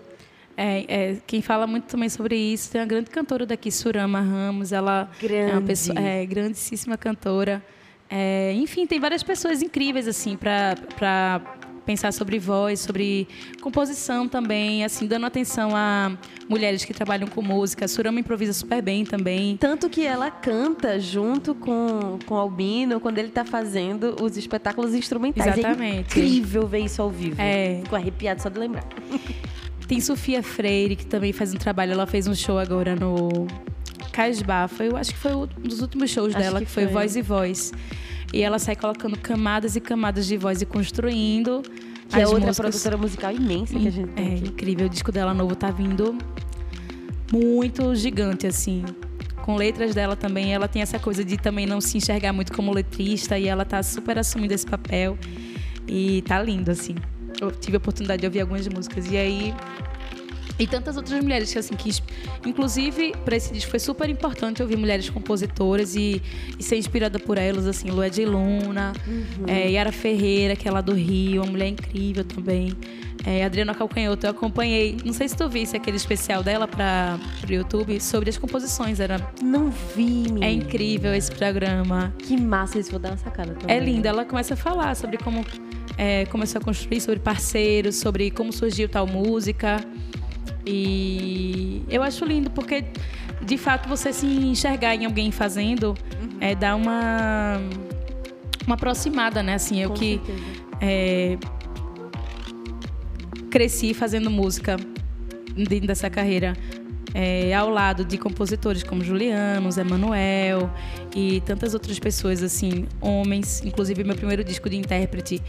É, 0.57 0.85
é, 0.89 1.17
quem 1.27 1.43
fala 1.43 1.67
muito 1.67 1.85
também 1.85 2.09
sobre 2.09 2.35
isso 2.35 2.71
tem 2.71 2.81
a 2.81 2.87
grande 2.87 3.11
cantora 3.11 3.45
daqui, 3.45 3.71
Surama 3.71 4.21
Ramos. 4.21 4.73
Ela 4.73 5.11
é 5.23 5.27
Grande. 5.27 5.53
uma 5.53 5.61
pessoa, 5.63 6.01
é, 6.01 6.25
grandíssima 6.25 6.97
cantora. 6.97 7.63
É, 8.09 8.53
enfim, 8.55 8.87
tem 8.87 9.01
várias 9.01 9.23
pessoas 9.23 9.63
incríveis 9.63 10.07
assim 10.07 10.37
para 10.37 11.41
pensar 11.87 12.13
sobre 12.13 12.39
voz, 12.39 12.81
sobre 12.81 13.29
composição 13.61 14.29
também, 14.29 14.85
assim, 14.85 15.07
dando 15.07 15.25
atenção 15.25 15.71
a 15.75 16.19
mulheres 16.49 16.85
que 16.85 16.93
trabalham 16.93 17.29
com 17.29 17.41
música. 17.41 17.85
A 17.85 17.89
Surama 17.89 18.19
improvisa 18.19 18.53
super 18.53 18.83
bem 18.83 19.05
também. 19.05 19.57
Tanto 19.57 19.89
que 19.89 20.05
ela 20.05 20.31
canta 20.31 20.99
junto 20.99 21.55
com, 21.55 22.19
com 22.27 22.35
o 22.35 22.37
Albino 22.37 22.99
quando 22.99 23.19
ele 23.19 23.29
tá 23.29 23.45
fazendo 23.45 24.17
os 24.21 24.37
espetáculos 24.37 24.95
instrumentais. 24.95 25.57
Exatamente. 25.57 26.19
É 26.19 26.25
incrível 26.25 26.67
ver 26.67 26.81
isso 26.81 27.01
ao 27.01 27.11
vivo. 27.11 27.41
É. 27.41 27.81
Fico 27.85 27.95
arrepiado 27.95 28.43
só 28.43 28.49
de 28.49 28.59
lembrar. 28.59 28.85
Tem 29.87 30.01
Sofia 30.01 30.43
Freire, 30.43 30.97
que 30.97 31.07
também 31.07 31.33
faz 31.33 31.55
um 31.55 31.59
trabalho. 31.59 31.93
Ela 31.93 32.07
fez 32.07 32.27
um 32.27 32.35
show 32.35 32.59
agora 32.59 32.97
no 32.97 33.47
Casbah. 34.17 34.67
Foi, 34.69 34.89
eu 34.89 34.97
acho 34.97 35.13
que 35.13 35.19
foi 35.19 35.35
um 35.35 35.47
dos 35.47 35.83
últimos 35.83 36.11
shows 36.11 36.35
Acho 36.35 36.43
dela, 36.43 36.61
que 36.61 36.67
que, 36.67 36.73
foi 36.73 36.85
foi. 36.85 36.93
Voz 36.93 37.17
e 37.17 37.23
Voz. 37.23 37.73
E 38.33 38.43
ela 38.43 38.59
sai 38.59 38.75
colocando 38.75 39.17
camadas 39.19 39.77
e 39.77 39.81
camadas 39.81 40.27
de 40.27 40.37
voz 40.37 40.61
e 40.63 40.67
construindo. 40.67 41.63
Que 42.09 42.21
é 42.21 42.27
outra 42.27 42.47
músicas. 42.47 42.57
produtora 42.57 42.97
musical 42.97 43.33
imensa 43.33 43.79
que 43.79 43.89
a 43.89 43.91
gente 43.91 44.11
É 44.11 44.15
tem 44.15 44.35
aqui. 44.35 44.49
incrível. 44.49 44.87
O 44.87 44.89
disco 44.89 45.13
dela 45.13 45.35
novo 45.35 45.55
tá 45.55 45.71
vindo 45.71 46.17
muito 47.33 47.95
gigante, 47.95 48.47
assim. 48.47 48.85
Com 49.43 49.57
letras 49.57 49.95
dela 49.95 50.17
também. 50.17 50.53
Ela 50.55 50.67
tem 50.69 50.83
essa 50.83 50.99
coisa 50.99 51.25
de 51.25 51.37
também 51.37 51.67
não 51.67 51.81
se 51.81 51.97
enxergar 51.99 52.33
muito 52.33 52.53
como 52.53 52.73
letrista. 52.73 53.39
E 53.39 53.47
ela 53.49 53.65
tá 53.65 53.83
super 53.83 54.19
assumindo 54.19 54.55
esse 54.55 54.67
papel. 54.67 55.17
E 55.87 56.23
tá 56.23 56.43
lindo, 56.43 56.71
assim. 56.71 56.95
Eu 57.41 57.51
tive 57.51 57.77
a 57.77 57.79
oportunidade 57.79 58.21
de 58.21 58.27
ouvir 58.27 58.41
algumas 58.41 58.67
músicas. 58.69 59.11
E 59.11 59.17
aí. 59.17 59.55
E 60.59 60.67
tantas 60.67 60.97
outras 60.97 61.23
mulheres 61.23 61.53
que, 61.53 61.59
assim, 61.59 61.75
que. 61.75 61.91
Inclusive, 62.47 63.13
para 63.25 63.37
esse 63.37 63.53
disco 63.53 63.71
foi 63.71 63.79
super 63.81 64.09
importante 64.09 64.63
ouvir 64.63 64.77
mulheres 64.77 65.11
compositoras 65.11 65.95
e, 65.95 66.23
e 66.59 66.63
ser 66.63 66.77
inspirada 66.77 67.19
por 67.19 67.37
elas, 67.37 67.67
assim, 67.67 67.91
Lué 67.91 68.09
de 68.09 68.25
Luna, 68.25 68.93
é, 69.47 69.71
Yara 69.71 69.93
Ferreira, 69.93 70.57
que 70.57 70.67
é 70.67 70.71
lá 70.71 70.81
do 70.81 70.95
Rio, 70.95 71.43
uma 71.43 71.51
mulher 71.53 71.69
incrível 71.69 72.25
também. 72.25 72.73
É, 73.25 73.45
Adriana 73.45 73.75
Calcanhoto, 73.75 74.25
eu 74.25 74.31
acompanhei. 74.31 74.97
Não 75.05 75.13
sei 75.13 75.29
se 75.29 75.37
tu 75.37 75.49
visse 75.49 75.77
aquele 75.77 75.97
especial 75.97 76.45
dela 76.45 76.69
para 76.69 77.19
o 77.47 77.53
YouTube 77.53 78.01
sobre 78.01 78.31
as 78.31 78.39
composições. 78.39 79.01
Era, 79.01 79.21
Não 79.43 79.69
vi, 79.71 80.05
menina. 80.05 80.47
é 80.47 80.53
incrível 80.53 81.13
esse 81.13 81.33
programa. 81.33 82.15
Que 82.19 82.37
massa, 82.37 82.79
isso 82.79 82.91
vou 82.91 83.01
dar 83.01 83.11
uma 83.11 83.17
sacada 83.17 83.55
também. 83.55 83.77
É 83.77 83.81
lindo. 83.81 84.07
Ela 84.07 84.25
começa 84.25 84.55
a 84.55 84.57
falar 84.57 84.95
sobre 84.95 85.19
como 85.19 85.45
é, 85.99 86.25
começou 86.27 86.61
a 86.61 86.65
construir, 86.65 87.01
sobre 87.01 87.19
parceiros, 87.19 87.97
sobre 87.97 88.31
como 88.31 88.53
surgiu 88.53 88.89
tal 88.89 89.07
música. 89.09 89.85
E 90.67 91.83
eu 91.89 92.03
acho 92.03 92.25
lindo 92.25 92.51
porque, 92.51 92.85
de 93.41 93.57
fato, 93.57 93.89
você 93.89 94.13
se 94.13 94.27
enxergar 94.27 94.95
em 94.97 95.07
alguém 95.07 95.31
fazendo 95.31 95.91
uhum. 95.91 96.39
é, 96.41 96.55
dá 96.55 96.75
uma, 96.75 97.61
uma 98.67 98.75
aproximada, 98.75 99.43
né? 99.43 99.55
Assim, 99.55 99.81
eu 99.81 99.91
Com 99.91 99.95
que 99.95 100.21
é, 100.81 101.39
cresci 103.51 103.95
fazendo 103.95 104.31
música 104.31 104.77
dentro 105.57 105.87
dessa 105.87 106.11
carreira 106.11 106.55
é, 107.15 107.55
ao 107.55 107.71
lado 107.71 108.05
de 108.05 108.19
compositores 108.19 108.83
como 108.83 109.03
Juliano, 109.03 109.73
Zé 109.73 109.83
Manuel 109.83 110.71
e 111.15 111.41
tantas 111.41 111.73
outras 111.73 111.99
pessoas, 111.99 112.43
assim, 112.43 112.87
homens. 113.01 113.63
Inclusive, 113.65 114.05
meu 114.05 114.15
primeiro 114.15 114.45
disco 114.45 114.69
de 114.69 114.77
intérprete 114.77 115.41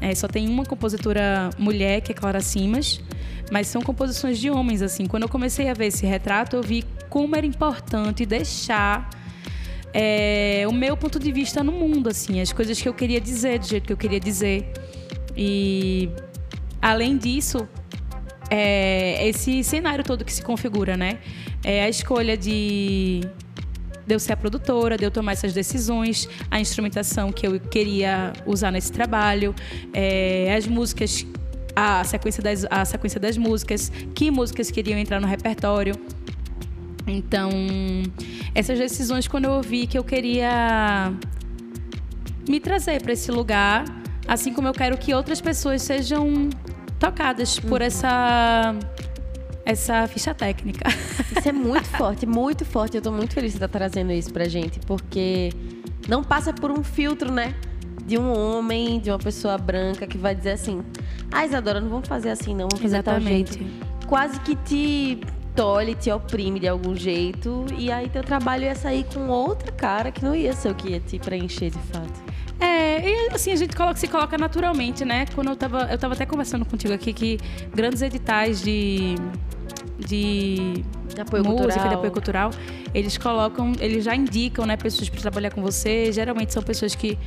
é, 0.00 0.14
só 0.14 0.26
tem 0.26 0.48
uma 0.48 0.64
compositora 0.64 1.50
mulher, 1.58 2.00
que 2.00 2.12
é 2.12 2.14
Clara 2.14 2.40
Simas, 2.40 3.02
mas 3.50 3.66
são 3.66 3.82
composições 3.82 4.38
de 4.38 4.50
homens, 4.50 4.82
assim. 4.82 5.06
Quando 5.06 5.24
eu 5.24 5.28
comecei 5.28 5.68
a 5.68 5.74
ver 5.74 5.86
esse 5.86 6.06
retrato, 6.06 6.56
eu 6.56 6.62
vi 6.62 6.84
como 7.08 7.34
era 7.34 7.44
importante 7.44 8.24
deixar 8.24 9.10
é, 9.92 10.64
o 10.68 10.72
meu 10.72 10.96
ponto 10.96 11.18
de 11.18 11.32
vista 11.32 11.62
no 11.62 11.72
mundo, 11.72 12.08
assim, 12.08 12.40
as 12.40 12.52
coisas 12.52 12.80
que 12.80 12.88
eu 12.88 12.94
queria 12.94 13.20
dizer, 13.20 13.58
do 13.58 13.66
jeito 13.66 13.86
que 13.86 13.92
eu 13.92 13.96
queria 13.96 14.20
dizer. 14.20 14.72
E, 15.36 16.08
além 16.80 17.16
disso, 17.16 17.68
é, 18.50 19.26
esse 19.28 19.62
cenário 19.64 20.04
todo 20.04 20.24
que 20.24 20.32
se 20.32 20.42
configura, 20.42 20.96
né? 20.96 21.18
É 21.64 21.82
a 21.82 21.88
escolha 21.88 22.36
de, 22.36 23.20
de 24.06 24.14
eu 24.14 24.18
ser 24.18 24.32
a 24.32 24.36
produtora, 24.36 24.96
de 24.96 25.04
eu 25.04 25.10
tomar 25.10 25.32
essas 25.32 25.52
decisões, 25.52 26.28
a 26.50 26.60
instrumentação 26.60 27.32
que 27.32 27.46
eu 27.46 27.58
queria 27.60 28.32
usar 28.46 28.70
nesse 28.70 28.92
trabalho, 28.92 29.54
é, 29.92 30.54
as 30.56 30.66
músicas, 30.66 31.26
a 31.74 32.04
sequência, 32.04 32.42
das, 32.42 32.66
a 32.70 32.84
sequência 32.84 33.20
das 33.20 33.36
músicas, 33.36 33.90
que 34.14 34.30
músicas 34.30 34.70
queriam 34.70 34.98
entrar 34.98 35.20
no 35.20 35.26
repertório. 35.26 35.94
Então, 37.06 37.50
essas 38.54 38.78
decisões, 38.78 39.26
quando 39.26 39.46
eu 39.46 39.52
ouvi 39.52 39.86
que 39.86 39.98
eu 39.98 40.04
queria 40.04 41.12
me 42.48 42.60
trazer 42.60 43.02
para 43.02 43.12
esse 43.12 43.30
lugar, 43.30 43.84
assim 44.26 44.52
como 44.52 44.68
eu 44.68 44.72
quero 44.72 44.96
que 44.96 45.14
outras 45.14 45.40
pessoas 45.40 45.82
sejam 45.82 46.50
tocadas 46.98 47.56
uhum. 47.58 47.68
por 47.68 47.82
essa 47.82 48.74
essa 49.64 50.06
ficha 50.08 50.34
técnica. 50.34 50.88
Isso 51.36 51.48
é 51.48 51.52
muito 51.52 51.88
forte, 51.88 52.26
muito 52.26 52.64
forte. 52.64 52.96
Eu 52.96 53.02
tô 53.02 53.12
muito 53.12 53.34
feliz 53.34 53.52
de 53.52 53.56
estar 53.56 53.68
trazendo 53.68 54.10
isso 54.10 54.32
pra 54.32 54.48
gente, 54.48 54.80
porque 54.80 55.52
não 56.08 56.24
passa 56.24 56.52
por 56.52 56.70
um 56.72 56.82
filtro, 56.82 57.30
né? 57.30 57.54
De 58.04 58.18
um 58.18 58.32
homem, 58.36 58.98
de 58.98 59.10
uma 59.10 59.18
pessoa 59.18 59.56
branca 59.56 60.06
que 60.06 60.18
vai 60.18 60.34
dizer 60.34 60.52
assim: 60.52 60.82
Ah, 61.32 61.44
Isadora, 61.46 61.80
não 61.80 61.88
vamos 61.88 62.08
fazer 62.08 62.30
assim, 62.30 62.52
não, 62.52 62.68
vamos 62.68 62.80
fazer 62.80 62.96
Exatamente. 62.96 63.58
tal 63.58 63.66
jeito. 63.66 64.06
Quase 64.06 64.40
que 64.40 64.56
te 64.56 65.20
tolhe, 65.54 65.94
te 65.94 66.10
oprime 66.10 66.58
de 66.58 66.68
algum 66.68 66.94
jeito, 66.94 67.66
e 67.76 67.90
aí 67.90 68.08
teu 68.08 68.22
trabalho 68.22 68.64
ia 68.64 68.74
sair 68.74 69.04
com 69.04 69.28
outra 69.28 69.70
cara 69.72 70.10
que 70.10 70.24
não 70.24 70.34
ia 70.34 70.52
ser 70.52 70.70
o 70.70 70.74
que 70.74 70.90
ia 70.90 71.00
te 71.00 71.18
preencher 71.18 71.70
de 71.70 71.78
fato. 71.78 72.30
É, 72.60 73.08
e 73.08 73.28
assim, 73.32 73.52
a 73.52 73.56
gente 73.56 73.74
coloca, 73.74 73.96
se 73.96 74.06
coloca 74.06 74.36
naturalmente, 74.36 75.04
né? 75.04 75.24
Quando 75.34 75.48
eu 75.48 75.56
tava, 75.56 75.88
eu 75.90 75.96
tava 75.96 76.12
até 76.12 76.26
conversando 76.26 76.64
contigo 76.66 76.92
aqui 76.92 77.12
que 77.12 77.38
grandes 77.74 78.02
editais 78.02 78.60
de. 78.62 79.14
De 80.00 80.84
de 81.14 81.20
apoio 81.20 81.42
música, 81.44 81.64
cultural. 81.64 81.88
de 81.88 81.94
apoio 81.94 82.12
cultural, 82.12 82.50
eles 82.94 83.18
colocam, 83.18 83.72
eles 83.80 84.04
já 84.04 84.14
indicam, 84.14 84.64
né, 84.64 84.76
pessoas 84.76 85.08
para 85.08 85.20
trabalhar 85.20 85.50
com 85.50 85.60
você. 85.60 86.12
Geralmente 86.12 86.52
são 86.52 86.62
pessoas 86.62 86.94
que 86.94 87.18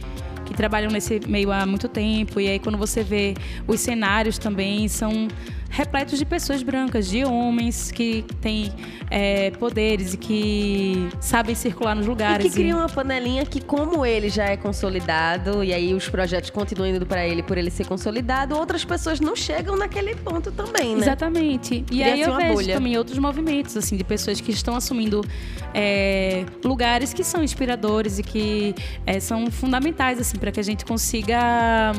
que 0.45 0.53
trabalham 0.53 0.91
nesse 0.91 1.21
meio 1.28 1.51
há 1.51 1.65
muito 1.65 1.88
tempo. 1.88 2.39
E 2.39 2.47
aí, 2.47 2.59
quando 2.59 2.78
você 2.78 3.03
vê 3.03 3.34
os 3.67 3.80
cenários 3.80 4.38
também, 4.38 4.88
são 4.88 5.28
repletos 5.74 6.19
de 6.19 6.26
pessoas 6.26 6.61
brancas, 6.61 7.07
de 7.09 7.26
homens 7.26 7.91
que 7.91 8.24
têm 8.39 8.71
é, 9.09 9.49
poderes 9.49 10.13
e 10.13 10.17
que 10.17 11.09
sabem 11.19 11.55
circular 11.55 11.95
nos 11.95 12.05
lugares. 12.05 12.45
E 12.45 12.49
que 12.49 12.55
criam 12.55 12.78
uma 12.78 12.88
panelinha 12.88 13.43
que, 13.43 13.59
como 13.59 14.05
ele 14.05 14.30
já 14.30 14.45
é 14.45 14.55
consolidado, 14.55 15.63
e 15.63 15.74
aí 15.74 15.95
os 15.95 16.07
projetos 16.07 16.51
continuam 16.51 16.95
indo 16.95 17.07
para 17.07 17.26
ele 17.26 17.41
por 17.41 17.57
ele 17.57 17.71
ser 17.71 17.88
consolidado, 17.88 18.55
outras 18.55 18.86
pessoas 18.86 19.19
não 19.19 19.36
chegam 19.36 19.76
naquele 19.76 20.13
ponto 20.13 20.51
também, 20.51 20.93
né? 20.93 21.01
Exatamente. 21.01 21.84
E 21.91 22.03
aí 22.03 22.21
eu 22.21 22.36
vejo 22.36 22.53
bolha. 22.53 22.76
também 22.76 22.95
outros 22.95 23.17
movimentos, 23.17 23.76
assim, 23.76 23.97
de 23.97 24.03
pessoas 24.03 24.39
que 24.39 24.51
estão 24.51 24.76
assumindo 24.76 25.26
é, 25.74 26.45
lugares 26.63 27.15
que 27.15 27.24
são 27.24 27.43
inspiradores 27.43 28.19
e 28.19 28.24
que 28.24 28.76
é, 29.07 29.19
são 29.19 29.49
fundamentais, 29.49 30.19
assim, 30.19 30.38
para 30.38 30.51
que 30.51 30.59
a 30.59 30.63
gente 30.63 30.86
consiga 30.86 31.91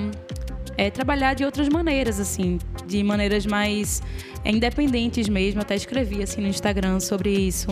é, 0.77 0.91
trabalhar 0.91 1.35
de 1.35 1.45
outras 1.45 1.69
maneiras, 1.69 2.19
assim, 2.21 2.59
de 2.87 3.03
maneiras 3.03 3.47
mais 3.47 4.03
é, 4.45 4.51
independentes 4.51 5.29
mesmo. 5.29 5.61
Até 5.61 5.75
escrevi 5.75 6.23
assim 6.23 6.41
no 6.41 6.49
Instagram 6.49 7.01
sobre 7.01 7.31
isso. 7.31 7.69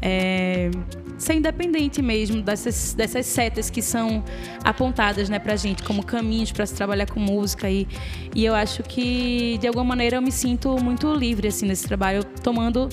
É, 0.00 0.70
ser 1.18 1.34
independente 1.34 2.02
mesmo 2.02 2.42
dessas, 2.42 2.94
dessas 2.94 3.26
setas 3.26 3.70
que 3.70 3.80
são 3.80 4.24
apontadas 4.64 5.28
né, 5.28 5.38
pra 5.38 5.54
gente 5.56 5.82
como 5.82 6.04
caminhos 6.04 6.50
para 6.50 6.66
se 6.66 6.74
trabalhar 6.74 7.06
com 7.06 7.20
música. 7.20 7.70
E, 7.70 7.86
e 8.34 8.44
eu 8.44 8.54
acho 8.54 8.82
que, 8.82 9.58
de 9.58 9.66
alguma 9.66 9.84
maneira, 9.84 10.16
eu 10.16 10.22
me 10.22 10.32
sinto 10.32 10.76
muito 10.82 11.12
livre 11.14 11.48
assim, 11.48 11.66
nesse 11.66 11.86
trabalho, 11.86 12.24
tomando 12.42 12.88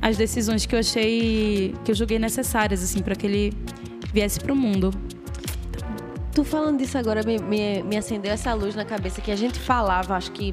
as 0.00 0.16
decisões 0.16 0.66
que 0.66 0.74
eu 0.74 0.78
achei, 0.78 1.74
que 1.84 1.90
eu 1.90 1.94
julguei 1.94 2.18
necessárias 2.18 2.82
assim, 2.82 3.00
para 3.00 3.14
que 3.14 3.26
ele 3.26 3.52
viesse 4.12 4.40
para 4.40 4.52
o 4.52 4.56
mundo. 4.56 4.90
Tu 6.36 6.44
falando 6.44 6.76
disso 6.76 6.98
agora 6.98 7.22
me, 7.22 7.38
me, 7.38 7.82
me, 7.82 7.96
acendeu 7.96 8.30
essa 8.30 8.52
luz 8.52 8.74
na 8.74 8.84
cabeça 8.84 9.22
que 9.22 9.30
a 9.30 9.36
gente 9.36 9.58
falava, 9.58 10.14
acho 10.14 10.30
que 10.32 10.52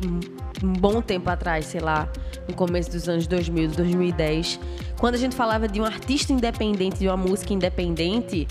um 0.63 0.71
bom 0.71 1.01
tempo 1.01 1.29
atrás, 1.29 1.65
sei 1.65 1.81
lá, 1.81 2.07
no 2.47 2.55
começo 2.55 2.89
dos 2.89 3.09
anos 3.09 3.27
2000, 3.27 3.71
2010, 3.71 4.61
quando 4.97 5.15
a 5.15 5.17
gente 5.17 5.35
falava 5.35 5.67
de 5.67 5.81
um 5.81 5.83
artista 5.83 6.31
independente, 6.31 6.99
de 6.99 7.07
uma 7.09 7.17
música 7.17 7.51
independente, 7.51 8.47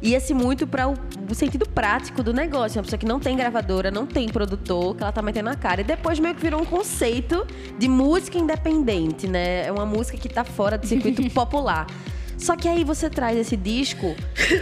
ia-se 0.00 0.32
muito 0.32 0.64
para 0.64 0.88
o, 0.88 0.94
o, 1.28 1.34
sentido 1.34 1.68
prático 1.68 2.22
do 2.22 2.32
negócio. 2.32 2.78
Uma 2.78 2.84
pessoa 2.84 3.00
que 3.00 3.06
não 3.06 3.18
tem 3.18 3.36
gravadora, 3.36 3.90
não 3.90 4.06
tem 4.06 4.28
produtor, 4.28 4.94
que 4.94 5.02
ela 5.02 5.10
tá 5.10 5.20
metendo 5.20 5.48
a 5.48 5.56
cara. 5.56 5.80
E 5.80 5.84
depois 5.84 6.20
meio 6.20 6.36
que 6.36 6.40
virou 6.40 6.62
um 6.62 6.64
conceito 6.64 7.44
de 7.76 7.88
música 7.88 8.38
independente, 8.38 9.26
né? 9.26 9.66
É 9.66 9.72
uma 9.72 9.84
música 9.84 10.16
que 10.16 10.28
tá 10.28 10.44
fora 10.44 10.78
do 10.78 10.86
circuito 10.86 11.20
popular. 11.34 11.88
Só 12.38 12.54
que 12.54 12.68
aí 12.68 12.84
você 12.84 13.08
traz 13.08 13.36
esse 13.36 13.56
disco, 13.56 14.14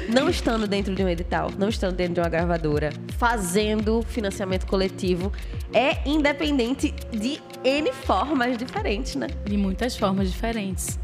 não 0.08 0.28
estando 0.30 0.66
dentro 0.66 0.94
de 0.94 1.02
um 1.02 1.08
edital, 1.08 1.50
não 1.58 1.68
estando 1.68 1.94
dentro 1.94 2.14
de 2.14 2.20
uma 2.20 2.28
gravadora, 2.28 2.90
fazendo 3.18 4.02
financiamento 4.02 4.66
coletivo, 4.66 5.32
é 5.72 6.08
independente 6.08 6.94
de 7.10 7.40
N 7.64 7.92
formas 7.92 8.56
diferentes, 8.56 9.16
né? 9.16 9.26
De 9.44 9.56
muitas 9.56 9.96
formas 9.96 10.30
diferentes. 10.30 10.98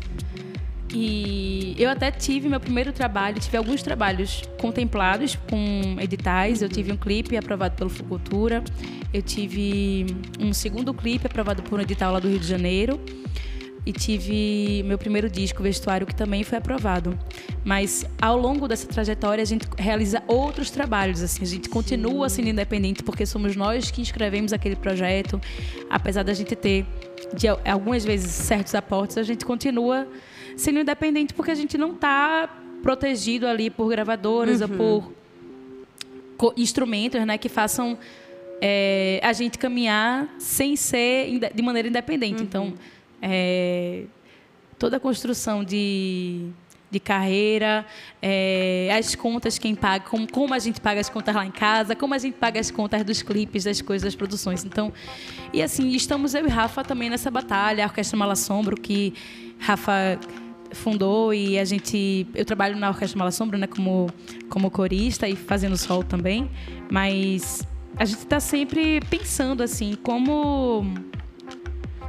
E 0.93 1.77
eu 1.79 1.89
até 1.89 2.11
tive 2.11 2.49
meu 2.49 2.59
primeiro 2.59 2.93
trabalho, 2.93 3.39
tive 3.39 3.57
alguns 3.57 3.81
trabalhos 3.81 4.43
contemplados 4.61 5.37
com 5.49 5.97
editais. 6.01 6.63
Eu 6.63 6.69
tive 6.69 6.91
um 6.91 6.97
clipe 6.97 7.37
aprovado 7.37 7.77
pelo 7.77 7.89
Fucultura, 7.89 8.63
eu 9.13 9.23
tive 9.23 10.07
um 10.41 10.53
segundo 10.53 10.93
clipe 10.93 11.27
aprovado 11.27 11.63
por 11.63 11.79
um 11.79 11.83
edital 11.83 12.13
lá 12.13 12.19
do 12.19 12.29
Rio 12.29 12.41
de 12.41 12.47
Janeiro 12.47 13.01
e 13.85 13.93
tive 13.93 14.83
meu 14.85 14.99
primeiro 14.99 15.29
disco, 15.29 15.63
Vestuário, 15.63 16.07
que 16.07 16.15
também 16.15 16.45
foi 16.45 16.59
aprovado. 16.59 17.19
Mas 17.65 18.05
ao 18.21 18.37
longo 18.37 18.69
dessa 18.69 18.87
trajetória 18.87 19.43
a 19.43 19.47
gente 19.47 19.67
realiza 19.79 20.23
outros 20.27 20.71
trabalhos, 20.71 21.23
assim, 21.23 21.43
a 21.43 21.47
gente 21.47 21.69
continua 21.69 22.29
sendo 22.29 22.49
independente 22.49 23.03
porque 23.03 23.25
somos 23.25 23.57
nós 23.57 23.91
que 23.91 24.03
escrevemos 24.03 24.53
aquele 24.53 24.77
projeto, 24.77 25.41
apesar 25.89 26.23
da 26.23 26.35
gente 26.35 26.55
ter 26.55 26.87
de 27.35 27.49
algumas 27.49 28.05
vezes 28.05 28.31
certos 28.31 28.75
aportes, 28.75 29.17
a 29.17 29.23
gente 29.23 29.45
continua 29.45 30.07
sendo 30.57 30.81
independente 30.81 31.33
porque 31.33 31.51
a 31.51 31.55
gente 31.55 31.79
não 31.79 31.93
está 31.93 32.49
protegido 32.83 33.47
ali 33.47 33.71
por 33.71 33.89
gravadoras 33.89 34.61
uhum. 34.61 34.69
ou 34.79 35.15
por 36.37 36.55
instrumentos, 36.57 37.25
né, 37.27 37.39
que 37.39 37.49
façam 37.49 37.99
é, 38.61 39.21
a 39.23 39.33
gente 39.33 39.59
caminhar 39.59 40.29
sem 40.39 40.77
ser 40.77 41.51
de 41.55 41.63
maneira 41.63 41.89
independente. 41.89 42.41
Uhum. 42.41 42.45
Então 42.45 42.75
é, 43.23 44.05
toda 44.79 44.97
a 44.97 45.01
construção 45.01 45.63
de, 45.63 46.49
de 46.91 46.99
carreira, 46.99 47.87
é, 48.21 48.89
as 48.99 49.15
contas 49.15 49.59
quem 49.59 49.75
paga, 49.75 50.05
como, 50.05 50.31
como 50.31 50.55
a 50.55 50.59
gente 50.59 50.81
paga 50.81 51.01
as 51.01 51.09
contas 51.09 51.35
lá 51.35 51.45
em 51.45 51.51
casa, 51.51 51.95
como 51.95 52.15
a 52.15 52.19
gente 52.19 52.35
paga 52.35 52.59
as 52.59 52.71
contas 52.71 53.05
dos 53.05 53.23
clipes, 53.23 53.65
das 53.65 53.81
coisas, 53.81 54.05
das 54.05 54.15
produções. 54.15 54.65
Então, 54.65 54.93
e 55.53 55.63
assim, 55.63 55.89
estamos 55.91 56.35
eu 56.35 56.47
e 56.47 56.51
Rafa 56.51 56.83
também 56.83 57.11
nessa 57.11 57.31
batalha, 57.31 57.85
a 57.85 57.87
Orquestra 57.87 58.17
Malassombro, 58.17 58.77
que 58.77 59.15
Rafa 59.59 60.19
fundou 60.73 61.35
e 61.35 61.59
a 61.59 61.65
gente 61.65 62.27
eu 62.35 62.45
trabalho 62.45 62.77
na 62.77 62.89
Orquestra 62.89 63.19
Malassombro, 63.19 63.59
né, 63.59 63.67
como 63.67 64.09
como 64.49 64.71
corista 64.71 65.29
e 65.29 65.37
fazendo 65.37 65.77
sol 65.77 66.03
também, 66.03 66.51
mas 66.91 67.67
a 67.97 68.05
gente 68.05 68.21
está 68.21 68.41
sempre 68.41 69.01
pensando 69.11 69.63
assim, 69.63 69.97
como 70.03 70.87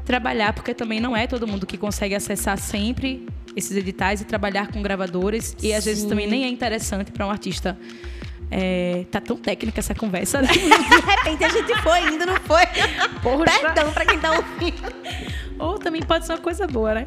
trabalhar, 0.06 0.54
porque 0.54 0.74
também 0.74 1.00
não 1.00 1.16
é 1.16 1.28
todo 1.28 1.48
mundo 1.48 1.66
que 1.66 1.78
consegue 1.78 2.16
acessar 2.16 2.58
sempre 2.58 3.26
esses 3.56 3.76
editais 3.76 4.22
e 4.22 4.26
trabalhar 4.26 4.72
com 4.72 4.82
gravadores. 4.82 5.56
E 5.62 5.74
às 5.74 5.84
Sim. 5.84 5.90
vezes 5.90 6.06
também 6.06 6.28
nem 6.28 6.44
é 6.46 6.48
interessante 6.48 7.12
para 7.12 7.26
um 7.26 7.30
artista 7.32 7.78
É, 8.54 9.06
tá 9.10 9.22
tão 9.22 9.38
técnica 9.38 9.80
essa 9.80 9.96
conversa, 9.96 10.42
né? 10.42 10.50
De 10.52 10.60
repente 10.60 11.44
a 11.46 11.48
gente 11.50 11.74
foi 11.82 12.02
indo, 12.14 12.26
não 12.26 12.36
foi? 12.42 12.64
Poxa. 13.24 13.60
Perdão 13.62 13.92
pra 13.94 14.06
quem 14.06 14.20
tá 14.20 14.32
ouvindo. 14.34 14.94
Ou 15.58 15.78
também 15.80 16.02
pode 16.02 16.26
ser 16.26 16.34
uma 16.34 16.40
coisa 16.40 16.68
boa, 16.68 16.94
né? 16.96 17.06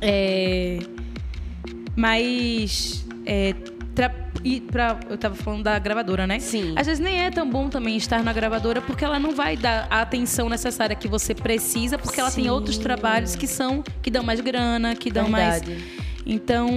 É, 0.00 0.78
mas. 1.94 3.04
É, 3.26 3.54
tra- 3.94 4.14
e 4.46 4.60
pra, 4.60 5.00
eu 5.10 5.18
tava 5.18 5.34
falando 5.34 5.64
da 5.64 5.76
gravadora, 5.76 6.24
né? 6.24 6.38
Sim. 6.38 6.72
Às 6.76 6.86
vezes 6.86 7.02
nem 7.02 7.20
é 7.20 7.30
tão 7.32 7.50
bom 7.50 7.68
também 7.68 7.96
estar 7.96 8.22
na 8.22 8.32
gravadora 8.32 8.80
porque 8.80 9.04
ela 9.04 9.18
não 9.18 9.34
vai 9.34 9.56
dar 9.56 9.88
a 9.90 10.02
atenção 10.02 10.48
necessária 10.48 10.94
que 10.94 11.08
você 11.08 11.34
precisa, 11.34 11.98
porque 11.98 12.20
ela 12.20 12.30
tem 12.30 12.48
outros 12.48 12.78
trabalhos 12.78 13.34
que 13.34 13.48
são 13.48 13.82
que 14.00 14.08
dão 14.08 14.22
mais 14.22 14.40
grana, 14.40 14.94
que 14.94 15.10
dão 15.10 15.24
Verdade. 15.24 15.70
mais. 15.70 15.82
Então 16.24 16.68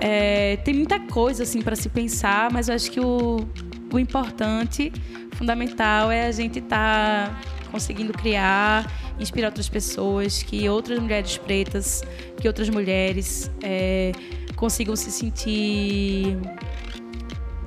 é, 0.00 0.56
tem 0.64 0.74
muita 0.74 0.98
coisa 0.98 1.44
assim 1.44 1.62
para 1.62 1.76
se 1.76 1.88
pensar, 1.88 2.50
mas 2.50 2.68
eu 2.68 2.74
acho 2.74 2.90
que 2.90 2.98
o, 2.98 3.46
o 3.92 3.98
importante, 4.00 4.92
fundamental 5.36 6.10
é 6.10 6.26
a 6.26 6.32
gente 6.32 6.58
estar 6.58 7.40
conseguindo 7.70 8.12
criar, 8.12 8.90
inspirar 9.20 9.46
outras 9.46 9.68
pessoas, 9.68 10.42
que 10.42 10.68
outras 10.68 10.98
mulheres 10.98 11.38
pretas, 11.38 12.02
que 12.40 12.48
outras 12.48 12.68
mulheres 12.68 13.48
é, 13.62 14.10
consigam 14.56 14.96
se 14.96 15.10
sentir 15.10 16.38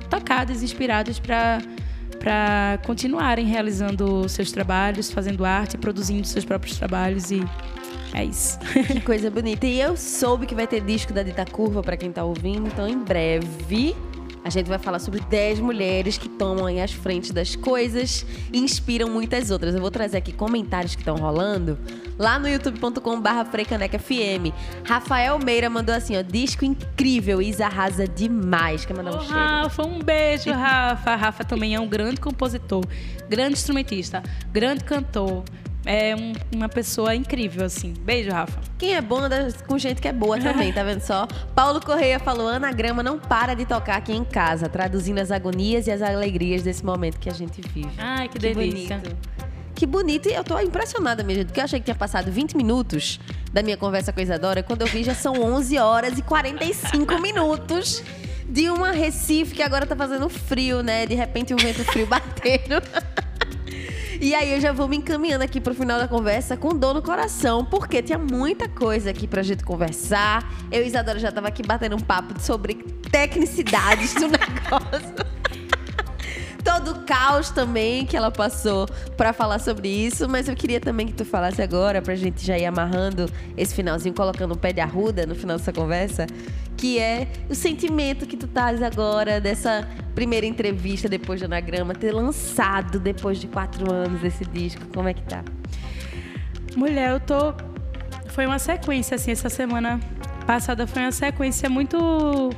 tocadas, 0.08 0.62
inspiradas 0.62 1.18
para 1.18 1.60
para 2.18 2.80
continuarem 2.84 3.46
realizando 3.46 4.28
seus 4.28 4.50
trabalhos, 4.50 5.08
fazendo 5.08 5.44
arte, 5.44 5.78
produzindo 5.78 6.26
seus 6.26 6.44
próprios 6.44 6.76
trabalhos 6.76 7.30
e 7.30 7.40
é 8.12 8.24
isso. 8.24 8.58
Que 8.92 9.00
coisa 9.00 9.30
bonita. 9.30 9.66
E 9.66 9.80
eu 9.80 9.96
soube 9.96 10.44
que 10.44 10.54
vai 10.54 10.66
ter 10.66 10.80
disco 10.80 11.12
da 11.12 11.22
Dita 11.22 11.44
Curva 11.44 11.82
pra 11.82 11.96
quem 11.96 12.10
tá 12.10 12.24
ouvindo, 12.24 12.66
então 12.66 12.88
em 12.88 12.98
breve 12.98 13.94
a 14.44 14.50
gente 14.50 14.66
vai 14.66 14.78
falar 14.78 14.98
sobre 14.98 15.20
10 15.20 15.60
mulheres 15.60 16.16
que 16.16 16.28
tomam 16.28 16.66
aí 16.66 16.80
as 16.80 16.92
frentes 16.92 17.30
das 17.30 17.56
coisas 17.56 18.24
e 18.52 18.58
inspiram 18.58 19.08
muitas 19.08 19.50
outras. 19.50 19.74
Eu 19.74 19.80
vou 19.80 19.90
trazer 19.90 20.18
aqui 20.18 20.32
comentários 20.32 20.94
que 20.94 21.02
estão 21.02 21.16
rolando 21.16 21.78
lá 22.18 22.38
no 22.38 22.48
youtube.com/barra 22.48 23.44
FM. 23.44 24.52
Rafael 24.84 25.38
Meira 25.38 25.68
mandou 25.68 25.94
assim, 25.94 26.16
ó, 26.16 26.22
disco 26.22 26.64
incrível, 26.64 27.40
Isa 27.42 27.66
arrasa 27.66 28.06
demais. 28.06 28.84
Quer 28.84 28.96
mandar 28.96 29.16
um 29.16 29.20
cheiro? 29.20 29.34
Rafa, 29.34 29.86
um 29.86 29.98
beijo, 29.98 30.50
Rafa. 30.50 31.14
Rafa 31.16 31.44
também 31.44 31.74
é 31.74 31.80
um 31.80 31.88
grande 31.88 32.20
compositor, 32.20 32.84
grande 33.28 33.54
instrumentista, 33.54 34.22
grande 34.52 34.84
cantor. 34.84 35.44
É 35.86 36.14
um- 36.14 36.32
uma 36.54 36.68
pessoa 36.68 37.14
incrível, 37.14 37.64
assim. 37.64 37.94
Beijo, 38.00 38.30
Rafa. 38.30 38.60
Quem 38.76 38.94
é 38.94 39.00
bom 39.00 39.20
anda 39.20 39.48
com 39.66 39.78
gente 39.78 40.00
que 40.02 40.08
é 40.08 40.12
boa 40.12 40.38
também, 40.38 40.72
tá 40.72 40.82
vendo 40.82 41.00
só? 41.00 41.26
Paulo 41.54 41.80
Correia 41.80 42.18
falou: 42.18 42.48
Anagrama 42.48 43.02
não 43.02 43.18
para 43.18 43.54
de 43.54 43.64
tocar 43.64 43.96
aqui 43.96 44.12
em 44.12 44.24
casa, 44.24 44.68
traduzindo 44.68 45.18
as 45.18 45.30
agonias 45.30 45.86
e 45.86 45.90
as 45.90 46.02
alegrias 46.02 46.62
desse 46.62 46.84
momento 46.84 47.18
que 47.18 47.30
a 47.30 47.32
gente 47.32 47.60
vive. 47.72 47.88
Ai, 47.96 48.28
que, 48.28 48.38
delícia. 48.38 48.98
bonito. 48.98 49.16
Que 49.74 49.86
bonito, 49.86 50.28
e 50.28 50.34
eu 50.34 50.42
tô 50.42 50.58
impressionada 50.58 51.22
mesmo, 51.22 51.44
porque 51.46 51.60
eu 51.60 51.64
achei 51.64 51.78
que 51.78 51.84
tinha 51.84 51.94
passado 51.94 52.32
20 52.32 52.56
minutos 52.56 53.20
da 53.52 53.62
minha 53.62 53.76
conversa 53.76 54.12
com 54.12 54.18
a 54.18 54.22
Isadora, 54.24 54.60
quando 54.60 54.80
eu 54.82 54.88
vi 54.88 55.04
já 55.04 55.14
são 55.14 55.34
11 55.40 55.78
horas 55.78 56.18
e 56.18 56.22
45 56.22 57.16
minutos 57.22 58.02
de 58.48 58.68
uma 58.70 58.90
Recife 58.90 59.54
que 59.54 59.62
agora 59.62 59.86
tá 59.86 59.94
fazendo 59.94 60.28
frio, 60.28 60.82
né? 60.82 61.06
De 61.06 61.14
repente 61.14 61.54
um 61.54 61.56
vento 61.56 61.84
frio 61.84 62.06
batendo. 62.08 62.82
E 64.20 64.34
aí 64.34 64.52
eu 64.52 64.60
já 64.60 64.72
vou 64.72 64.88
me 64.88 64.96
encaminhando 64.96 65.44
aqui 65.44 65.60
pro 65.60 65.74
final 65.74 65.98
da 65.98 66.08
conversa 66.08 66.56
com 66.56 66.70
dor 66.70 66.92
no 66.92 67.02
coração, 67.02 67.64
porque 67.64 68.02
tinha 68.02 68.18
muita 68.18 68.68
coisa 68.68 69.10
aqui 69.10 69.28
pra 69.28 69.42
gente 69.42 69.62
conversar. 69.62 70.52
Eu 70.72 70.82
e 70.82 70.86
Isadora 70.88 71.20
já 71.20 71.30
tava 71.30 71.46
aqui 71.46 71.62
batendo 71.62 71.94
um 71.94 72.00
papo 72.00 72.34
sobre 72.40 72.74
tecnicidades 73.10 74.14
do 74.14 74.26
negócio. 74.28 75.37
Todo 76.64 76.90
o 76.90 76.98
caos 77.04 77.50
também 77.50 78.04
que 78.04 78.16
ela 78.16 78.30
passou 78.30 78.86
pra 79.16 79.32
falar 79.32 79.58
sobre 79.58 79.88
isso, 79.88 80.28
mas 80.28 80.48
eu 80.48 80.56
queria 80.56 80.80
também 80.80 81.06
que 81.06 81.12
tu 81.12 81.24
falasse 81.24 81.62
agora, 81.62 82.02
pra 82.02 82.14
gente 82.14 82.44
já 82.44 82.58
ir 82.58 82.66
amarrando 82.66 83.30
esse 83.56 83.74
finalzinho, 83.74 84.14
colocando 84.14 84.52
o 84.52 84.56
pé 84.56 84.72
de 84.72 84.80
arruda 84.80 85.24
no 85.24 85.34
final 85.34 85.56
dessa 85.56 85.72
conversa, 85.72 86.26
que 86.76 86.98
é 86.98 87.28
o 87.48 87.54
sentimento 87.54 88.26
que 88.26 88.36
tu 88.36 88.46
tás 88.46 88.82
agora 88.82 89.40
dessa 89.40 89.88
primeira 90.14 90.46
entrevista 90.46 91.08
depois 91.08 91.40
do 91.40 91.44
Anagrama, 91.46 91.94
ter 91.94 92.12
lançado 92.12 92.98
depois 92.98 93.38
de 93.38 93.46
quatro 93.46 93.90
anos 93.92 94.22
esse 94.24 94.44
disco. 94.44 94.82
Como 94.92 95.08
é 95.08 95.14
que 95.14 95.22
tá? 95.22 95.44
Mulher, 96.76 97.12
eu 97.12 97.20
tô. 97.20 97.54
Foi 98.28 98.46
uma 98.46 98.58
sequência, 98.58 99.14
assim, 99.14 99.30
essa 99.32 99.48
semana 99.48 99.98
passada 100.46 100.86
foi 100.86 101.02
uma 101.02 101.12
sequência 101.12 101.68
muito 101.68 102.50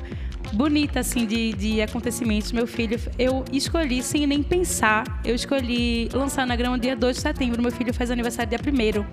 bonita, 0.53 1.01
assim, 1.01 1.27
de, 1.27 1.53
de 1.53 1.81
acontecimentos. 1.83 2.53
Meu 2.53 2.67
filho, 2.67 2.99
eu 3.19 3.45
escolhi 3.53 4.03
sem 4.03 4.27
nem 4.27 4.43
pensar, 4.43 5.05
eu 5.25 5.35
escolhi 5.35 6.09
lançar 6.13 6.47
na 6.47 6.57
grama 6.57 6.79
dia 6.79 6.97
2 6.97 7.17
de 7.17 7.23
setembro. 7.23 7.63
Meu 7.63 7.73
filho 7.73 7.93
faz 7.95 8.11
aniversário 8.11 8.51
dia 8.51 8.61
1 8.61 9.05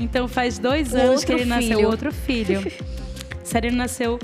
Então 0.00 0.26
faz 0.28 0.58
dois 0.58 0.92
O 0.92 0.96
anos 0.96 1.24
que 1.24 1.32
outro 1.32 1.44
ele 1.44 1.44
nasceu, 1.44 1.76
filho. 1.78 1.88
outro 1.90 2.12
filho. 2.12 2.72
Sereno 3.44 3.76
nasceu 3.76 4.18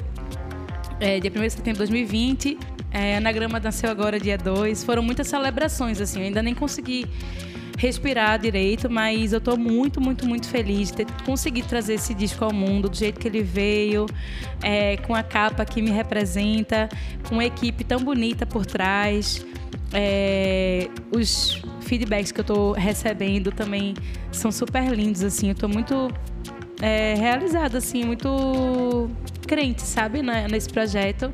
é, 1.01 1.19
dia 1.21 1.31
1 1.35 1.41
de 1.41 1.51
setembro 1.51 1.73
de 1.73 1.79
2020. 1.79 2.59
É, 2.91 3.17
Anagrama 3.17 3.59
nasceu 3.59 3.91
agora 3.91 4.21
dia 4.21 4.39
2. 4.39 4.85
Foram 4.85 5.03
muitas 5.03 5.27
celebrações, 5.29 6.01
assim. 6.01 6.21
Eu 6.21 6.27
ainda 6.27 6.43
nem 6.43 6.55
consegui 6.55 7.07
respirar 7.77 8.39
direito, 8.39 8.89
mas 8.89 9.33
eu 9.33 9.41
tô 9.41 9.57
muito, 9.57 10.01
muito, 10.01 10.27
muito 10.27 10.49
feliz 10.49 10.91
de 10.91 10.99
ter 10.99 11.07
conseguido 11.25 11.69
trazer 11.69 11.95
esse 11.95 12.15
disco 12.15 12.45
ao 12.45 12.53
mundo 12.53 12.89
do 12.89 12.97
jeito 12.97 13.19
que 13.19 13.29
ele 13.29 13.43
veio, 13.43 14.07
é, 14.63 14.97
com 14.99 15.15
a 15.15 15.23
capa 15.23 15.65
que 15.65 15.83
me 15.83 15.91
representa, 15.91 16.89
com 17.29 17.35
uma 17.35 17.45
equipe 17.45 17.85
tão 17.85 18.01
bonita 18.01 18.47
por 18.47 18.65
trás. 18.65 19.45
É, 19.93 20.89
os 21.13 21.63
feedbacks 21.81 22.33
que 22.33 22.41
eu 22.41 22.45
tô 22.45 22.73
recebendo 22.73 23.53
também 23.53 23.95
são 24.33 24.51
super 24.51 24.91
lindos, 24.93 25.23
assim. 25.23 25.51
Eu 25.51 25.55
tô 25.55 25.69
muito 25.69 26.11
é, 26.81 27.15
realizada, 27.15 27.79
assim, 27.79 28.05
muito 28.05 29.11
crente, 29.47 29.83
sabe, 29.83 30.23
nesse 30.51 30.69
projeto. 30.69 31.31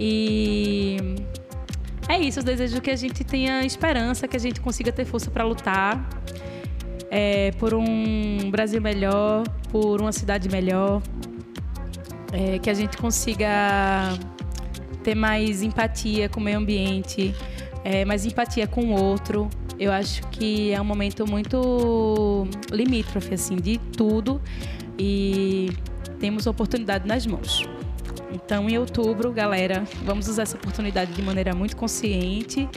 E 0.00 0.96
é 2.08 2.18
isso, 2.18 2.40
eu 2.40 2.42
desejo 2.42 2.80
que 2.80 2.90
a 2.90 2.96
gente 2.96 3.22
tenha 3.22 3.64
esperança, 3.64 4.26
que 4.26 4.36
a 4.36 4.40
gente 4.40 4.60
consiga 4.60 4.90
ter 4.90 5.04
força 5.04 5.30
para 5.30 5.44
lutar 5.44 6.08
é, 7.10 7.52
por 7.52 7.74
um 7.74 8.50
Brasil 8.50 8.80
melhor, 8.80 9.44
por 9.70 10.00
uma 10.00 10.12
cidade 10.12 10.48
melhor, 10.48 11.02
é, 12.32 12.58
que 12.58 12.70
a 12.70 12.74
gente 12.74 12.96
consiga 12.96 14.18
ter 15.02 15.14
mais 15.14 15.62
empatia 15.62 16.28
com 16.28 16.40
o 16.40 16.42
meio 16.42 16.58
ambiente, 16.58 17.34
é, 17.84 18.04
mais 18.04 18.24
empatia 18.26 18.66
com 18.66 18.92
o 18.92 19.02
outro. 19.02 19.48
Eu 19.78 19.92
acho 19.92 20.26
que 20.28 20.72
é 20.72 20.80
um 20.80 20.84
momento 20.84 21.26
muito 21.26 22.46
limítrofe, 22.70 23.34
assim, 23.34 23.56
de 23.56 23.78
tudo 23.78 24.40
e 24.98 25.70
temos 26.18 26.46
oportunidade 26.46 27.06
nas 27.06 27.26
mãos. 27.26 27.77
Então, 28.32 28.68
em 28.68 28.78
outubro, 28.78 29.32
galera, 29.32 29.84
vamos 30.04 30.28
usar 30.28 30.42
essa 30.42 30.56
oportunidade 30.56 31.12
de 31.12 31.22
maneira 31.22 31.54
muito 31.54 31.76
consciente. 31.76 32.68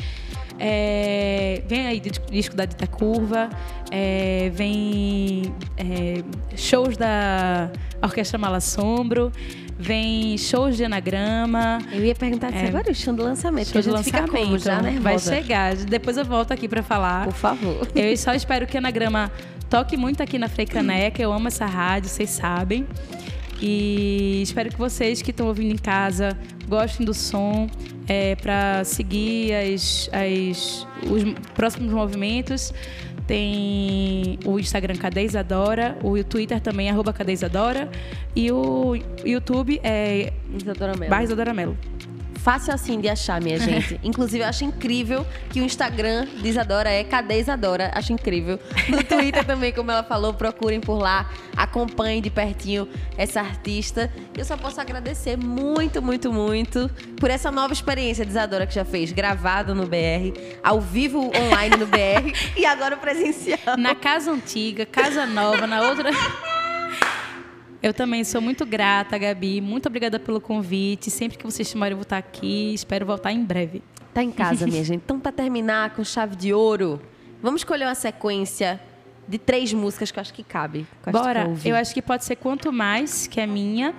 É, 0.64 1.64
vem 1.68 1.88
aí 1.88 2.00
dis- 2.00 2.22
disco 2.30 2.56
da 2.56 2.66
Dita 2.66 2.86
Curva, 2.86 3.50
é, 3.92 4.52
vem 4.54 5.54
é, 5.76 6.24
shows 6.56 6.96
da 6.98 7.72
Orquestra 8.02 8.38
Malassombro, 8.38 9.32
vem 9.80 10.38
shows 10.38 10.78
de 10.78 10.86
anagrama, 10.86 11.80
Eu 11.92 12.06
ia 12.06 12.14
perguntar 12.14 12.54
É. 12.54 12.68
agora, 12.68 12.92
o 12.92 12.96
chão 12.96 13.16
do 13.16 13.24
lançamento. 13.24 13.68
de 13.74 13.82
gente 13.82 14.04
fica 14.04 14.20
lançamento. 14.22 14.46
como 14.46 14.60
já, 14.60 14.82
né? 14.82 15.00
Vai 15.02 15.18
chegar. 15.18 15.76
Depois 15.76 16.16
eu 16.16 16.26
volto 16.26 16.52
aqui 16.52 16.68
para 16.68 16.84
falar. 16.84 17.26
Por 17.26 17.34
favor. 17.34 17.88
Eu 17.96 18.16
só 18.16 18.34
espero 18.36 18.68
que 18.68 18.78
Anagrama 18.78 19.32
toque 19.70 19.98
muito 19.98 20.22
aqui 20.22 20.38
na 20.38 20.48
Freicaneca. 20.48 21.20
Eu 21.22 21.34
amo 21.34 21.48
essa 21.48 21.66
rádio, 21.66 22.08
vocês 22.08 22.30
sabem. 22.30 22.86
E 23.62 24.42
espero 24.42 24.70
que 24.70 24.78
vocês 24.78 25.22
que 25.22 25.30
estão 25.32 25.48
ouvindo 25.48 25.72
em 25.74 25.78
casa 25.78 26.36
gostem 26.68 27.06
do 27.06 27.14
som 27.14 27.70
para 28.42 28.84
seguir 28.84 29.54
as, 29.54 30.10
as- 30.12 30.88
os 31.10 31.24
próximos 31.54 31.94
movimentos. 31.94 32.74
Tem 33.28 34.38
o 34.46 34.60
Instagram 34.60 34.96
Cadê 34.98 35.24
Isadora, 35.24 35.98
o 36.04 36.22
Twitter 36.24 36.60
também, 36.60 36.90
arroba 36.90 37.14
Cadê 37.14 37.32
Isadora. 37.34 37.90
E 38.36 38.52
o 38.52 38.96
YouTube 39.24 39.80
é 39.84 40.34
Isadora. 40.58 40.98
Barra 41.10 41.24
Isadora 41.24 41.54
Mello. 41.54 41.78
Fácil 42.44 42.74
assim 42.74 43.00
de 43.00 43.08
achar, 43.08 43.40
minha 43.42 43.58
gente. 43.60 44.00
Inclusive, 44.04 44.44
eu 44.44 44.48
acho 44.48 44.64
incrível 44.64 45.26
que 45.50 45.62
o 45.62 45.64
Instagram 45.64 46.26
de 46.42 46.48
Isadora 46.48 46.90
é 46.90 47.04
Cadê 47.04 47.40
Isadora? 47.40 47.92
Acho 47.94 48.14
incrível. 48.14 48.60
No 48.90 49.04
Twitter 49.06 49.46
também, 49.46 49.72
como 49.72 49.92
ela 49.92 50.04
falou, 50.04 50.34
procurem 50.34 50.80
por 50.80 50.98
lá, 50.98 51.30
acompanhem 51.56 52.22
de 52.22 52.30
pertinho 52.30 52.88
essa 53.18 53.42
artista. 53.42 54.12
Eu 54.36 54.44
só 54.44 54.58
posso 54.58 54.82
agradecer 54.82 55.38
muito, 55.38 56.02
muito, 56.02 56.34
muito 56.34 56.90
por 57.20 57.30
essa 57.30 57.52
nova 57.52 57.74
experiência 57.74 58.26
de 58.26 58.32
Isadora 58.32 58.66
que 58.66 58.74
já 58.74 58.86
fez, 58.86 59.12
gravado 59.12 59.76
no 59.76 59.86
BR, 59.86 60.34
ao 60.64 60.82
vivo 60.82 61.32
online 61.36 61.78
no 61.78 61.86
BR 61.86 62.34
e 62.58 62.66
agora 62.66 62.98
presencial. 62.98 63.78
Na 63.78 63.94
casa 63.94 64.32
antiga, 64.32 64.86
casa 64.86 65.26
nova, 65.26 65.68
na 65.68 65.82
outra. 65.82 66.10
Eu 67.82 67.94
também 67.94 68.24
sou 68.24 68.40
muito 68.42 68.66
grata, 68.66 69.18
Gabi. 69.18 69.60
Muito 69.60 69.88
obrigada 69.88 70.20
pelo 70.20 70.40
convite. 70.40 71.10
Sempre 71.10 71.38
que 71.38 71.44
vocês 71.46 71.68
chamarem, 71.68 71.94
eu 71.94 71.98
vou 71.98 72.04
estar 72.04 72.18
aqui. 72.18 72.74
Espero 72.74 73.06
voltar 73.06 73.32
em 73.32 73.44
breve. 73.44 73.82
Tá 74.14 74.22
em 74.22 74.32
casa, 74.32 74.68
minha 74.68 74.84
gente. 74.84 75.02
Então, 75.04 75.20
para 75.20 75.32
terminar 75.32 75.92
com 75.96 76.04
chave 76.04 76.36
de 76.36 76.54
ouro, 76.54 77.02
vamos 77.42 77.62
escolher 77.62 77.86
uma 77.86 77.96
sequência 77.96 78.80
de 79.28 79.38
três 79.40 79.74
músicas 79.74 80.12
que 80.12 80.20
eu 80.20 80.22
acho 80.22 80.34
que 80.34 80.44
cabe. 80.44 80.86
Que 81.02 81.10
eu 81.10 81.14
acho 81.16 81.24
Bora. 81.24 81.44
que 81.44 81.50
ouvir. 81.50 81.70
Eu 81.70 81.76
acho 81.76 81.94
que 81.94 82.02
pode 82.02 82.26
ser 82.26 82.36
Quanto 82.36 82.72
Mais, 82.72 83.26
que 83.26 83.40
é 83.40 83.48
minha. 83.48 83.96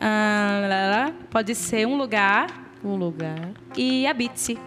Ah, 0.00 0.60
lá, 0.68 0.90
lá. 1.06 1.12
pode 1.30 1.54
ser 1.54 1.86
Um 1.86 1.96
Lugar 1.96 2.62
um 2.84 2.96
lugar. 2.96 3.50
e 3.76 4.06
a 4.06 4.12
Bitsy. 4.12 4.58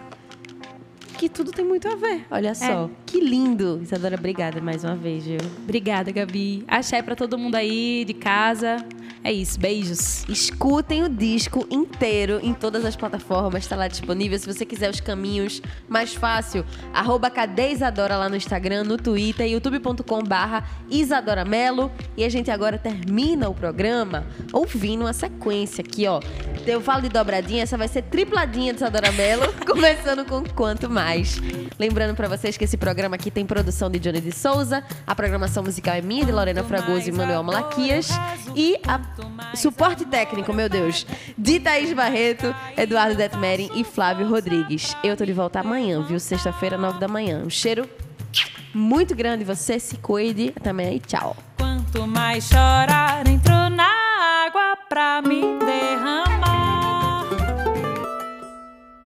Que 1.18 1.28
tudo 1.28 1.51
tem 1.51 1.65
muito 1.65 1.88
a 1.88 1.95
ver. 1.95 2.26
Olha 2.30 2.53
só. 2.53 2.89
Que 3.05 3.20
lindo. 3.20 3.80
Isadora, 3.82 4.15
obrigada 4.15 4.61
mais 4.61 4.84
uma 4.84 4.95
vez, 4.95 5.26
viu? 5.26 5.39
Obrigada, 5.63 6.11
Gabi. 6.11 6.63
Axé 6.68 7.01
pra 7.01 7.15
todo 7.15 7.38
mundo 7.38 7.55
aí 7.55 8.05
de 8.05 8.13
casa. 8.13 8.78
É 9.24 9.32
isso. 9.32 9.59
Beijos. 9.59 10.26
Escutem 10.30 11.03
o 11.03 11.09
disco 11.09 11.65
inteiro 11.70 12.39
em 12.41 12.53
todas 12.53 12.86
as 12.86 12.95
plataformas, 12.95 13.63
está 13.63 13.76
lá 13.76 13.88
disponível. 13.88 14.38
Se 14.38 14.45
você 14.45 14.65
quiser 14.65 14.89
os 14.89 14.99
caminhos 14.99 15.61
mais 15.88 16.13
fácil, 16.13 16.65
arroba 16.93 17.30
Cadê 17.30 17.72
Isadora 17.72 18.18
lá 18.18 18.30
no 18.30 18.36
Instagram, 18.36 18.84
no 18.84 18.97
Twitter, 18.97 19.47
youtube.com 19.47 20.24
barra 20.24 20.68
Isadora 20.89 21.43
Mello. 21.43 21.91
E 22.15 22.24
a 22.24 22.30
gente 22.30 22.51
agora 22.51 22.78
termina 22.78 23.49
o 23.49 23.53
programa 23.53 24.26
ouvindo 24.53 25.01
uma 25.01 25.13
sequência 25.13 25.82
aqui, 25.82 26.07
ó. 26.07 26.20
Eu 26.65 26.82
falo 26.82 27.01
de 27.01 27.09
dobradinha, 27.09 27.63
essa 27.63 27.78
vai 27.78 27.88
ser 27.88 28.03
tripladinha 28.03 28.74
de 28.74 28.80
Isadora 28.80 29.11
Mello, 29.11 29.53
começando 29.65 30.26
com 30.26 30.43
Quanto 30.43 30.89
Mais. 30.89 31.39
Lembrando 31.80 32.15
pra 32.15 32.28
vocês 32.28 32.57
que 32.57 32.65
esse 32.65 32.76
programa 32.78 33.15
aqui 33.15 33.32
tem 33.32 33.45
produção 33.45 33.89
de 33.89 33.99
Johnny 33.99 34.20
de 34.20 34.32
Souza, 34.32 34.84
a 35.05 35.15
programação 35.15 35.63
musical 35.63 35.95
é 35.95 36.01
minha, 36.01 36.26
de 36.26 36.32
Lorena 36.32 36.63
Fragoso 36.63 37.07
e 37.07 37.11
Manuel 37.11 37.43
Malaquias, 37.43 38.09
e 38.55 38.78
a 38.86 38.99
suporte 39.55 40.05
técnico, 40.05 40.53
meu 40.53 40.70
Deus, 40.70 41.05
de 41.38 41.59
Thaís 41.59 41.93
Barreto, 41.93 42.53
Eduardo 42.76 43.15
Detmering 43.15 43.70
e 43.76 43.84
Flávio 43.84 44.28
Rodrigues. 44.28 44.95
Eu 45.03 45.15
tô 45.15 45.26
de 45.26 45.34
volta 45.34 45.59
amanhã, 45.59 46.01
viu? 46.03 46.20
Sexta-feira, 46.20 46.78
nove 46.78 46.99
da 46.99 47.07
manhã. 47.07 47.41
Um 47.45 47.49
cheiro 47.49 47.89
muito 48.74 49.15
grande, 49.15 49.43
você 49.43 49.80
se 49.80 49.97
cuide. 49.97 50.53
Amanhã 50.63 50.91
e 50.91 50.99
tchau. 50.99 51.36
Quanto 51.57 52.05
mais 52.07 52.47
chorar, 52.47 53.28
entro 53.28 53.70
na 53.70 53.89
água 54.45 54.78
pra 54.88 55.22
me 55.22 55.41
derramar. 55.59 56.86